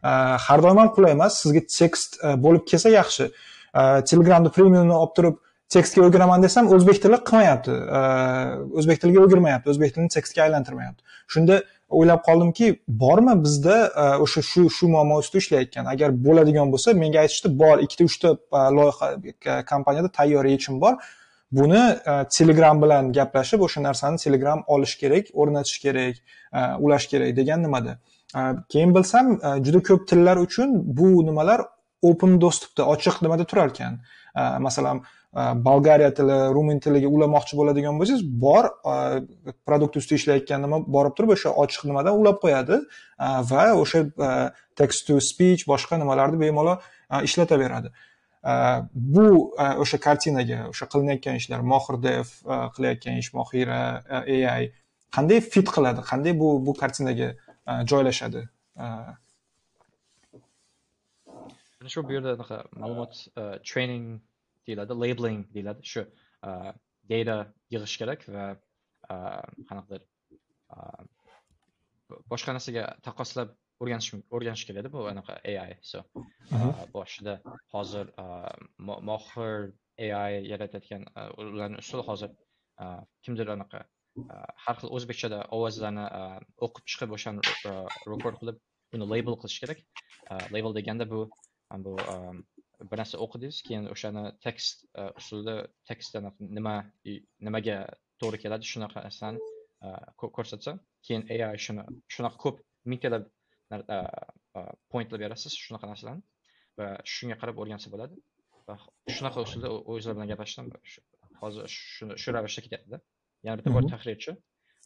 Э, 0.03 0.37
har 0.45 0.59
doim 0.63 0.77
ham 0.77 0.89
qulay 0.95 1.11
emas 1.17 1.39
sizga 1.43 1.61
tekst 1.79 2.19
э, 2.23 2.35
bo'lib 2.45 2.63
kelsa 2.71 2.89
yaxshi. 2.89 3.29
Э, 3.29 4.03
Telegramni 4.09 4.49
premiumni 4.57 4.95
olib 5.01 5.13
turib 5.17 5.37
tekstga 5.75 6.03
o'giraman 6.07 6.43
desam 6.43 6.67
o'zbek 6.75 6.99
tili 7.03 7.17
qilmayapti. 7.29 7.77
O'zbek 8.79 8.99
tiliga 9.01 9.23
o'girmayapti 9.25 9.71
o'zbek 9.73 9.95
tilini 9.95 10.11
tekstga 10.17 10.43
aylantirmayapti. 10.45 11.01
Shunda 11.33 11.61
o'ylab 11.99 12.21
qoldimki 12.27 12.67
bormi 12.87 13.35
bizda 13.45 13.77
o'sha 14.25 14.41
shu 14.51 14.67
shu 14.77 14.91
muammo 14.95 15.17
ustida 15.23 15.43
ishlayotgan. 15.43 15.89
Agar 15.93 16.13
bo'ladigan 16.27 16.71
bo'lsa 16.73 16.93
menga 17.03 17.23
aytishdi 17.23 17.53
bor 17.63 17.83
ikkita 17.85 18.07
uchta 18.09 18.29
e, 18.59 18.61
loyiha 18.77 19.07
e, 19.15 19.65
kompaniyada 19.71 20.09
tayyor 20.19 20.45
yechim 20.55 20.81
bor. 20.83 20.93
Buni 21.59 21.83
e, 22.11 22.13
telegram 22.37 22.81
bilan 22.83 23.11
gaplashib 23.17 23.61
o'sha 23.67 23.83
narsani 23.87 24.17
telegram 24.25 24.63
olish 24.75 24.95
kerak 25.01 25.31
o'rnatish 25.33 25.79
kerak 25.85 26.15
ulash 26.85 27.07
kerak 27.11 27.37
degan 27.39 27.63
nimada. 27.65 27.97
Э, 28.35 28.55
keyin 28.69 28.95
bilsam 28.95 29.39
э, 29.43 29.63
juda 29.65 29.79
ko'p 29.83 30.07
tillar 30.09 30.37
uchun 30.37 30.69
bu 30.97 31.25
nimalar 31.25 31.61
open 32.01 32.39
dostupda 32.41 32.83
ochiq 32.93 33.21
nimada 33.21 33.45
turar 33.45 33.69
ekan 33.69 33.99
э, 34.35 34.59
masalan 34.59 35.03
bolgariya 35.65 36.13
tili 36.17 36.37
rumin 36.55 36.79
tiliga 36.85 37.09
ulamoqchi 37.15 37.57
bo'ladigan 37.59 37.95
bo'lsangiz 37.99 38.23
bor 38.45 38.67
produkt 39.67 39.95
ustida 39.97 40.19
ishlayotgan 40.19 40.61
nima 40.65 40.77
borib 40.95 41.15
turib 41.17 41.31
o'sha 41.35 41.53
ochiq 41.63 41.87
nimadan 41.89 42.19
ulab 42.21 42.37
qo'yadi. 42.43 42.77
Va 43.51 43.63
o'sha 43.83 44.01
text 44.81 45.07
to 45.07 45.17
speech 45.29 45.65
boshqa 45.71 45.97
nimalarni 46.01 46.37
bemalol 46.43 46.77
ishlataveradi. 47.29 47.89
Bu 49.15 49.25
o'sha 49.85 49.97
kartinaga 50.05 50.59
o'sha 50.69 50.89
qilinayotgan 50.93 51.41
ishlar 51.41 51.65
mohir 51.73 51.97
dev 52.05 52.35
qilayotgan 52.75 53.17
ish 53.23 53.31
mohira 53.39 53.81
ai 54.53 54.69
qanday 55.17 55.41
fit 55.53 55.73
qiladi 55.75 56.05
qanday 56.11 56.37
bu 56.43 56.53
bu 56.67 56.77
kartinaga 56.83 57.33
joylashadi. 57.91 58.41
Mana 61.79 61.89
shu 61.93 62.03
bu 62.07 62.11
yerda 62.15 62.29
anaqa 62.37 62.57
ma'lumot 62.81 63.13
training 63.69 64.05
deyiladi 64.67 64.93
labeling 65.03 65.39
deyiladi. 65.55 65.81
Shu 65.93 66.01
data 67.11 67.37
yig'ish 67.73 67.95
kerak 68.01 68.21
va 68.35 68.45
qanaqadir 69.69 70.01
boshqa 72.31 72.51
narsaga 72.57 72.83
taqqoslab 73.07 73.49
o'rganish 73.81 74.09
o'rganish 74.35 74.63
kerak 74.69 74.85
bu 74.95 74.99
anaqa 75.13 75.33
AI 75.51 75.73
so 75.91 75.99
Mhm. 76.55 76.71
boshida 76.95 77.33
hozir 77.73 78.05
mo- 78.87 79.01
mohir 79.09 79.53
AI 80.07 80.33
yaratayotgan 80.51 81.03
ularni 81.41 81.77
usuli 81.83 82.03
hozir 82.09 82.29
kimdir 83.23 83.47
anaqa 83.55 83.79
Э, 84.21 84.39
har 84.65 84.77
xil 84.79 84.91
o'zbekchada 84.97 85.39
ovozlarni 85.57 86.03
э, 86.05 86.23
o'qib 86.65 86.89
chiqib 86.93 87.13
o'shani 87.15 87.43
э, 87.69 87.71
rekord 88.11 88.37
qilib 88.41 88.59
uni 88.97 89.07
label 89.13 89.37
qilish 89.41 89.59
kerak. 89.63 89.79
Label 90.55 90.75
deganda 90.77 91.07
bu 91.13 91.21
bu 91.85 91.93
bir 92.91 92.99
narsa 93.01 93.19
o'qidingiz 93.25 93.61
keyin 93.67 93.87
o'shani 93.93 94.23
tekst 94.45 94.85
usulida 95.21 95.55
tekstda 95.89 96.21
nima 96.57 96.75
nimaga 97.47 97.77
to'g'ri 98.23 98.39
keladi 98.43 98.69
shunaqa 98.71 99.03
narsani 99.07 99.41
ko'rsatsa 100.37 100.75
keyin 101.07 101.25
AI 101.35 101.57
shuni 101.65 101.85
shunaqa 102.15 102.37
ko'p 102.45 102.61
mingtalab 102.93 103.25
e, 103.73 103.97
e, 103.97 104.61
pointlar 104.91 105.23
berasiz 105.25 105.57
shunaqa 105.63 105.89
narsalarni 105.91 106.23
va 106.79 106.91
shunga 107.15 107.39
qarab 107.41 107.63
o'rgansa 107.65 107.91
bo'ladi. 107.95 108.21
Va 108.69 108.77
shunaqa 109.17 109.47
usulda 109.47 109.73
o'zlar 109.73 109.97
o'zlari 109.97 110.17
bilan 110.19 110.31
gaplashdim 110.33 110.71
hozir 111.41 111.75
shuni 111.79 112.21
shu 112.25 112.37
ravishda 112.37 112.65
ketyaptida. 112.67 113.01
Yana 113.45 113.57
bitta 113.59 113.73
bor 113.75 113.87
tahrirchi 113.93 114.35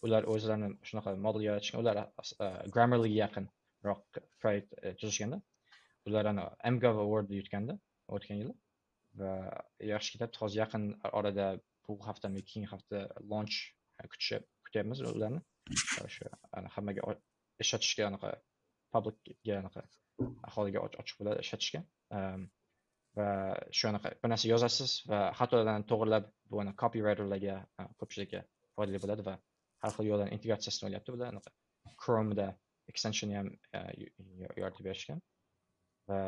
ular 0.05 0.27
o'zlarini 0.33 0.69
shunaqa 0.89 1.15
model 1.25 1.45
yaratishgan 1.49 1.83
ular 1.83 1.97
uh, 2.03 2.59
grammarlyga 2.73 3.17
yaqinroq 3.23 4.21
proyekt 4.41 4.71
uh, 4.77 4.93
tuzishganda 4.99 5.41
ular 6.07 6.31
ana 6.33 6.45
mgov 6.75 7.01
award 7.05 7.33
yutgandi 7.39 7.77
o'tgan 8.17 8.37
yili 8.41 8.53
va 9.21 9.31
yaxshi 9.93 10.13
ketyapti 10.15 10.43
hozir 10.43 10.63
yaqin 10.63 10.83
orada 11.19 11.47
bu 11.87 11.97
haftami 12.07 12.43
keyingi 12.49 12.69
hafta 12.73 12.97
launch 13.31 13.55
kutish 14.11 14.43
kutyapmiz 14.65 15.01
ularni. 15.11 15.41
O'sha 16.05 16.29
hammaga 16.75 17.15
ishlatishga 17.63 18.07
anaqa 18.09 18.29
publicga 18.93 19.55
anaqa 19.61 19.81
aholiga 20.49 20.83
och- 20.85 20.97
ochiq 21.01 21.17
bo'ladi 21.21 21.43
ishlatishga. 21.45 21.81
Ehm, 22.17 22.43
va 23.20 23.30
shu 23.78 23.89
anaqa 23.91 24.13
bir 24.22 24.30
narsa 24.34 24.49
yozasiz 24.53 24.91
va 25.11 25.20
xatolarni 25.39 25.88
to'g'irlab 25.91 26.26
bu 26.51 26.61
ana 26.63 26.74
copywriterlarga 26.82 27.55
ko'pchilikka 27.99 28.41
foydali 28.76 29.01
bo'ladi 29.03 29.28
va 29.30 29.36
har 29.84 29.91
xil 29.95 30.09
yo'ldan 30.11 30.34
integratsiyasini 30.36 30.88
o'ylayapti 30.88 31.15
bular 31.15 31.34
anaqa 31.34 31.51
chromeda 32.03 32.47
extensionni 32.91 33.36
ham 33.39 33.49
yoritib 34.61 34.86
berishgan. 34.89 35.22
Va 36.09 36.20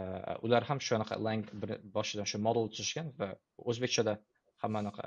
ular 0.45 0.63
ham 0.69 0.79
shu 0.85 0.95
anaqa 0.99 1.15
lang 1.27 1.45
bir- 1.61 1.79
boshidan 1.97 2.27
shu 2.31 2.41
model 2.47 2.65
tuzishgan 2.73 3.11
va 3.19 3.29
o'zbekchada 3.71 4.13
hamma 4.63 4.79
anaqa 4.83 5.05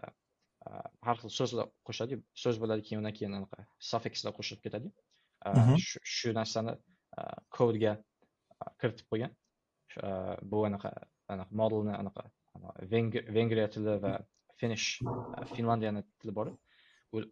har 1.07 1.17
xil 1.21 1.33
so'zlar 1.39 1.67
qo'shadi 1.89 2.21
so'z 2.43 2.57
bo'ladi 2.63 2.87
keyin 2.87 3.03
undan 3.03 3.15
keyin 3.19 3.37
anaqa 3.41 3.67
suffixlar 3.91 4.33
qo'shilib 4.39 4.63
ketadi. 4.67 4.89
Mhm. 5.61 5.77
shu 6.17 6.29
narsani 6.41 6.73
kodga 7.57 7.93
kiritib 8.81 9.07
qo'ygan. 9.13 9.33
Bu 10.51 10.59
anaqa 10.69 10.91
anaqa 11.37 11.53
modelni 11.63 11.95
anaqa 12.03 12.23
ana- 12.57 12.75
Veng- 12.93 13.25
vengriya 13.37 13.69
tili 13.75 13.95
va 14.05 14.13
finish 14.61 14.87
uh, 15.13 15.45
finlandiyani 15.55 16.03
tili 16.21 16.33
bor 16.39 16.47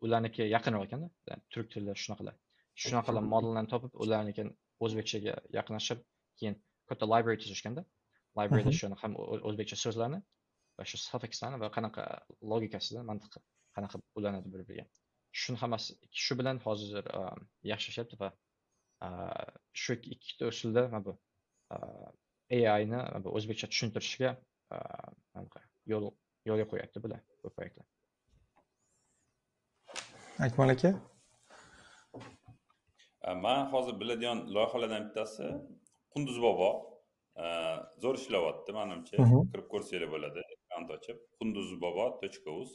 ularniki 0.07 0.43
yaqinroq 0.57 0.83
ekanda 0.89 1.09
turk 1.53 1.67
tilida 1.73 1.95
shunaqalar 2.05 2.35
shunaqalar 2.83 3.23
modellarni 3.35 3.69
topib 3.75 3.93
ularniki 4.05 4.43
o'zbekchaga 4.85 5.35
yaqinlashib 5.59 5.99
keyin 6.39 6.55
katta 6.91 7.05
library 7.13 7.39
tuzishganda 7.43 7.83
libraryda 8.39 8.73
shuni 8.81 8.97
ham 9.03 9.13
o'zbekcha 9.49 9.77
so'zlarni 9.85 10.19
va 10.79 10.85
shu 10.91 10.97
suffixlarni 11.07 11.59
va 11.63 11.69
qanaqa 11.77 12.03
logikasida 12.53 13.01
mantiqi 13.11 13.39
qanaqa 13.77 13.97
ulanadi 14.19 14.49
bir 14.55 14.63
biriga 14.69 14.85
shuni 15.41 15.59
hammasi 15.63 15.91
shu 16.25 16.33
bilan 16.41 16.57
hozir 16.67 17.03
um, 17.21 17.41
yaxshi 17.73 17.89
ishlayapti 17.93 18.17
va 18.23 18.29
uh, 19.07 19.49
shu 19.83 19.91
ikki- 19.97 20.13
ikkita 20.17 20.45
usulda 20.53 20.83
mana 20.93 21.03
bu 21.07 21.13
AIni 22.51 23.01
bu 23.25 23.33
o'zbekcha 23.39 23.69
tushuntirishga 23.73 24.31
anaqa 25.39 25.63
yo'l 25.93 26.11
yo'lga 26.49 26.67
qo'yapti 26.73 27.03
bular 27.05 27.21
bu 27.45 27.51
proyektlar. 27.57 27.87
Akmal 30.47 30.75
aka? 30.75 30.91
Man 33.47 33.67
hozir 33.73 33.95
biladigan 34.01 34.39
loyihalardan 34.55 35.09
bittasi 35.09 35.49
qunduz 36.15 36.39
bobo. 36.47 36.71
E, 37.43 37.45
zo'r 38.03 38.17
ishlayapti 38.21 38.77
manimcha. 38.79 39.17
Kirib 39.53 39.67
ko'rsanglar 39.73 40.09
bo'ladi 40.15 40.47
akkaunt 40.55 40.95
ochib. 40.97 41.19
Qunduz 41.39 41.75
bobo 41.85 42.07
точка 42.23 42.51
uz. 42.63 42.71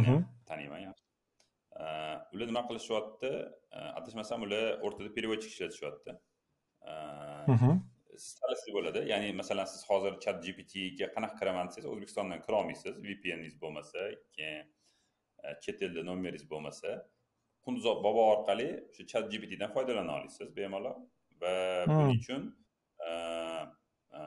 Mhm. 0.00 0.24
taniyman 0.50 0.80
yaxshi. 0.88 1.06
E, 1.82 1.84
ular 2.34 2.46
nima 2.50 2.62
qilishyapti 2.68 3.32
E, 3.76 3.78
adashmasam 3.98 4.42
ular 4.46 4.78
o'rtada 4.86 5.10
переводчик 5.16 5.50
ishlatishyapti 5.52 6.12
E, 7.48 7.52
Mhm. 7.52 7.72
stalis 8.28 8.62
bo'ladi 8.76 9.00
ya'ni 9.12 9.28
masalan 9.40 9.66
siz 9.72 9.82
hozir 9.90 10.12
chat 10.24 10.36
gptga 10.46 11.06
qanaqa 11.14 11.36
kiraman 11.40 11.66
desangiz 11.68 11.88
o'zbekistondan 11.92 12.40
kira 12.44 12.56
olmaysiz 12.60 12.94
vpningiz 13.06 13.54
bo'lmasa 13.62 14.00
keyin 14.36 14.64
e, 15.44 15.46
chet 15.64 15.78
elda 15.86 16.02
nomeringiz 16.10 16.44
bo'lmasa 16.52 16.90
qunduz 17.64 17.84
bobo 18.06 18.22
orqali 18.34 18.68
shu 18.94 19.02
chat 19.12 19.24
gptdan 19.32 19.70
foydalana 19.76 20.12
olasiz 20.18 20.48
bemalol 20.58 20.98
va 21.42 21.54
buning 21.90 22.10
uchun 22.20 22.42
e, 23.08 23.10
e, 24.16 24.20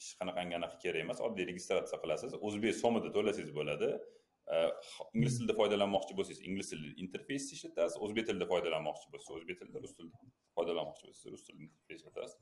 hech 0.00 0.12
qanaqangi 0.20 0.54
anaqa 0.60 0.76
kerak 0.84 1.00
emas 1.06 1.20
oddiy 1.26 1.44
registratsiya 1.50 1.98
qilasiz 2.04 2.32
o'zbek 2.46 2.74
so'mida 2.82 3.08
to'lasangiz 3.16 3.52
bo'ladi. 3.60 3.90
E, 3.94 4.23
ingliz 5.16 5.38
tilida 5.38 5.54
foydalanmoqchi 5.60 6.16
bo'lsangiz 6.18 6.40
ingliz 6.48 6.70
tilida 6.72 6.94
interfeys 7.04 7.46
ishlatasiz 7.56 7.96
o'zbek 8.06 8.26
tilida 8.28 8.46
foydalanmoqchi 8.52 9.12
bo'lsangiz 9.14 9.40
o'zbek 9.40 9.60
tilida 9.60 9.84
rus 9.84 9.94
tilida 9.98 10.18
foydalanmoqchi 10.58 11.06
bo'lsangiz 11.08 11.32
rus 11.34 11.46
tilida 11.46 11.64
interfeys 11.68 12.00
ishlatasiz 12.02 12.38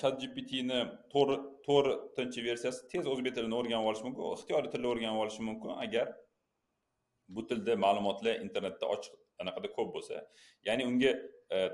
chat 0.00 0.14
gptni 0.22 0.80
to'g'ri 1.14 1.36
to'rtinchi 1.66 2.44
versiyasi 2.48 2.86
tez 2.92 3.08
o'zbek 3.14 3.34
tilini 3.38 3.56
o'rganib 3.60 3.88
olish 3.92 4.04
mumkin 4.06 4.36
ixtiyoriy 4.36 4.70
tilda 4.74 4.92
o'rganib 4.92 5.24
olish 5.24 5.40
mumkin 5.48 5.74
agar 5.86 6.14
bu 7.34 7.46
tilda 7.50 7.76
ma'lumotlar 7.86 8.40
internetda 8.46 8.86
ochiq 8.94 9.14
anaqada 9.42 9.68
ko'p 9.76 9.90
bo'lsa 9.96 10.22
ya'ni 10.68 10.86
unga 10.90 11.12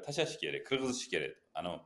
tashlash 0.07 0.34
kerak 0.42 0.66
kirg'izish 0.70 1.09
kerak 1.12 1.34
anavi 1.61 1.80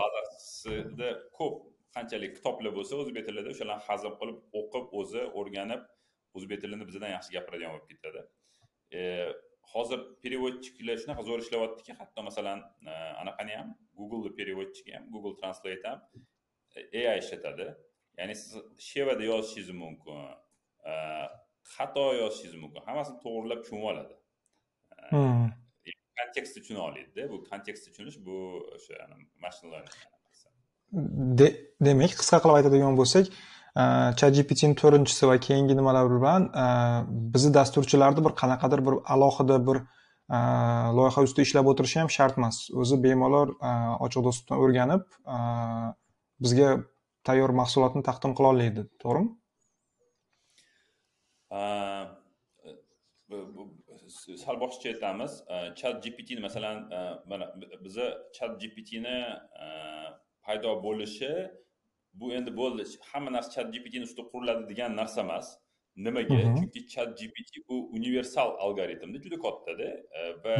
bazasida 0.00 1.10
ko'p 1.38 1.56
qanchalik 1.96 2.32
kitoblar 2.38 2.72
bo'lsa 2.78 3.02
o'zbek 3.02 3.24
tilida 3.28 3.52
o'shalarni 3.54 3.84
hazm 3.88 4.12
qilib 4.20 4.38
o'qib 4.60 4.96
o'zi 5.00 5.22
o'rganib 5.40 5.82
o'zbek 6.36 6.58
tilini 6.62 6.84
bizdan 6.90 7.10
yaxshi 7.16 7.36
gapiradigan 7.36 7.72
bo'lib 7.74 7.88
ketadi 7.92 8.22
E, 8.98 9.00
hozir 9.72 10.00
переводчикlar 10.22 10.96
shunaqa 11.02 11.22
zo'r 11.28 11.40
ishlayaptiki 11.44 11.92
hatto 12.00 12.22
masalan 12.28 12.60
e, 12.90 12.92
anaqani 13.22 13.54
ham 13.60 13.68
google 14.00 14.30
переводчик 14.38 14.86
ham 14.94 15.04
google 15.14 15.34
translate 15.40 15.84
ham 15.90 15.98
e, 16.98 17.00
ai 17.12 17.18
ishlatadi 17.24 17.66
ya'ni 18.18 18.34
siz 18.42 18.52
shevada 18.90 19.24
yozishingiz 19.32 19.70
mumkin 19.82 20.20
xato 21.74 22.04
yozishingiz 22.22 22.56
mumkin 22.62 22.80
hammasini 22.88 23.18
to'g'irlab 23.24 23.60
tushunib 23.64 23.86
oladi 23.92 24.14
Hmm. 25.10 25.46
kontekstni 26.18 26.62
tushuna 26.62 26.80
oladida 26.88 27.22
bu 27.32 27.36
kontekstni 27.50 27.88
tushunish 27.92 28.18
bu 28.26 28.36
o'sha. 28.76 28.94
De- 31.38 31.56
demak 31.86 32.12
qisqa 32.20 32.38
qilib 32.42 32.56
aytadigan 32.58 32.94
bo'lsak 33.00 33.26
Э, 33.76 33.84
chatgptni 34.20 34.72
to'rtinchisi 34.80 35.26
va 35.28 35.34
keyingi 35.46 35.74
nimalar 35.76 36.06
bilan 36.12 36.44
э, 36.62 36.66
bizni 37.32 37.50
dasturchilarni 37.56 38.22
bir 38.26 38.32
qanaqadir 38.40 38.80
bir 38.86 38.94
alohida 39.14 39.58
bir 39.68 39.80
э, 40.36 40.38
loyiha 40.98 41.24
ustida 41.26 41.44
ishlab 41.46 41.68
o'tirishi 41.72 41.98
ham 42.00 42.10
shart 42.14 42.38
emas 42.40 42.60
o'zi 42.82 42.96
bemalol 43.06 43.52
ochiq 44.06 44.22
dostupdan 44.28 44.62
o'rganib 44.66 45.04
bizga 46.46 46.70
tayyor 47.28 47.52
mahsulotni 47.60 48.02
taqdim 48.08 48.32
qila 48.38 48.54
oladi 48.54 48.86
to'g'rimi? 49.04 49.30
Sal 54.44 54.56
boshqacha 54.64 54.88
aytamiz. 54.94 55.36
Chat 55.82 56.00
gpt 56.04 56.40
masalan 56.46 56.82
mana 57.30 57.52
biza 57.84 58.08
chat 58.40 58.56
gptni 58.64 59.16
paydo 60.46 60.76
bo'lishi 60.88 61.32
bu 62.20 62.32
endi 62.38 62.56
bo'ldi. 62.60 62.84
Hamma 63.12 63.30
narsa 63.36 63.50
chat 63.56 63.72
gptni 63.74 64.04
ustida 64.08 64.24
quriladi 64.32 64.68
degan 64.72 64.96
narsa 65.00 65.20
emas. 65.26 65.46
Nimaga? 66.06 66.38
Chunki 66.58 66.86
chat 66.94 67.08
gpt 67.18 67.52
bu 67.68 67.76
universal 67.98 68.50
algoritmda 68.64 69.18
juda 69.24 69.38
kattada 69.46 69.88
uh, 70.18 70.32
va 70.44 70.56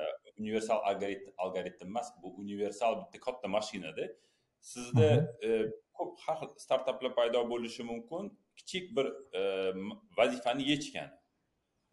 uh, 0.00 0.14
universal 0.42 0.78
algoritm 0.90 1.30
algoritm 1.44 1.86
emas 1.92 2.08
bu 2.22 2.28
universal 2.44 2.92
bitta 3.02 3.18
katta 3.26 3.48
mashinada. 3.56 4.04
Sizda 4.72 5.08
uh, 5.46 5.66
ko'p 5.98 6.18
har 6.24 6.36
xil 6.40 6.50
startaplar 6.64 7.12
paydo 7.18 7.42
bo'lishi 7.52 7.82
mumkin 7.92 8.30
kichik 8.58 8.96
bir 8.96 9.06
e, 9.38 9.40
vazifani 10.18 10.64
yechgan. 10.70 11.10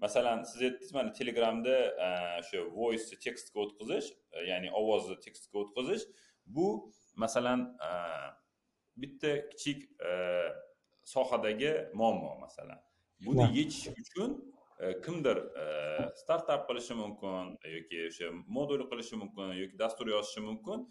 Masalan 0.03 0.43
siz 0.43 0.61
aytdingiz 0.61 0.93
mana 0.97 1.13
telegramda 1.19 1.75
e, 2.05 2.09
shu 2.47 2.63
voice 2.79 3.19
tekstga 3.25 3.59
o'tkazish 3.63 4.09
e, 4.35 4.45
ya'ni 4.51 4.71
ovozni 4.81 5.17
tekstga 5.25 5.59
o'tkazish 5.63 6.03
bu 6.55 6.67
masalan 7.23 7.61
e, 7.87 7.89
bitta 8.97 9.49
kichik 9.49 9.83
e, 10.01 10.11
sohadagi 11.05 11.71
muammo 11.93 12.39
masalan. 12.39 12.79
Buni 13.25 13.57
yechish 13.57 13.87
uchun 13.87 14.53
e, 14.79 15.01
kimdir 15.01 15.37
e, 15.37 15.65
startap 16.15 16.69
qilishi 16.69 16.93
mumkin 16.93 17.57
yoki 17.75 18.07
o'sha 18.09 18.31
modul 18.47 18.85
qilishi 18.91 19.15
mumkin 19.21 19.53
yoki 19.61 19.79
dastur 19.79 20.07
yozishi 20.07 20.41
mumkin. 20.49 20.87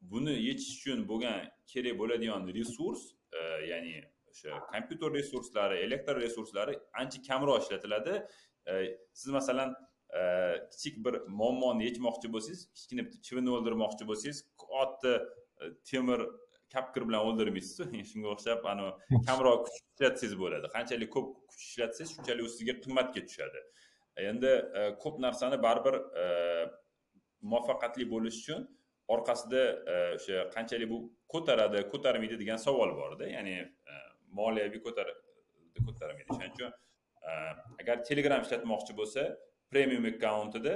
Buni 0.00 0.34
yechish 0.48 0.72
uchun 0.78 1.08
bo'lgan 1.10 1.48
kerak 1.72 1.98
bo'ladigan 2.00 2.48
resurs 2.58 3.02
e, 3.32 3.40
ya'ni 3.72 3.96
o'sha 4.30 4.60
kompyuter 4.72 5.12
resurslari 5.18 5.76
elektr 5.86 6.20
resurslari 6.26 6.78
ancha 7.00 7.18
kamroq 7.28 7.62
ishlatiladi. 7.62 8.14
E, 8.70 8.72
siz 9.12 9.32
masalan 9.38 9.74
e, 10.18 10.22
kichik 10.72 11.04
bir 11.04 11.14
muammoni 11.40 11.84
yechmoqchi 11.88 12.32
bo'lsangiz 12.34 12.66
kichkina 12.76 13.06
bitta 13.06 13.22
chivinni 13.28 13.50
o'ldirmoqchi 13.56 14.08
bo'lsangiz 14.10 14.38
katta 14.64 15.14
e, 15.62 15.64
temir 15.90 16.20
kapkir 16.74 17.06
bilan 17.08 17.26
o'ldirmaysiz 17.28 17.92
shunga 18.10 18.32
o'xshab 18.34 18.66
anavi 18.72 19.20
kamroq 19.28 19.66
kuch 19.66 19.76
ishlatsangiz 19.80 20.34
bo'ladi. 20.42 20.70
Qanchalik 20.76 21.10
ko'p 21.16 21.28
kuch 21.50 21.66
ishlatsangiz 21.70 22.14
shunchalik 22.16 22.48
u 22.48 22.52
sizga 22.54 22.74
qimmatga 22.84 23.22
tushadi. 23.28 23.62
Endi 24.30 24.52
e, 24.78 24.82
ko'p 25.02 25.20
narsani 25.26 25.60
baribir 25.66 25.96
e, 26.22 26.24
muvaffaqiyatli 27.52 28.08
bo'lish 28.14 28.38
uchun 28.42 28.66
orqasida 29.14 29.62
e, 29.92 29.96
o'sha 30.16 30.46
qanchalik 30.56 30.90
bu 30.94 30.98
ko'taradi 31.34 31.84
ko'tarmaydi 31.92 32.40
degan 32.42 32.58
savol 32.66 32.96
borda. 33.00 33.30
Ya'ni 33.36 33.56
e, 33.92 33.94
moliyaviy 34.40 34.82
ko'tar 34.86 35.12
ko'tarmaydi. 35.88 36.28
Shuning 36.34 36.52
uchun 36.56 36.70
e, 37.28 37.32
agar 37.82 38.04
telegram 38.10 38.46
ishlatmoqchi 38.46 38.98
bo'lsa 39.00 39.26
premium 39.70 40.04
akkauntida 40.12 40.74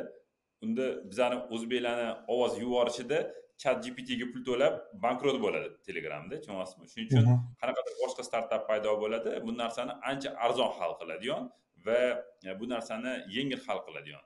unda 0.65 0.87
bizani 1.11 1.37
o'zbeklarni 1.55 2.09
ovoz 2.35 2.53
yuborishida 2.65 3.19
chat 3.63 3.77
gptga 3.85 4.27
pul 4.33 4.43
to'lab 4.49 4.75
bankrot 5.05 5.37
bo'ladi 5.45 5.69
telegramda. 5.87 6.35
Tushunyapsizmi? 6.43 6.87
Shuning 6.93 7.09
uchun 7.11 7.25
Mhm. 7.27 7.39
qanaqadir 7.61 7.95
boshqa 8.03 8.23
startap 8.29 8.63
paydo 8.71 8.91
bo'ladi. 9.05 9.31
Bu 9.47 9.51
narsani 9.63 9.93
ancha 10.11 10.31
arzon 10.45 10.71
hal 10.79 10.93
qiladigan 11.01 11.43
va 11.87 12.01
e, 12.49 12.51
bu 12.61 12.65
narsani 12.75 13.13
yengil 13.37 13.61
hal 13.67 13.81
qiladigan 13.89 14.25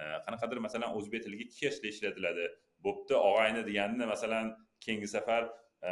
E, 0.00 0.02
qanaqadir 0.26 0.58
masalan 0.66 0.90
o'zbek 0.98 1.20
tiliga 1.24 1.46
keshli 1.58 1.86
ishlatiladi. 1.94 2.44
Bo'pti 2.86 3.14
og'ayni 3.28 3.60
deganini 3.68 4.06
masalan 4.14 4.46
keyingi 4.84 5.08
safar 5.16 5.42
e, 5.88 5.90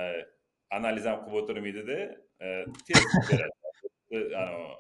analiz 0.77 1.05
ham 1.11 1.19
qilib 1.25 1.37
o'tirmaydida 1.41 1.99
tez 2.87 3.01
beradi. 3.31 3.55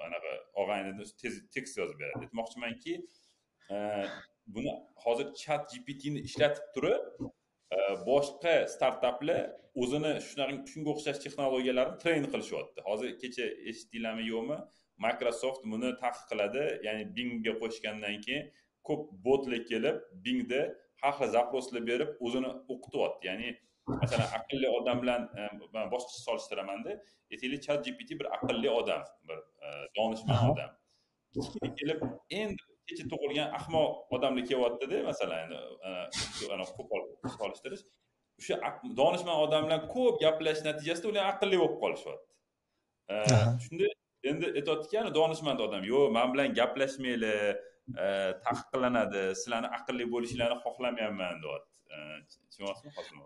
Anaqa 0.06 0.32
og'aynini 0.62 1.04
tez 1.22 1.34
tekst 1.54 1.74
yozib 1.80 1.96
beradi. 2.02 2.16
Aytmoqchimanki 2.24 2.94
buni 4.46 4.72
hozir 5.04 5.32
chat 5.42 5.70
gptni 5.72 6.20
ishlatib 6.28 6.66
turib 6.74 7.02
e, 7.76 7.78
boshqa 8.08 8.54
startaplar 8.74 9.40
o'zini 9.82 10.12
shunaqa 10.28 10.54
shunga 10.72 10.90
o'xshash 10.94 11.20
texnologiyalarni 11.24 11.96
treyn 12.02 12.26
qilishyapti. 12.32 12.80
Hozir 12.88 13.10
kecha 13.22 13.46
eshitdinglarmi 13.70 14.24
yo'qmi 14.32 14.58
microsoft 15.06 15.62
buni 15.72 15.90
taqiqladi 16.04 16.64
ya'ni 16.86 17.04
bingga 17.16 17.54
qo'shgandan 17.62 18.16
keyin 18.26 18.44
ko'p 18.88 19.02
botlar 19.26 19.62
kelib 19.70 19.96
bingda 20.26 20.62
har 21.02 21.14
xil 21.18 21.30
zaproslar 21.36 21.82
berib 21.90 22.10
o'zini 22.26 22.50
o'qityapti. 22.74 23.24
Ya'ni 23.30 23.48
masalan 24.02 24.28
aqlli 24.38 24.68
odam 24.78 25.02
bilan 25.02 25.22
e, 25.38 25.40
man 25.74 25.90
boshqacha 25.94 26.20
solishtiramanda 26.28 26.92
aytaylik 27.32 27.60
chat 27.66 27.80
gpt 27.86 28.20
bir 28.20 28.26
aqlli 28.36 28.70
odam 28.80 29.02
bir 29.28 29.38
e, 29.64 29.68
donishmand 29.96 30.52
odam. 30.52 30.70
Kelib 31.80 32.00
endi 32.42 32.73
kecha 32.88 33.04
tug'ilgan 33.12 33.48
ahmoq 33.58 34.14
odamlar 34.16 34.44
kelyaptida 34.50 35.02
masalan 35.10 35.38
endi 35.44 35.58
e, 35.88 35.90
ana 36.54 36.64
qo'pol 36.78 37.02
solishtirish 37.38 37.84
o'sha 38.40 38.56
donishmand 39.00 39.40
odam 39.46 39.68
bilan 39.68 39.84
ko'p 39.94 40.14
gaplashish 40.24 40.64
natijasida 40.70 41.12
ular 41.12 41.28
aqlli 41.32 41.60
bo'lib 41.62 41.76
qolishyapti 41.84 42.30
E, 43.12 43.16
shunda 43.66 43.86
endi 44.30 44.46
aytyaptiki 44.58 44.98
ana 45.02 45.10
donishmand 45.18 45.60
odam 45.66 45.82
yo'q 45.92 46.12
man 46.16 46.28
bilan 46.34 46.56
gaplashmanglar 46.60 47.38
e, 48.04 48.06
taqiqlanadi 48.46 49.22
sizlarni 49.40 49.70
aqlli 49.78 50.04
bo'lishinglarni 50.14 50.58
xohlamayapman 50.64 51.42
deyapti 51.44 51.74
E, 51.94 51.96
tushunyapsizmi 52.30 52.92
hosil 52.96 53.16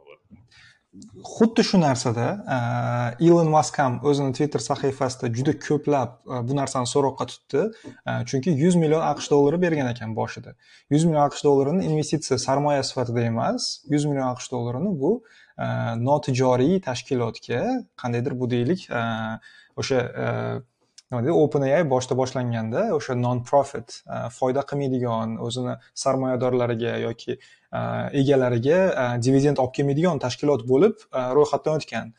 xuddi 1.36 1.62
shu 1.68 1.78
narsada 1.80 2.26
e, 2.54 3.24
ilon 3.26 3.48
mask 3.52 3.78
ham 3.78 3.98
o'zini 4.10 4.32
twitter 4.36 4.62
sahifasida 4.68 5.30
juda 5.36 5.52
ko'plab 5.66 6.14
e, 6.34 6.40
bu 6.48 6.56
narsani 6.60 6.88
so'roqqa 6.94 7.26
tutdi. 7.32 7.64
E, 8.08 8.12
chunki 8.28 8.54
yuz 8.62 8.76
million 8.82 9.02
aqsh 9.10 9.28
dollari 9.32 9.60
bergan 9.64 9.90
ekan 9.92 10.14
boshida. 10.20 10.54
Yuz 10.92 11.04
million 11.04 11.24
aqsh 11.28 11.44
dollarini 11.46 11.84
investitsiya 11.90 12.38
sarmoya 12.46 12.82
sifatida 12.90 13.26
emas 13.32 13.68
yuz 13.94 14.08
million 14.10 14.28
aqsh 14.32 14.48
dollarini 14.54 14.94
bu 15.02 15.12
notijoriy 16.08 16.80
tashkilotga 16.88 17.62
qandaydir 18.00 18.34
bu 18.40 18.50
deylik 18.50 18.84
o'sha 19.80 19.98
nima 21.10 21.22
deydi 21.24 21.34
openai 21.40 21.84
boshida 21.88 22.14
boshlanganda 22.20 22.80
o'sha 22.96 23.14
non 23.16 23.38
profit 23.50 23.94
e, 24.14 24.16
foyda 24.38 24.64
qilmaydigan 24.70 25.36
o'zini 25.46 25.76
sarmoyadorlariga 26.02 26.96
yoki 27.04 27.32
e, 27.32 27.80
egalariga 28.20 28.80
e, 29.02 29.06
dividend 29.26 29.62
olib 29.62 29.72
kelmaydigan 29.78 30.20
tashkilot 30.24 30.66
bo'lib 30.72 31.06
ro'yxatdan 31.38 31.80
o'tgan. 31.80 32.12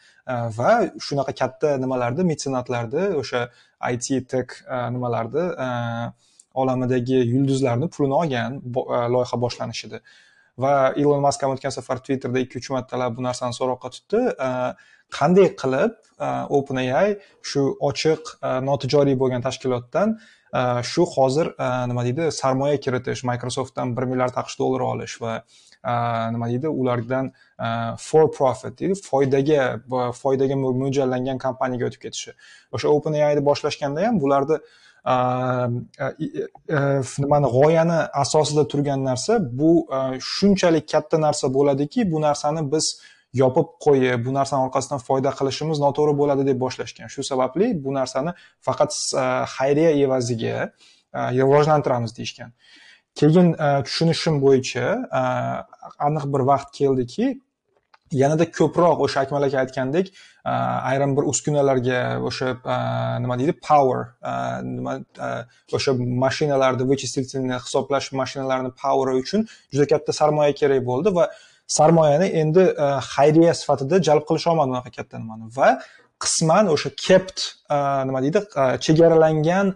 Va 0.58 0.72
shunaqa 1.06 1.34
katta 1.42 1.76
nimalarni 1.84 2.26
metsenatlarni 2.32 3.06
o'sha 3.22 3.44
it 3.92 4.30
tek 4.34 4.58
nimalarni 4.96 5.46
olamidagi 6.62 7.22
yulduzlarni 7.34 7.88
pulini 7.94 8.18
olgan 8.22 8.58
loyiha 9.16 9.38
boshlanishida 9.46 10.02
va 10.64 10.74
ilon 11.02 11.22
mask 11.26 11.44
ham 11.44 11.56
o'tgan 11.56 11.74
safar 11.76 12.02
twitterda 12.04 12.40
ikki 12.46 12.60
uch 12.62 12.70
martalab 12.76 13.18
bu 13.18 13.26
narsani 13.28 13.56
so'roqqa 13.60 13.90
tutdi. 13.96 14.22
Qanday 15.18 15.48
qilib 15.62 15.96
openai 16.58 17.16
shu 17.52 17.62
ochiq 17.90 18.36
notijoriy 18.68 19.18
bo'lgan 19.22 19.46
tashkilotdan 19.48 20.18
shu 20.92 21.06
hozir 21.16 21.50
nima 21.92 22.04
deydi 22.08 22.30
sarmoya 22.42 22.78
kiritish 22.86 23.24
microsoftdan 23.32 23.96
bir 23.98 24.06
milliard 24.12 24.38
aqsh 24.42 24.60
dollari 24.62 24.86
olish 24.94 25.16
va 25.24 25.34
nima 26.36 26.50
deydi 26.52 26.68
ulardan 26.82 27.32
for 28.08 28.28
profit 28.38 28.78
deydi 28.82 29.00
foydaga 29.10 29.64
foydaga 30.22 30.60
mo'ljallangan 30.66 31.42
kompaniyaga 31.46 31.90
o'tib 31.90 32.02
ketishi. 32.06 32.36
O'sha 32.76 32.94
openai 32.98 33.46
boshlashganda 33.50 34.06
ham 34.08 34.22
bularni 34.26 34.60
nimani 37.24 37.48
g'oyani 37.58 38.00
asosida 38.24 38.68
turgan 38.72 39.04
narsa 39.10 39.40
bu 39.60 39.72
shunchalik 40.34 40.86
katta 40.94 41.18
narsa 41.26 41.54
bo'ladiki 41.54 42.12
bu 42.12 42.22
narsani 42.22 42.62
biz 42.74 42.86
yopib 43.34 43.68
qo'yib 43.86 44.26
bu 44.26 44.34
narsani 44.34 44.62
orqasidan 44.68 45.02
foyda 45.08 45.32
qilishimiz 45.40 45.78
noto'g'ri 45.86 46.14
bo'ladi 46.22 46.44
deb 46.50 46.58
boshlashgan. 46.66 47.08
Shu 47.14 47.24
sababli 47.32 47.68
bu 47.84 47.94
narsani 48.00 48.32
faqat 48.68 48.92
xayriya 49.56 49.92
evaziga 50.06 50.56
rivojlantiramiz 51.40 52.12
deyishgan. 52.18 52.52
Keyin 53.20 53.48
tushunishim 53.86 54.36
bo'yicha 54.46 54.86
aniq 56.08 56.26
bir 56.34 56.42
vaqt 56.52 56.70
keldiki 56.80 57.26
yanada 58.12 58.46
ko'proq 58.52 59.02
o'sha 59.06 59.22
akmal 59.26 59.44
aka 59.48 59.60
aytgandek 59.64 60.12
ayrim 60.92 61.16
bir 61.18 61.24
uskunalarga 61.32 62.00
o'sha 62.30 62.48
nima 63.24 63.38
deydi 63.40 63.54
power 63.70 64.00
nima 64.64 64.94
o'sha 65.78 65.92
mashinalarni 66.26 66.84
вычислительный 66.92 67.60
hisoblash 67.66 68.12
mashinalarini 68.22 68.72
poweri 68.84 69.16
uchun 69.22 69.48
juda 69.74 69.86
katta 69.94 70.12
sarmoya 70.22 70.54
kerak 70.62 70.82
bo'ldi 70.90 71.16
va 71.18 71.30
sarmoyani 71.78 72.28
endi 72.42 72.64
xayriya 73.14 73.54
sifatida 73.62 74.02
jalb 74.08 74.24
qilisha 74.30 74.52
olmadi 74.52 74.70
unaqa 74.76 74.92
katta 74.98 75.16
nimani 75.24 75.46
va 75.60 75.70
qisman 76.24 76.66
o'sha 76.76 76.90
kept 77.08 77.38
nima 78.10 78.20
deydi 78.26 78.40
chegaralangan 78.86 79.76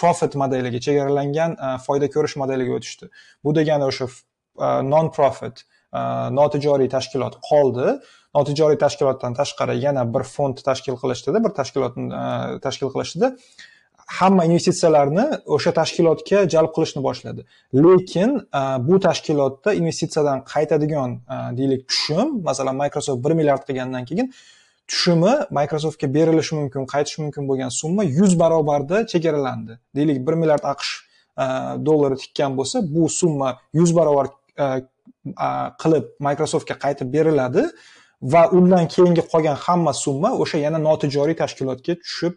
profit 0.00 0.32
modeliga 0.42 0.80
chegaralangan 0.86 1.56
foyda 1.86 2.06
ko'rish 2.14 2.36
modeliga 2.42 2.72
o'tishdi. 2.78 3.08
Bu 3.44 3.54
degani 3.58 3.84
o'sha 3.90 4.06
non 4.92 5.10
profit 5.16 5.64
Э, 5.92 6.30
notijoriy 6.32 6.88
tashkilot 6.88 7.34
qoldi. 7.48 7.98
Notijoriy 8.34 8.78
tashkilotdan 8.80 9.34
tashqari 9.36 9.76
yana 9.76 10.06
bir 10.14 10.24
fond 10.24 10.56
tashkil 10.68 10.96
qilishdida 11.02 11.42
bir 11.44 11.52
tashkilotni 11.58 12.06
e, 12.20 12.60
tashkil 12.64 12.88
qilishdida. 12.94 13.28
Hamma 14.18 14.46
investitsiyalarni 14.48 15.26
o'sha 15.56 15.72
tashkilotga 15.80 16.46
jalb 16.54 16.72
qilishni 16.76 17.02
boshladi. 17.08 17.44
Lekin 17.84 18.38
e, 18.60 18.62
bu 18.88 19.00
tashkilotda 19.08 19.74
investitsiyadan 19.82 20.44
qaytadigan 20.54 21.18
e, 21.34 21.36
deylik 21.60 21.84
tushum 21.90 22.40
masalan 22.48 22.80
microsoft 22.82 23.24
bir 23.24 23.36
milliard 23.40 23.68
qilgandan 23.68 24.08
keyin 24.08 24.32
tushumi 24.88 25.34
microsoftga 25.58 26.14
berilishi 26.16 26.56
mumkin 26.60 26.88
qaytishi 26.94 27.20
mumkin 27.24 27.48
bo'lgan 27.50 27.70
summa 27.80 28.04
yuz 28.18 28.38
barobarda 28.40 29.06
chegaralandi. 29.12 29.78
Deylik 29.96 30.26
bir 30.26 30.40
milliard 30.40 30.64
aqsh 30.74 30.92
dollari 31.88 32.16
tikkan 32.22 32.56
bo'lsa 32.56 32.80
bu 32.94 33.08
summa 33.08 33.58
yuz 33.78 33.96
barobar 33.96 34.26
qilib 35.82 36.04
microsoftga 36.26 36.76
qaytib 36.84 37.12
beriladi 37.16 37.64
va 38.34 38.42
undan 38.58 38.88
keyingi 38.94 39.22
qolgan 39.32 39.56
hamma 39.66 39.92
summa 40.04 40.30
o'sha 40.42 40.58
yana 40.66 40.78
notijoriy 40.88 41.36
tashkilotga 41.42 41.94
tushib 42.02 42.36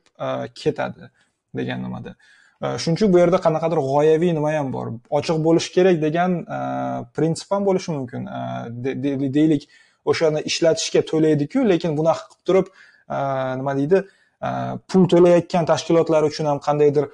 ketadi 0.62 1.12
degan 1.60 1.84
nimada. 1.86 2.16
Shuning 2.82 2.98
uchun 2.98 3.14
bu 3.14 3.20
yerda 3.22 3.38
qanaqadir 3.46 3.80
g'oyaviy 3.92 4.34
nima 4.38 4.52
ham 4.58 4.72
bor. 4.76 4.88
Ochiq 5.18 5.38
bo'lishi 5.48 5.74
kerak 5.78 5.98
degan 6.06 6.32
prinsip 7.16 7.52
ham 7.52 7.66
bo'lishi 7.70 7.92
mumkin. 7.98 8.22
Deylik 9.38 9.68
o'shani 10.12 10.42
ishlatishga 10.50 11.02
to'laydiku 11.12 11.66
lekin 11.72 11.98
bunaqa 12.00 12.24
qilib 12.30 12.44
turib 12.48 12.68
nima 13.60 13.74
deydi 13.80 14.02
pul 14.90 15.04
to'layotgan 15.14 15.66
tashkilotlar 15.72 16.22
uchun 16.30 16.46
ham 16.52 16.60
qandaydir 16.68 17.06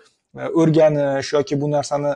o'rganish 0.62 1.34
yoki 1.38 1.62
bu 1.62 1.72
narsani 1.76 2.14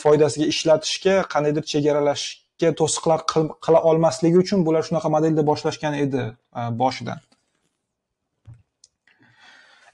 foydasiga 0.00 0.46
ishlatishga 0.54 1.14
qandaydir 1.34 1.64
chegaralash 1.72 2.24
chegaralashga 2.64 2.74
to'siqlar 2.80 3.20
qila 3.64 3.80
olmasligi 3.90 4.38
uchun 4.38 4.64
bular 4.66 4.82
shunaqa 4.88 5.08
modelda 5.10 5.42
boshlashgan 5.46 5.94
edi 5.94 6.22
e, 6.56 6.60
boshidan. 6.78 7.20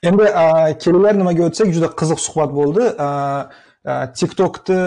Endi 0.03 0.23
e, 0.23 0.77
kelinglar 0.83 1.15
nimaga 1.15 1.43
o'tsak 1.49 1.71
juda 1.75 1.89
qiziq 1.99 2.19
suhbat 2.19 2.51
bo'ldi. 2.59 2.83
E, 3.05 3.09
Tiktokni 4.17 4.81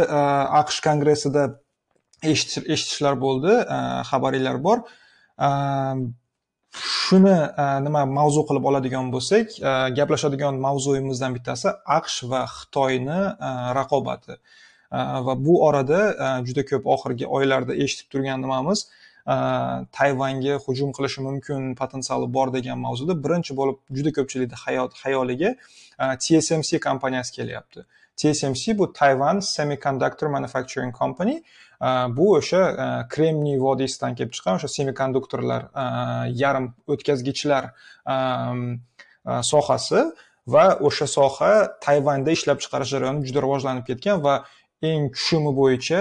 aqsh 0.60 0.80
kongressida 0.86 1.42
eshitishlar 2.22 3.16
bo'ldi 3.24 3.52
xabaringlar 4.10 4.60
bor. 4.66 4.84
Shuni 6.74 7.34
nima 7.86 8.02
mavzu 8.18 8.44
qilib 8.48 8.64
oladigan 8.70 9.10
bo'lsak 9.14 9.56
gaplashadigan 9.98 10.60
mavzuyimizdan 10.66 11.34
bittasi 11.36 11.74
aqsh 11.98 12.18
va 12.30 12.44
xitoyni 12.56 13.20
raqobati. 13.78 14.38
Va 15.26 15.34
bu 15.46 15.54
orada 15.68 16.00
juda 16.48 16.64
ko'p 16.70 16.86
oxirgi 16.94 17.26
oylarda 17.38 17.74
eshitib 17.84 18.10
turgan 18.12 18.40
nimamiz 18.44 18.86
tayvanga 19.98 20.58
hujum 20.66 20.92
qilishi 20.96 21.20
mumkin 21.28 21.74
potensiali 21.74 22.26
bor 22.36 22.52
degan 22.56 22.78
mavzuda 22.86 23.14
birinchi 23.24 23.56
bo'lib 23.60 23.78
juda 23.96 24.10
ko'pchilikni 24.18 24.56
xayoliga 25.02 25.50
tsmc 26.22 26.70
kompaniyasi 26.88 27.32
kelyapti 27.38 27.86
tsmc 28.16 28.78
bu 28.78 28.92
tayvan 29.00 29.40
semiconductor 29.40 30.28
manufacturing 30.36 30.92
company 31.00 31.42
bu 32.16 32.26
o'sha 32.38 32.60
kremniy 33.14 33.58
vodiysidan 33.66 34.14
kelib 34.18 34.32
chiqqan 34.36 34.54
o'sha 34.58 34.68
semikonduktorlar 34.76 35.62
yarim 36.42 36.66
o'tkazgichlar 36.92 37.64
sohasi 39.52 40.00
va 40.46 40.66
o'sha 40.88 41.06
soha 41.16 41.52
tayvanda 41.86 42.30
ishlab 42.36 42.58
chiqarish 42.64 42.90
jarayoni 42.94 43.26
juda 43.28 43.40
rivojlanib 43.46 43.84
ketgan 43.90 44.22
va 44.26 44.34
eng 44.90 45.02
tushumi 45.14 45.52
bo'yicha 45.60 46.00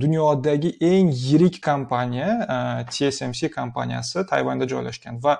dunyodagi 0.00 0.76
eng 0.80 1.10
yirik 1.26 1.62
kompaniya 1.62 2.30
e, 2.54 2.56
tsmc 2.90 3.50
kompaniyasi 3.54 4.26
tayvanda 4.26 4.66
joylashgan 4.72 5.22
va 5.24 5.38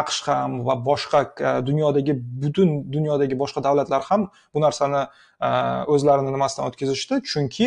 aqsh 0.00 0.20
ham 0.28 0.60
va 0.66 0.74
boshqa 0.88 1.20
e, 1.48 1.66
dunyodagi 1.66 2.14
butun 2.42 2.92
dunyodagi 2.92 3.38
boshqa 3.42 3.62
davlatlar 3.68 4.02
ham 4.10 4.28
bu 4.54 4.60
narsani 4.66 5.02
e, 5.46 5.48
o'zlarini 5.94 6.32
nimasidan 6.36 6.68
o'tkazishdi? 6.70 7.22
Chunki 7.32 7.66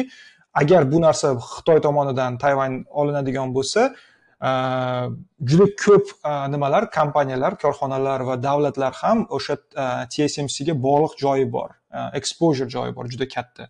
agar 0.62 0.92
bu 0.92 1.02
narsa 1.02 1.34
xitoy 1.56 1.82
tomonidan 1.88 2.38
tayvan 2.44 2.86
olinadigan 3.02 3.54
bo'lsa 3.58 3.92
juda 5.50 5.66
ko'p 5.84 6.12
nimalar 6.54 6.84
kompaniyalar 6.98 7.58
korxonalar 7.64 8.22
va 8.30 8.36
davlatlar 8.44 8.94
ham 9.02 9.26
o'sha 9.38 9.56
tsmcga 10.14 10.74
bog'liq 10.88 11.14
joyi 11.24 11.48
bor 11.56 11.70
exposure 12.20 12.70
joyi 12.76 12.96
bor 12.98 13.06
juda 13.14 13.28
katta. 13.36 13.68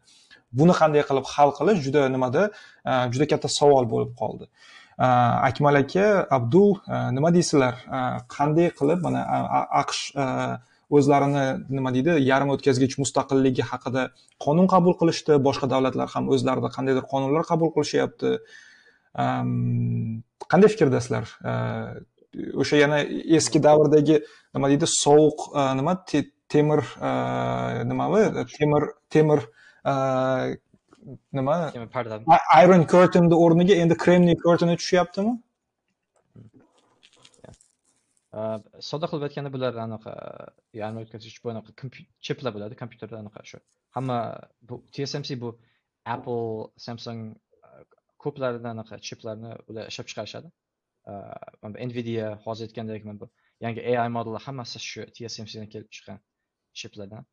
Buni 0.51 0.73
qanday 0.79 1.03
qilib 1.09 1.25
hal 1.33 1.53
qilish 1.57 1.81
juda 1.85 2.07
nimada 2.15 2.49
e, 2.85 2.91
juda 3.13 3.25
katta 3.31 3.49
savol 3.59 3.85
bo'lib 3.93 4.15
qoldi. 4.21 4.49
E, 5.05 5.07
Akmal 5.49 5.81
aka 5.81 6.07
abdul 6.37 6.71
e, 6.77 6.97
nima 7.17 7.33
deysizlar 7.35 7.75
qanday 8.35 8.71
qilib 8.79 9.05
mana 9.05 9.21
aqsh 9.81 10.01
o'zlarini 10.97 11.45
nima 11.77 11.93
deydi 11.95 12.17
yarim 12.31 12.49
o'tkazgich 12.55 12.95
mustaqilligi 13.01 13.65
haqida 13.71 14.07
qonun 14.45 14.67
qabul 14.73 14.97
qilishdi 15.01 15.37
boshqa 15.47 15.69
davlatlar 15.73 16.07
ham 16.15 16.31
o'zlarida 16.33 16.73
qandaydir 16.77 17.05
qonunlar 17.11 17.43
qabul 17.51 17.69
qilishyapti. 17.75 18.31
Qanday 20.51 20.69
fikrdasizlar? 20.73 21.29
O'sha 22.61 22.75
yana 22.83 22.99
eski 23.37 23.61
davrdagi 23.67 24.17
nima 24.55 24.67
deydi 24.71 24.87
sovuq 25.03 25.39
nima 25.79 25.93
temir 26.53 26.81
nimami 27.91 28.21
temir 28.57 28.83
temir 29.13 29.39
nima 31.37 31.55
iron 32.63 32.83
curtainni 32.93 33.35
o'rniga 33.43 33.75
endi 33.83 33.95
kremniy 34.03 34.37
curtain 34.43 34.75
tushyaptimi 34.81 35.33
sodda 38.89 39.09
qilib 39.09 39.23
aytganda 39.27 39.51
bular 39.55 39.73
anaqa 39.87 40.13
ya'ni 40.81 41.03
o'tkazgich 41.03 41.37
bu 41.43 41.51
anaqa 41.53 41.71
chiplar 42.27 42.51
bo'ladi 42.55 42.79
kompyuterda 42.81 43.17
anaqa 43.23 43.45
shu 43.51 43.59
hamma 43.97 44.17
bu 44.69 44.75
tsmc 44.93 45.29
bu 45.43 45.49
apple 46.15 46.43
samsung 46.87 47.19
ko'plarida 48.23 48.69
anaqa 48.75 48.95
chiplarni 49.07 49.51
ular 49.69 49.91
ishlab 49.91 50.07
chiqarishadi 50.11 50.49
nvidia 51.89 52.27
hozir 52.45 52.65
aytgandek 52.67 53.05
mana 53.09 53.19
bu 53.23 53.27
yangi 53.65 53.81
ai 54.03 54.09
modellar 54.17 54.41
hammasi 54.47 54.79
shu 54.89 55.01
tsmcdan 55.15 55.67
kelib 55.73 55.89
chiqqan 55.95 56.19
chiplardan 56.79 57.23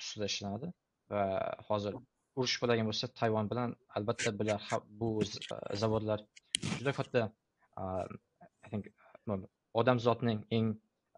ustida 0.00 0.26
ishlanadi 0.32 0.68
va 1.12 1.24
hozir 1.68 1.94
urush 2.38 2.56
bo'ladigan 2.62 2.88
bo'lsa 2.90 3.10
tayvan 3.20 3.50
bilan 3.52 3.76
albatta 3.98 4.30
bular 4.40 4.62
bu 5.00 5.08
e, 5.24 5.76
zavodlar 5.82 6.20
juda 6.78 6.92
katta 6.98 7.22
e, 7.80 7.84
i 8.66 8.68
think 8.72 8.84
odamzodning 9.82 10.40
eng 10.58 10.68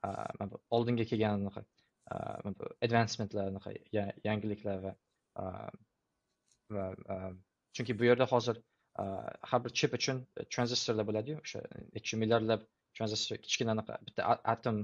e, 0.07 0.09
oldinga 0.76 1.05
kelgan 1.12 1.49
advancementlar 2.87 3.47
yangiliklar 4.28 4.78
va 4.87 4.93
va 6.76 6.87
chunki 7.74 7.99
bu 8.01 8.05
yerda 8.11 8.26
hozir 8.34 8.57
har 9.51 9.61
bir 9.64 9.72
chip 9.78 9.95
uchun 9.99 10.16
tranzistorlar 10.55 11.07
bo'ladiyu 11.11 11.37
o'sha 11.45 11.61
necha 11.97 12.20
milliardlab 12.22 12.62
tranzistor 12.99 13.37
kichkina 13.47 13.74
anaqa 13.76 13.99
bitta 14.07 14.22
atom 14.55 14.76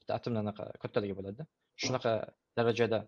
bitta 0.00 0.12
atomdan 0.18 0.42
anaqa 0.46 0.64
kattaligi 0.82 1.14
bo'ladi 1.18 1.46
shunaqa 1.84 2.12
darajada 2.58 2.98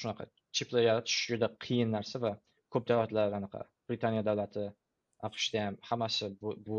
shunaqa 0.00 0.24
chiplar 0.56 0.82
yaratish 0.88 1.18
juda 1.30 1.48
qiyin 1.64 1.90
narsa 1.96 2.20
va 2.24 2.32
ko'p 2.74 2.84
davlatlar 2.90 3.36
anaqa 3.40 3.60
britaniya 3.88 4.22
davlati 4.28 4.64
aqshda 5.28 5.58
ham 5.66 5.74
hammasi 5.90 6.26
bu 6.40 6.54
bu 6.66 6.78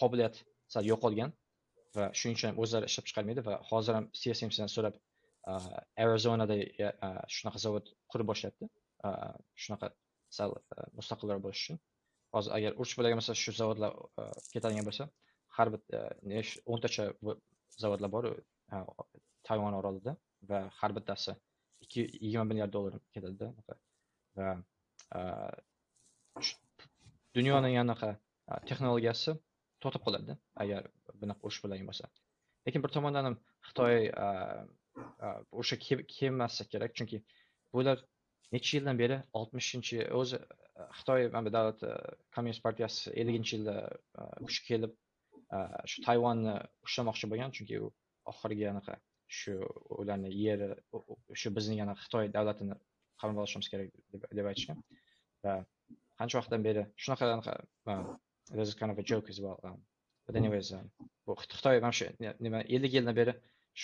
qobiliyat 0.00 0.34
sal 0.74 0.84
yo'qolgan 0.92 1.30
va 1.96 2.06
shuning 2.18 2.36
uchun 2.38 2.48
ham 2.50 2.60
o'zlari 2.64 2.90
ishlab 2.90 3.08
chiqarmaydi 3.08 3.44
va 3.48 3.54
hozir 3.70 3.98
ham 3.98 4.06
csmsdan 4.22 4.70
so'rab 4.76 4.94
arizonada 6.04 6.56
shunaqa 7.36 7.58
zavod 7.66 7.92
qurib 8.12 8.26
boshlayapti 8.32 8.66
shunaqa 9.64 9.92
sal 10.38 10.50
mustaqilroq 10.98 11.40
bo'lish 11.46 11.62
uchun 11.64 11.78
hozir 12.34 12.50
agar 12.58 12.72
urush 12.80 12.94
bo'ladigan 12.98 13.20
bo'lsa 13.22 13.34
shu 13.42 13.54
zavodlar 13.60 13.92
ketadigan 14.54 14.86
bo'lsa 14.88 15.04
har 15.56 15.68
bir 15.74 15.80
o'ntacha 16.72 17.04
zavodlar 17.82 18.10
bor 18.16 18.24
tayvan 19.48 19.74
orolida 19.80 20.12
va 20.50 20.60
har 20.78 20.90
bittasi 20.96 21.32
ikki 21.84 22.02
yigirma 22.24 22.44
milliard 22.50 22.72
dollar 22.76 22.94
ketadida 23.14 23.46
va 24.38 24.48
dunyoni 27.36 27.72
anaqa 27.84 28.10
texnologiyasi 28.68 29.34
to'xtab 29.82 30.02
qoladi 30.06 30.36
agar 30.64 30.82
bunaqa 31.20 31.42
urush 31.46 31.60
bo'ladigan 31.64 31.88
bo'lsa. 31.90 32.06
Lekin 32.66 32.82
bir 32.84 32.90
tomondan 32.96 33.24
ham 33.28 33.36
xitoy 33.68 33.96
o'sha 35.60 35.76
kelmasa 36.16 36.62
kerak 36.72 36.92
chunki 36.98 37.18
bular 37.74 37.98
necha 38.54 38.72
yildan 38.76 38.96
beri 39.02 39.16
oltmishinchi 39.38 39.98
o'zi 40.20 40.38
xitoy 40.98 41.28
mana 41.36 41.52
davlat 41.56 41.80
kommunist 42.34 42.62
partiyasi 42.66 43.14
elliginchi 43.20 43.52
yilda 43.56 43.76
kuchga 44.46 44.64
kelib 44.70 44.92
shu 45.90 46.04
tayvanni 46.08 46.54
ushlamoqchi 46.86 47.30
bo'lgan 47.32 47.50
chunki 47.56 47.80
u 47.84 47.88
oxirgi 48.32 48.68
anaqa 48.72 48.94
shu 49.40 49.54
ularni 50.00 50.30
yeri 50.44 50.68
shu 51.40 51.54
bizning 51.56 51.78
yana 51.82 51.94
xitoy 52.02 52.32
davlatini 52.36 52.76
qamrab 53.20 53.44
olishimiz 53.44 53.68
kerak 53.72 53.88
deb 54.38 54.50
aytishgan 54.50 54.82
va 55.44 55.54
qancha 56.18 56.40
vaqtdan 56.40 56.68
beri 56.68 56.82
shunaqa 57.04 57.24
there's 58.50 58.74
kind 58.74 58.92
of 58.92 58.98
a 58.98 59.02
joke 59.02 59.28
as 59.28 59.40
well. 59.40 59.58
Um, 59.64 59.78
but 60.26 60.36
anyways, 60.36 60.72
um, 60.72 60.90
bu 61.26 61.34
Xitoy 61.34 61.80
mana 61.80 61.92
shu 61.92 62.06
nima 62.40 62.62
ellik 62.76 62.94
yildan 62.96 63.16
beri 63.20 63.34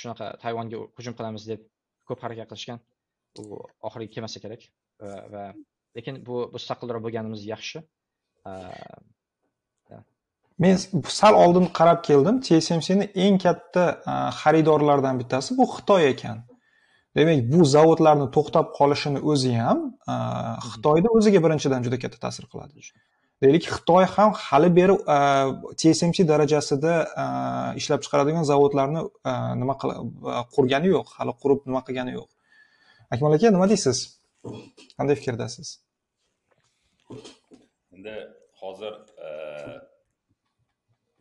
shunaqa 0.00 0.26
Tayvanga 0.42 0.80
hujum 0.98 1.14
qilamiz 1.18 1.46
deb 1.50 1.64
ko'p 2.08 2.22
harakat 2.24 2.50
qilishgan. 2.52 2.80
U 3.40 3.60
oxiriga 3.88 4.14
kelmasa 4.14 4.42
kerak 4.44 4.66
va 5.34 5.44
lekin 5.96 6.20
bu 6.28 6.36
mustaqilroq 6.54 7.02
bo'lganimiz 7.06 7.46
yaxshi. 7.52 7.84
Men 10.58 10.76
sal 11.20 11.34
oldin 11.44 11.66
qarab 11.78 12.00
keldim. 12.08 12.40
TSMCni 12.46 13.10
eng 13.24 13.38
katta 13.44 13.84
e, 14.12 14.14
xaridorlaridan 14.40 15.20
bittasi 15.20 15.56
bu 15.58 15.64
Xitoy 15.74 16.08
ekan. 16.12 16.38
Demak, 17.16 17.44
bu 17.52 17.60
zavodlarni 17.74 18.26
to'xtab 18.36 18.72
qolishini 18.78 19.20
o'zi 19.32 19.52
ham 19.60 19.78
e, 20.12 20.14
Xitoyda 20.70 21.14
o'ziga 21.18 21.44
birinchidan 21.44 21.86
juda 21.86 21.98
katta 22.04 22.18
ta'sir 22.26 22.50
qiladi. 22.52 22.90
deylik 23.42 23.64
xitoy 23.74 24.04
ham 24.14 24.30
hali 24.46 24.68
beri 24.78 24.94
e, 25.16 25.18
tsmc 25.80 26.16
darajasida 26.30 26.94
ishlab 27.80 28.00
chiqaradigan 28.04 28.44
zavodlarni 28.50 29.02
nima 29.60 29.74
qurgani 30.54 30.88
yo'q 30.96 31.12
hali 31.18 31.32
qurib 31.42 31.60
nima 31.68 31.80
qilgani 31.86 32.12
yo'q 32.18 32.28
akmal 33.14 33.36
aka 33.36 33.52
nima 33.56 33.66
deysiz 33.72 33.98
qanday 34.96 35.16
fikrdasiz 35.20 35.68
endi 37.94 38.14
hozir 38.62 38.92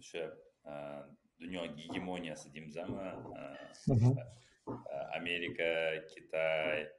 o'sha 0.08 0.24
dunyo 1.40 1.66
gegemoniyasi 1.76 2.54
deymizmi 2.54 3.12
amerika 5.20 5.70
kitay 6.12 6.90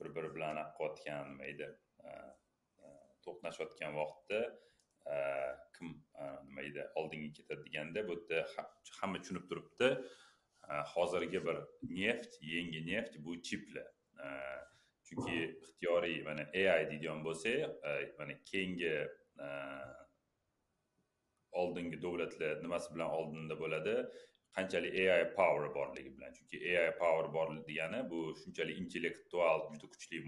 bir 0.00 0.08
biri 0.14 0.34
bilan 0.34 0.56
qilayotgan 0.76 1.30
nima 1.30 1.44
edi 1.52 1.68
to'qnashayotgan 3.24 3.92
vaqtda 4.00 4.40
kim 5.76 5.88
nima 6.46 6.62
edi 6.68 6.82
oldinga 7.00 7.30
ketadi 7.38 7.64
deganda 7.66 8.00
bu 8.08 8.16
yerda 8.16 8.38
hamma 9.00 9.18
tushunib 9.22 9.44
turibdi 9.50 9.88
hozirgi 10.94 11.40
bir 11.46 11.56
neft 12.00 12.32
yangi 12.54 12.80
neft 12.90 13.18
bu 13.24 13.42
chiplar 13.48 13.88
chunki 15.06 15.36
ixtiyoriy 15.64 16.18
mana 16.28 16.44
ai 16.64 16.84
deydigan 16.90 17.24
bo'lsak 17.26 17.88
mana 18.18 18.34
keyingi 18.50 18.94
oldingi 21.62 22.02
davlatlar 22.04 22.60
nimasi 22.64 22.94
bilan 22.94 23.10
oldinda 23.18 23.56
bo'ladi? 23.62 23.96
Qanchalik 24.56 24.94
ai 25.16 25.24
power 25.38 25.68
borligi 25.78 26.10
bilan 26.16 26.32
chunki 26.36 26.60
ai 26.84 26.92
power 27.02 27.26
bor 27.36 27.52
degani 27.68 28.00
bu 28.12 28.20
shunchalik 28.42 28.80
intellektual 28.82 29.60
juda 29.74 29.92
kuchli 29.92 30.22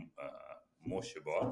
moshi 0.92 1.24
bor 1.30 1.48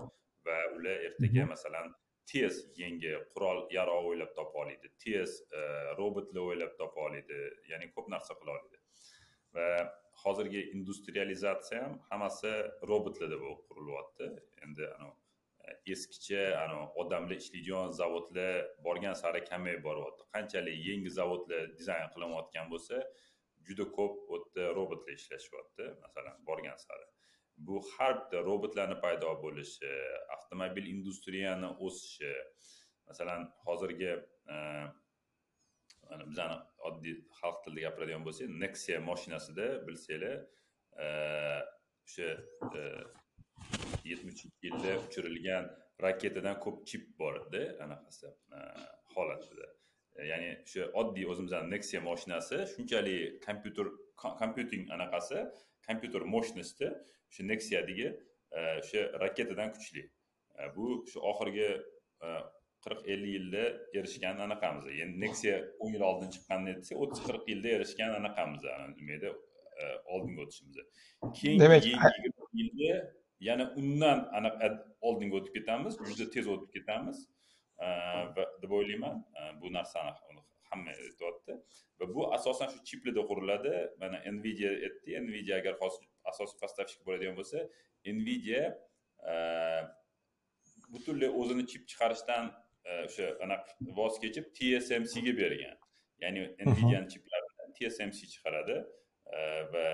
va 0.47 0.59
ular 0.77 1.07
ertaga 1.09 1.47
masalan 1.55 1.91
tez 2.33 2.61
yangi 2.83 3.13
qurol 3.33 3.65
yarog' 3.77 4.11
o'ylab 4.11 4.31
topa 4.39 4.63
oladi 4.65 4.91
tez 5.05 5.31
e, 5.59 5.63
robotlar 6.01 6.43
o'ylab 6.51 6.77
topa 6.83 7.07
oladi 7.09 7.41
ya'ni 7.71 7.91
ko'p 7.97 8.13
narsa 8.15 8.37
qila 8.41 8.55
oladi. 8.57 8.79
Va 9.57 9.67
hozirgi 10.23 10.63
industrializatsiya 10.77 11.81
ham 11.87 11.97
hammasi 12.11 12.53
robotlarda 12.93 13.39
qurilyapti. 13.71 14.31
Endi 14.67 14.87
e, 14.87 15.11
eskicha 15.95 16.43
odamlar 17.03 17.37
ishlaydigan 17.43 17.93
zavodlar 18.01 18.55
borgan 18.87 19.15
sari 19.23 19.41
kamayib 19.51 19.83
boryapti. 19.89 20.23
Qanchalik 20.35 20.77
yangi 20.89 21.11
zavodlar 21.21 21.63
dizayn 21.79 22.09
qilinayotgan 22.15 22.71
bo'lsa 22.73 23.03
juda 23.67 23.85
ko'p 23.97 24.15
u 24.33 24.39
yerda 24.39 24.75
robotlar 24.79 25.13
ishlashyapti 25.21 25.85
masalan 26.05 26.37
borgan 26.49 26.79
sari. 26.87 27.07
Bu 27.67 27.83
har 27.93 28.15
bitta 28.21 28.39
robotlarni 28.51 28.97
paydo 29.05 29.31
bo'lishi 29.45 29.91
avtomobil 30.37 30.87
industriyani 30.95 31.69
o'sishi 31.87 32.33
masalan 33.09 33.43
hozirgi 33.67 34.13
e, 34.55 34.57
bizani 36.31 36.57
oddiy 36.89 37.17
xalq 37.41 37.59
tilida 37.65 37.83
gapiradigan 37.89 38.25
bo'lsak 38.29 38.55
nexia 38.63 39.01
mashinasida 39.11 39.67
bilsanglar 39.87 40.37
e, 41.05 41.09
o'sha 42.07 42.29
e, 42.81 42.83
e, 43.61 44.13
yetmishinchi 44.13 44.67
yilda 44.69 44.97
uchirilgan 45.05 45.69
raketadan 46.07 46.57
ko'p 46.65 46.87
chip 46.89 47.05
bor 47.21 47.35
edi. 47.45 47.63
Anaqasi 47.87 48.33
holatida 49.17 49.69
ya'ni 50.29 50.51
o'sha 50.65 50.87
oddiy 51.01 51.27
o'zimizni 51.33 51.61
nexia 51.75 52.01
mashinasi 52.05 52.63
shunchalik 52.73 53.37
kompyuter 53.47 53.91
kompyuting 54.43 54.89
anaqasi 54.97 55.45
kompyuter 55.89 56.23
mощностьda 56.35 56.89
o'sha 57.31 57.47
nexiadagi 57.53 58.09
e, 58.09 58.61
o'sha 58.81 59.05
raketadan 59.23 59.71
kuchli. 59.77 60.05
E, 60.59 60.63
bu 60.77 60.87
shu 61.11 61.23
oxirgi 61.33 61.69
e, 61.71 62.35
qirq 62.85 63.01
ellik 63.13 63.33
yilda 63.37 63.65
erishgan 64.01 64.43
anaqamiz. 64.47 64.91
Endi 65.05 65.23
nexia 65.27 65.57
o'n 65.85 65.95
yil 65.97 66.05
oldin 66.11 66.35
chiqqanini 66.35 66.77
aytsak 66.77 67.05
o'ttiz 67.05 67.23
qirq 67.29 67.49
yilda 67.53 67.73
erishgan 67.79 68.17
anaqamiz 68.21 68.69
nimaga 68.99 69.33
oldinga 70.15 70.47
o'tishimiz. 70.47 70.77
Keyingi 71.41 71.61
demak 71.65 71.89
yilda 72.61 72.95
yana 73.49 73.65
undan 73.81 74.27
anaqa 74.39 74.71
oldinga 75.01 75.41
o'tib 75.41 75.55
ketamiz 75.59 75.99
juda 76.09 76.31
tez 76.35 76.49
o'tib 76.55 76.71
ketamiz. 76.77 77.27
Deb 78.63 78.73
o'ylayman 78.79 79.23
bu 79.61 79.73
narsani 79.73 80.41
hamma 80.71 80.91
aytyapti. 80.91 81.53
Va 82.01 82.09
bu 82.15 82.27
asosan 82.37 82.69
shu 82.73 82.85
chiplarda 82.89 83.23
quriladi. 83.31 83.75
Mana 84.03 84.19
nvidia 84.37 84.71
aytdi 84.87 85.21
nvidia 85.27 85.57
agar 85.61 85.75
hozir 85.83 86.05
asosiy 86.31 86.59
поставщик 86.63 87.01
bo'ladigan 87.07 87.37
bo'lsa 87.41 87.59
nvidia 88.19 88.63
e, 89.31 89.35
butunlay 90.93 91.31
o'zini 91.41 91.67
chip 91.71 91.83
chiqarishdan 91.91 92.53
e, 92.89 92.91
o'sha 93.09 93.27
anaqa 93.47 93.91
voz 93.99 94.15
kechib 94.25 94.47
tsmcga 94.57 95.35
bergan. 95.43 95.77
Ya'ni 96.23 96.47
nvidiani 96.71 97.09
chiplarini 97.13 97.75
tsmc 97.79 98.19
chiqaradi. 98.33 98.79
Va 99.73 99.85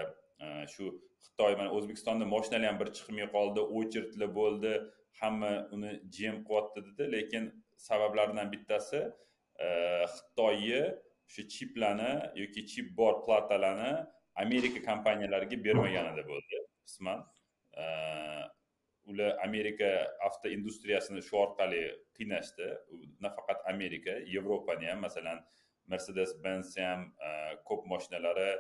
Э, 0.45 0.67
shu 0.75 0.93
xitoy 1.25 1.57
mana 1.61 1.71
o'zbekistonda 1.77 2.25
moshinalar 2.35 2.69
ham 2.71 2.79
bir 2.81 2.89
chiqmay 2.99 3.27
qoldi 3.37 3.61
очередьlar 3.79 4.31
bo'ldi 4.41 4.73
hamma 5.21 5.53
uni 5.77 5.93
gm 6.17 6.37
qilyapti 6.49 6.85
dedi. 6.89 7.05
Lekin 7.15 7.45
sabablardan 7.89 8.53
bittasi 8.53 9.01
e, 9.67 9.69
xitoyni 10.15 10.83
o'sha 11.29 11.43
chiplarni 11.55 12.13
yoki 12.43 12.67
chip 12.73 12.93
bor 13.01 13.15
platalarni 13.27 13.93
amerika 14.45 14.83
kompaniyalariga 14.91 15.57
bermaganida 15.67 16.23
bo'ldi 16.31 16.63
qisman. 16.87 17.25
E, 17.81 17.85
ular 19.11 19.37
amerika 19.49 19.91
avto 20.29 20.53
industriyasini 20.57 21.23
shu 21.29 21.37
orqali 21.45 21.83
qiynashdi. 22.19 22.67
Nafaqat 23.27 23.61
amerika 23.75 24.15
yevropani 24.35 24.91
ham 24.93 25.05
masalan 25.07 25.45
mercedes 25.93 26.33
benz 26.45 26.77
ham 26.85 27.01
e, 27.27 27.29
ko'p 27.69 27.87
mashinalari 27.93 28.51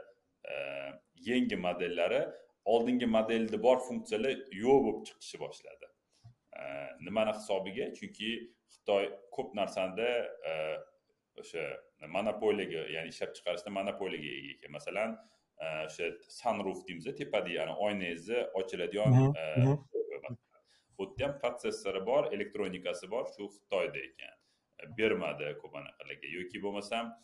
yangi 1.29 1.57
modellari 1.57 2.23
oldingi 2.65 3.07
modelda 3.07 3.63
bor 3.63 3.79
funksiyalar 3.89 4.35
yo'q 4.63 4.79
bo'lib 4.87 5.03
chiqishni 5.09 5.39
boshladi. 5.45 5.87
Nimani 7.07 7.33
hisobiga? 7.39 7.87
Chunki 7.99 8.31
xitoy 8.75 9.05
ko'p 9.37 9.55
narsada 9.59 10.09
o'sha 11.41 11.65
monopoliyaga 12.17 12.87
ya'ni 12.97 13.13
ishlab 13.15 13.33
chiqarishda 13.37 13.71
monopoliyaga 13.79 14.31
ega 14.39 14.51
ekan. 14.57 14.73
Masalan 14.79 15.11
o'sha 15.89 16.11
sunruf 16.41 16.83
deymiz 16.89 17.07
tepadagi 17.21 17.61
ana 17.65 17.75
oynangizni 17.87 18.41
ochiladigan 18.61 19.11
u 20.99 21.07
yerda 21.11 21.27
ham 21.27 21.39
protsessori 21.43 22.03
bor 22.11 22.33
elektronikasi 22.37 23.11
bor 23.15 23.25
shu 23.35 23.51
xitoyda 23.55 24.01
ekan. 24.09 24.35
Bermadi 24.99 25.55
ko'p 25.61 25.75
anaqalarga. 25.81 26.29
Yoki 26.39 26.59
bo'lmasam 26.65 27.15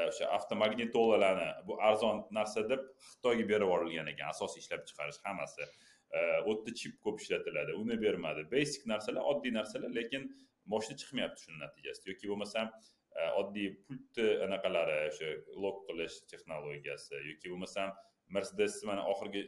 o'sha 0.00 0.28
avtomagnitolalarni 0.36 1.48
bu 1.68 1.78
arzon 1.88 2.22
narsa 2.38 2.64
deb 2.72 2.84
xitoyga 3.08 3.48
berib 3.50 3.66
yuborilgan 3.66 4.12
ekan. 4.14 4.32
Asosiy 4.34 4.64
ishlab 4.64 4.86
chiqarish 4.88 5.20
hammasi. 5.26 5.68
U 6.46 6.52
yerda 6.52 6.74
chip 6.80 6.96
ko'p 7.04 7.20
ishlatiladi 7.24 7.76
uni 7.82 7.98
bermadi. 8.04 8.46
Basic 8.54 8.88
narsalar 8.92 9.28
oddiy 9.34 9.54
narsalar 9.58 9.92
lekin 10.00 10.28
moshina 10.74 10.98
chiqmayapti 11.02 11.46
shuni 11.46 11.62
natijasida. 11.64 12.12
Yoki 12.12 12.32
bo'lmasam 12.32 12.72
oddiy 13.40 13.68
pultni 13.88 14.28
anaqalari 14.46 14.96
o'sha 15.10 15.30
lok 15.64 15.84
qilish 15.88 16.16
texnologiyasi 16.32 17.20
yoki 17.30 17.52
bo'lmasam 17.52 17.92
mercedes 18.36 18.78
mana 18.90 19.04
oxirgi 19.12 19.42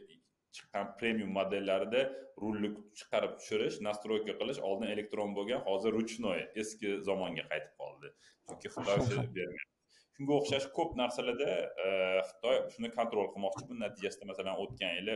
chiqqan 0.57 0.91
premium 0.99 1.31
modellarida 1.39 2.03
rulni 2.43 2.71
chiqarib 2.99 3.37
tushirish 3.39 3.79
настройка 3.87 4.37
qilish 4.41 4.61
oldin 4.69 4.93
elektron 4.95 5.37
bo'lgan 5.37 5.63
hozir 5.69 5.97
ручной 5.97 6.43
eski 6.63 6.97
zamonga 7.09 7.47
qaytib 7.53 7.73
qoldi. 7.81 8.13
Chunki 8.49 8.75
xitoy 8.75 8.99
bermayapti 9.37 9.74
shunga 10.15 10.35
o'xshash 10.39 10.67
ko'p 10.75 10.95
narsalarda 10.99 11.49
e, 11.85 11.87
xitoy 12.27 12.59
shuni 12.75 12.91
kontrol 12.97 13.27
qilmoqchi 13.33 13.67
bu 13.69 13.79
natijasida 13.83 14.27
masalan 14.31 14.61
o'tgan 14.63 14.93
yili 14.99 15.15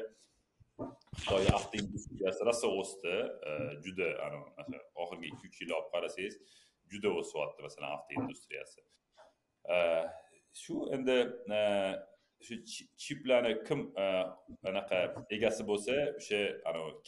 xitoy 1.20 1.48
avtoindustriyasi 1.58 2.48
rosa 2.50 2.72
o'sdi 2.82 3.16
e, 3.50 3.54
juda 3.86 4.10
oxirgi 5.04 5.32
ikki 5.32 5.52
uch 5.52 5.62
yil 5.64 5.74
olib 5.78 5.90
qarasangiz 5.96 6.36
juda 6.94 7.14
o'syapti 7.22 7.68
masalan 7.68 7.96
avtoindustriyasi 7.98 8.86
e, 9.76 9.80
shu 10.64 10.78
endi 10.98 11.18
shu 12.48 12.60
chiplarni 13.06 13.56
kim 13.68 13.88
anaqa 14.74 15.00
egasi 15.38 15.68
bo'lsa 15.72 15.96
o'sha 16.20 16.44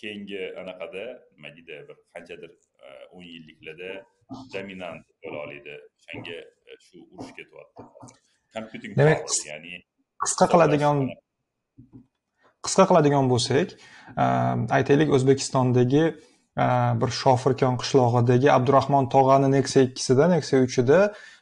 keyingi 0.01 0.41
anaqada 0.63 1.05
nima 1.35 1.53
deydi 1.57 1.83
bir 1.91 2.01
qanchadir 2.15 2.57
o'n 3.15 3.27
yilliklarda 3.33 3.91
dominant 4.53 5.05
bo'la 5.23 5.37
oladi 5.45 5.75
o'shanga 5.97 6.37
shu 6.85 6.97
urush 7.13 7.31
ketyapti. 7.37 7.81
Kompyuting 8.55 8.91
demak 8.99 9.21
ya'ni 9.51 9.73
qisqa 10.23 10.45
qiladigan 10.53 10.97
qisqa 12.65 12.83
qiladigan 12.89 13.25
bo'lsak 13.33 13.75
aytaylik 14.77 15.09
o'zbekistondagi 15.17 16.03
bir 17.01 17.11
shofirkon 17.21 17.75
qishlog'idagi 17.81 18.49
abdurahmon 18.57 19.05
tog'ani 19.15 19.49
nexia 19.57 19.81
ikkisida 19.87 20.27
nexia 20.35 20.57
uchida 20.67 20.99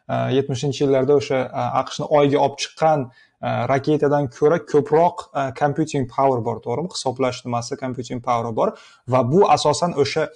yetmishinchi 0.09 0.83
yillarda 0.83 1.17
o'sha 1.21 1.39
e, 1.45 1.65
aqshni 1.81 2.05
oyga 2.19 2.39
olib 2.45 2.55
chiqqan 2.63 3.05
e, 3.07 3.49
raketadan 3.71 4.29
ko'ra 4.37 4.59
ko'proq 4.71 5.25
e, 5.39 5.43
computing 5.61 6.07
power 6.15 6.39
bor 6.47 6.61
to'g'rimi? 6.65 6.89
Hisoblash 6.95 7.41
nimasi 7.45 7.77
computing 7.83 8.21
power 8.29 8.53
bor 8.61 8.73
va 9.15 9.21
bu 9.33 9.43
asosan 9.57 9.97
o'sha 10.05 10.29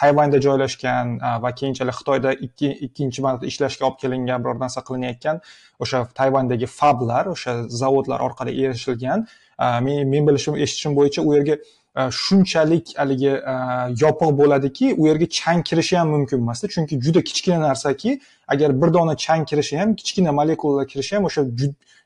tayvanda 0.00 0.38
joylashgan 0.44 1.18
va 1.42 1.50
keyinchalik 1.60 1.96
xitoyda 1.98 2.30
ikkinchi 2.86 3.24
marta 3.26 3.50
ishlashga 3.50 3.84
olib 3.88 3.98
kelingan 4.02 4.44
biror 4.44 4.56
narsa 4.62 4.80
qilinayotgan 4.86 5.42
o'sha 5.84 5.98
tayvandagi 6.20 6.70
fablar 6.78 7.28
o'sha 7.34 7.58
zavodlar 7.82 8.24
orqali 8.28 8.54
erishilgan. 8.64 9.26
Men 9.88 10.30
bilishim 10.30 10.56
eshitishim 10.64 10.96
bo'yicha 10.98 11.26
u 11.28 11.34
yerga 11.36 11.58
shunchalik 12.10 12.94
haligi 12.96 13.30
e, 13.52 13.54
yopiq 14.02 14.30
bo'ladiki 14.40 14.94
u 15.00 15.06
yerga 15.08 15.26
chang 15.38 15.62
kirishi 15.68 15.96
ham 15.96 16.08
mumkin 16.14 16.38
emasda. 16.44 16.68
Chunki 16.74 17.00
juda 17.04 17.22
kichkina 17.28 17.58
narsaki 17.68 18.20
agar 18.48 18.70
bir 18.82 18.94
dona 18.94 19.16
chang 19.16 19.44
kirishi 19.50 19.76
ham 19.80 19.94
kichkina 20.00 20.32
molekulalar 20.40 20.86
kirishi 20.92 21.16
ham 21.16 21.24
o'sha 21.28 21.42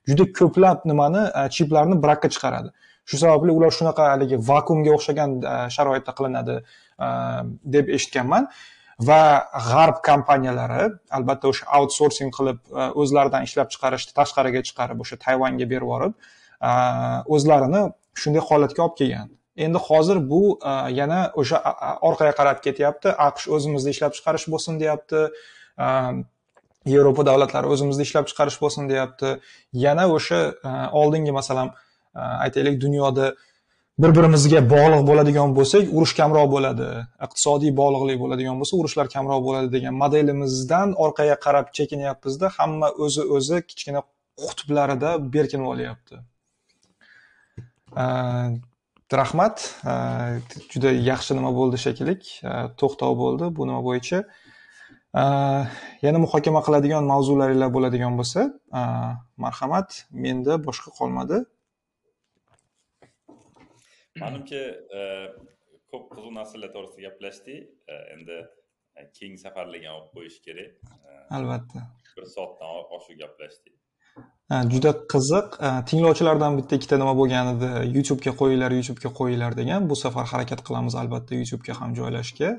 juda 0.09 0.25
ko'plab 0.39 0.87
nimani 0.91 1.23
e, 1.39 1.49
chiplarni 1.57 1.97
brakka 2.05 2.29
chiqaradi. 2.35 2.71
Shu 3.09 3.17
sababli 3.23 3.51
ular 3.59 3.71
shunaqa 3.79 4.09
haligi 4.13 4.37
vakuumga 4.51 4.95
o'xshagan 4.99 5.31
e, 5.53 5.57
sharoitda 5.77 6.13
qilinadi 6.19 6.57
deb 7.75 7.87
eshitganman. 7.97 8.49
Va 9.09 9.21
g'arb 9.69 9.97
kompaniyalari 10.09 10.83
albatta 11.19 11.49
o'sha 11.53 11.65
outsourcing 11.79 12.31
qilib 12.37 12.59
o'zlaridan 13.03 13.49
ishlab 13.49 13.69
chiqarishni 13.75 14.13
tashqariga 14.21 14.61
chiqarib 14.69 15.05
o'sha 15.05 15.17
tayvanga 15.27 15.67
berib 15.73 15.89
yuborib 15.89 16.15
o'zlarini 17.37 17.83
shunday 18.23 18.43
holatga 18.51 18.85
olib 18.87 18.99
kelgan. 19.01 19.31
Endi 19.57 19.79
hozir 19.79 20.19
bu 20.31 20.59
yana 20.91 21.21
o'sha 21.35 21.59
orqaga 22.09 22.35
qarab 22.41 22.59
ketyapti. 22.67 23.09
Aqsh 23.29 23.49
o'zimizda 23.55 23.91
ishlab 23.95 24.13
chiqarish 24.17 24.47
bo'lsin 24.53 24.81
deyapti. 24.83 25.21
Yevropa 26.95 27.23
davlatlari 27.31 27.67
o'zimizda 27.75 28.03
ishlab 28.09 28.27
chiqarish 28.31 28.59
bo'lsin 28.63 28.89
deyapti. 28.93 29.39
Yana 29.85 30.09
o'sha 30.17 30.41
oldingi 31.01 31.33
masalan 31.39 31.69
aytaylik 32.15 32.81
dunyoda 32.85 33.35
bir 33.99 34.15
birimizga 34.17 34.61
bog'liq 34.75 35.03
bo'ladigan 35.11 35.55
bo'lsak 35.59 35.85
urush 35.97 36.15
kamroq 36.21 36.49
bo'ladi. 36.55 36.89
Iqtisodiy 37.27 37.73
bog'liqlik 37.81 38.19
bo'ladigan 38.25 38.57
bo'lsa 38.61 38.75
urushlar 38.81 39.07
kamroq 39.15 39.41
bo'ladi 39.47 39.69
degan 39.77 39.95
modelimizdan 40.03 40.95
orqaga 41.05 41.37
qarab 41.47 41.67
chekinyapmizda 41.77 42.47
hamma 42.57 42.89
o'zi 43.05 43.23
o'zi 43.37 43.63
kichkina 43.71 44.01
qutblarida 44.45 45.11
berkinib 45.35 45.69
olyapti. 45.75 46.15
Rahmat. 49.21 49.57
Juda 50.73 50.93
yaxshi 51.11 51.37
nima 51.39 51.53
bo'ldi 51.59 51.81
shekilli 51.85 52.15
to'xtov 52.81 53.13
bo'ldi 53.23 53.51
bu 53.57 53.69
nima 53.71 53.83
bo'yicha. 53.89 54.21
Yana 56.07 56.19
muhokama 56.25 56.61
qiladigan 56.67 57.09
mavzularinglar 57.13 57.71
bo'ladigan 57.77 58.19
bo'lsa 58.21 58.49
marhamat. 59.45 59.89
Menda 60.25 60.59
boshqa 60.69 60.91
qolmadi. 60.99 61.43
Manimcha 64.23 64.63
ko'p 65.91 66.05
qiziq 66.15 66.33
narsalar 66.39 66.71
to'g'risida 66.77 67.09
gaplashdik. 67.09 67.61
Endi 68.15 68.39
keyingi 69.17 69.41
safarlarga 69.45 69.91
olib 69.99 70.11
qo'yish 70.17 70.39
kerak. 70.47 70.71
Albatta. 71.39 71.81
bir 72.17 72.27
soatdan 72.37 72.69
oshiq 72.97 73.19
gaplashdik 73.23 73.75
juda 74.51 74.93
qiziq. 75.13 75.57
Tinglovchilardan 75.89 76.59
bitta 76.59 76.77
ikkita 76.77 76.99
nima 77.01 77.15
bo'lgan 77.17 77.55
edi? 77.55 77.71
Youtubega 77.97 78.33
qo'yinglar 78.41 78.71
youtubega 78.79 79.11
qo'yinglar 79.19 79.57
degan. 79.57 79.89
Bu 79.91 79.97
safar 79.97 80.27
harakat 80.33 80.61
qilamiz 80.67 80.95
albatta 81.03 81.35
youtubega 81.35 81.75
ham 81.81 81.95
joylashga 81.95 82.51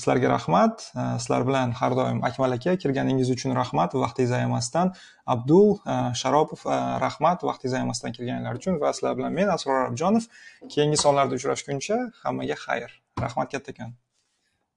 sizlarga 0.00 0.28
rahmat. 0.36 0.84
Sizlar 1.22 1.46
bilan 1.48 1.72
har 1.80 1.92
doim 1.96 2.18
akmal 2.28 2.52
aka 2.56 2.76
kirganingiz 2.82 3.30
uchun 3.36 3.56
rahmat. 3.60 3.94
Vaqtingiz 4.04 4.32
ayamasdan 4.38 4.92
abdul 5.34 5.78
sharopov 6.22 6.60
rahmat. 7.06 7.38
Vaqtingiz 7.50 7.74
ayamasdan 7.80 8.12
kirganinglar 8.16 8.54
uchun 8.60 8.80
va 8.82 8.92
sizlar 8.92 9.16
bilan 9.18 9.32
men 9.32 9.48
asror 9.56 9.76
arabjonov 9.82 10.28
keyingi 10.74 10.98
sonlarda 11.04 11.34
uchrashguncha 11.40 11.96
hammaga 12.22 12.56
xayr. 12.66 12.90
Rahmat 13.26 13.48
kattakon 13.54 13.90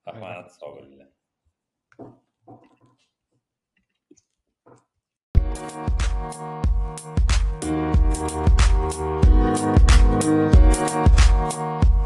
rahmat 0.07 0.51
sog' 0.59 0.73
bo'linglar. 0.77 1.16
Thank 5.57 5.71
you. 11.81 11.96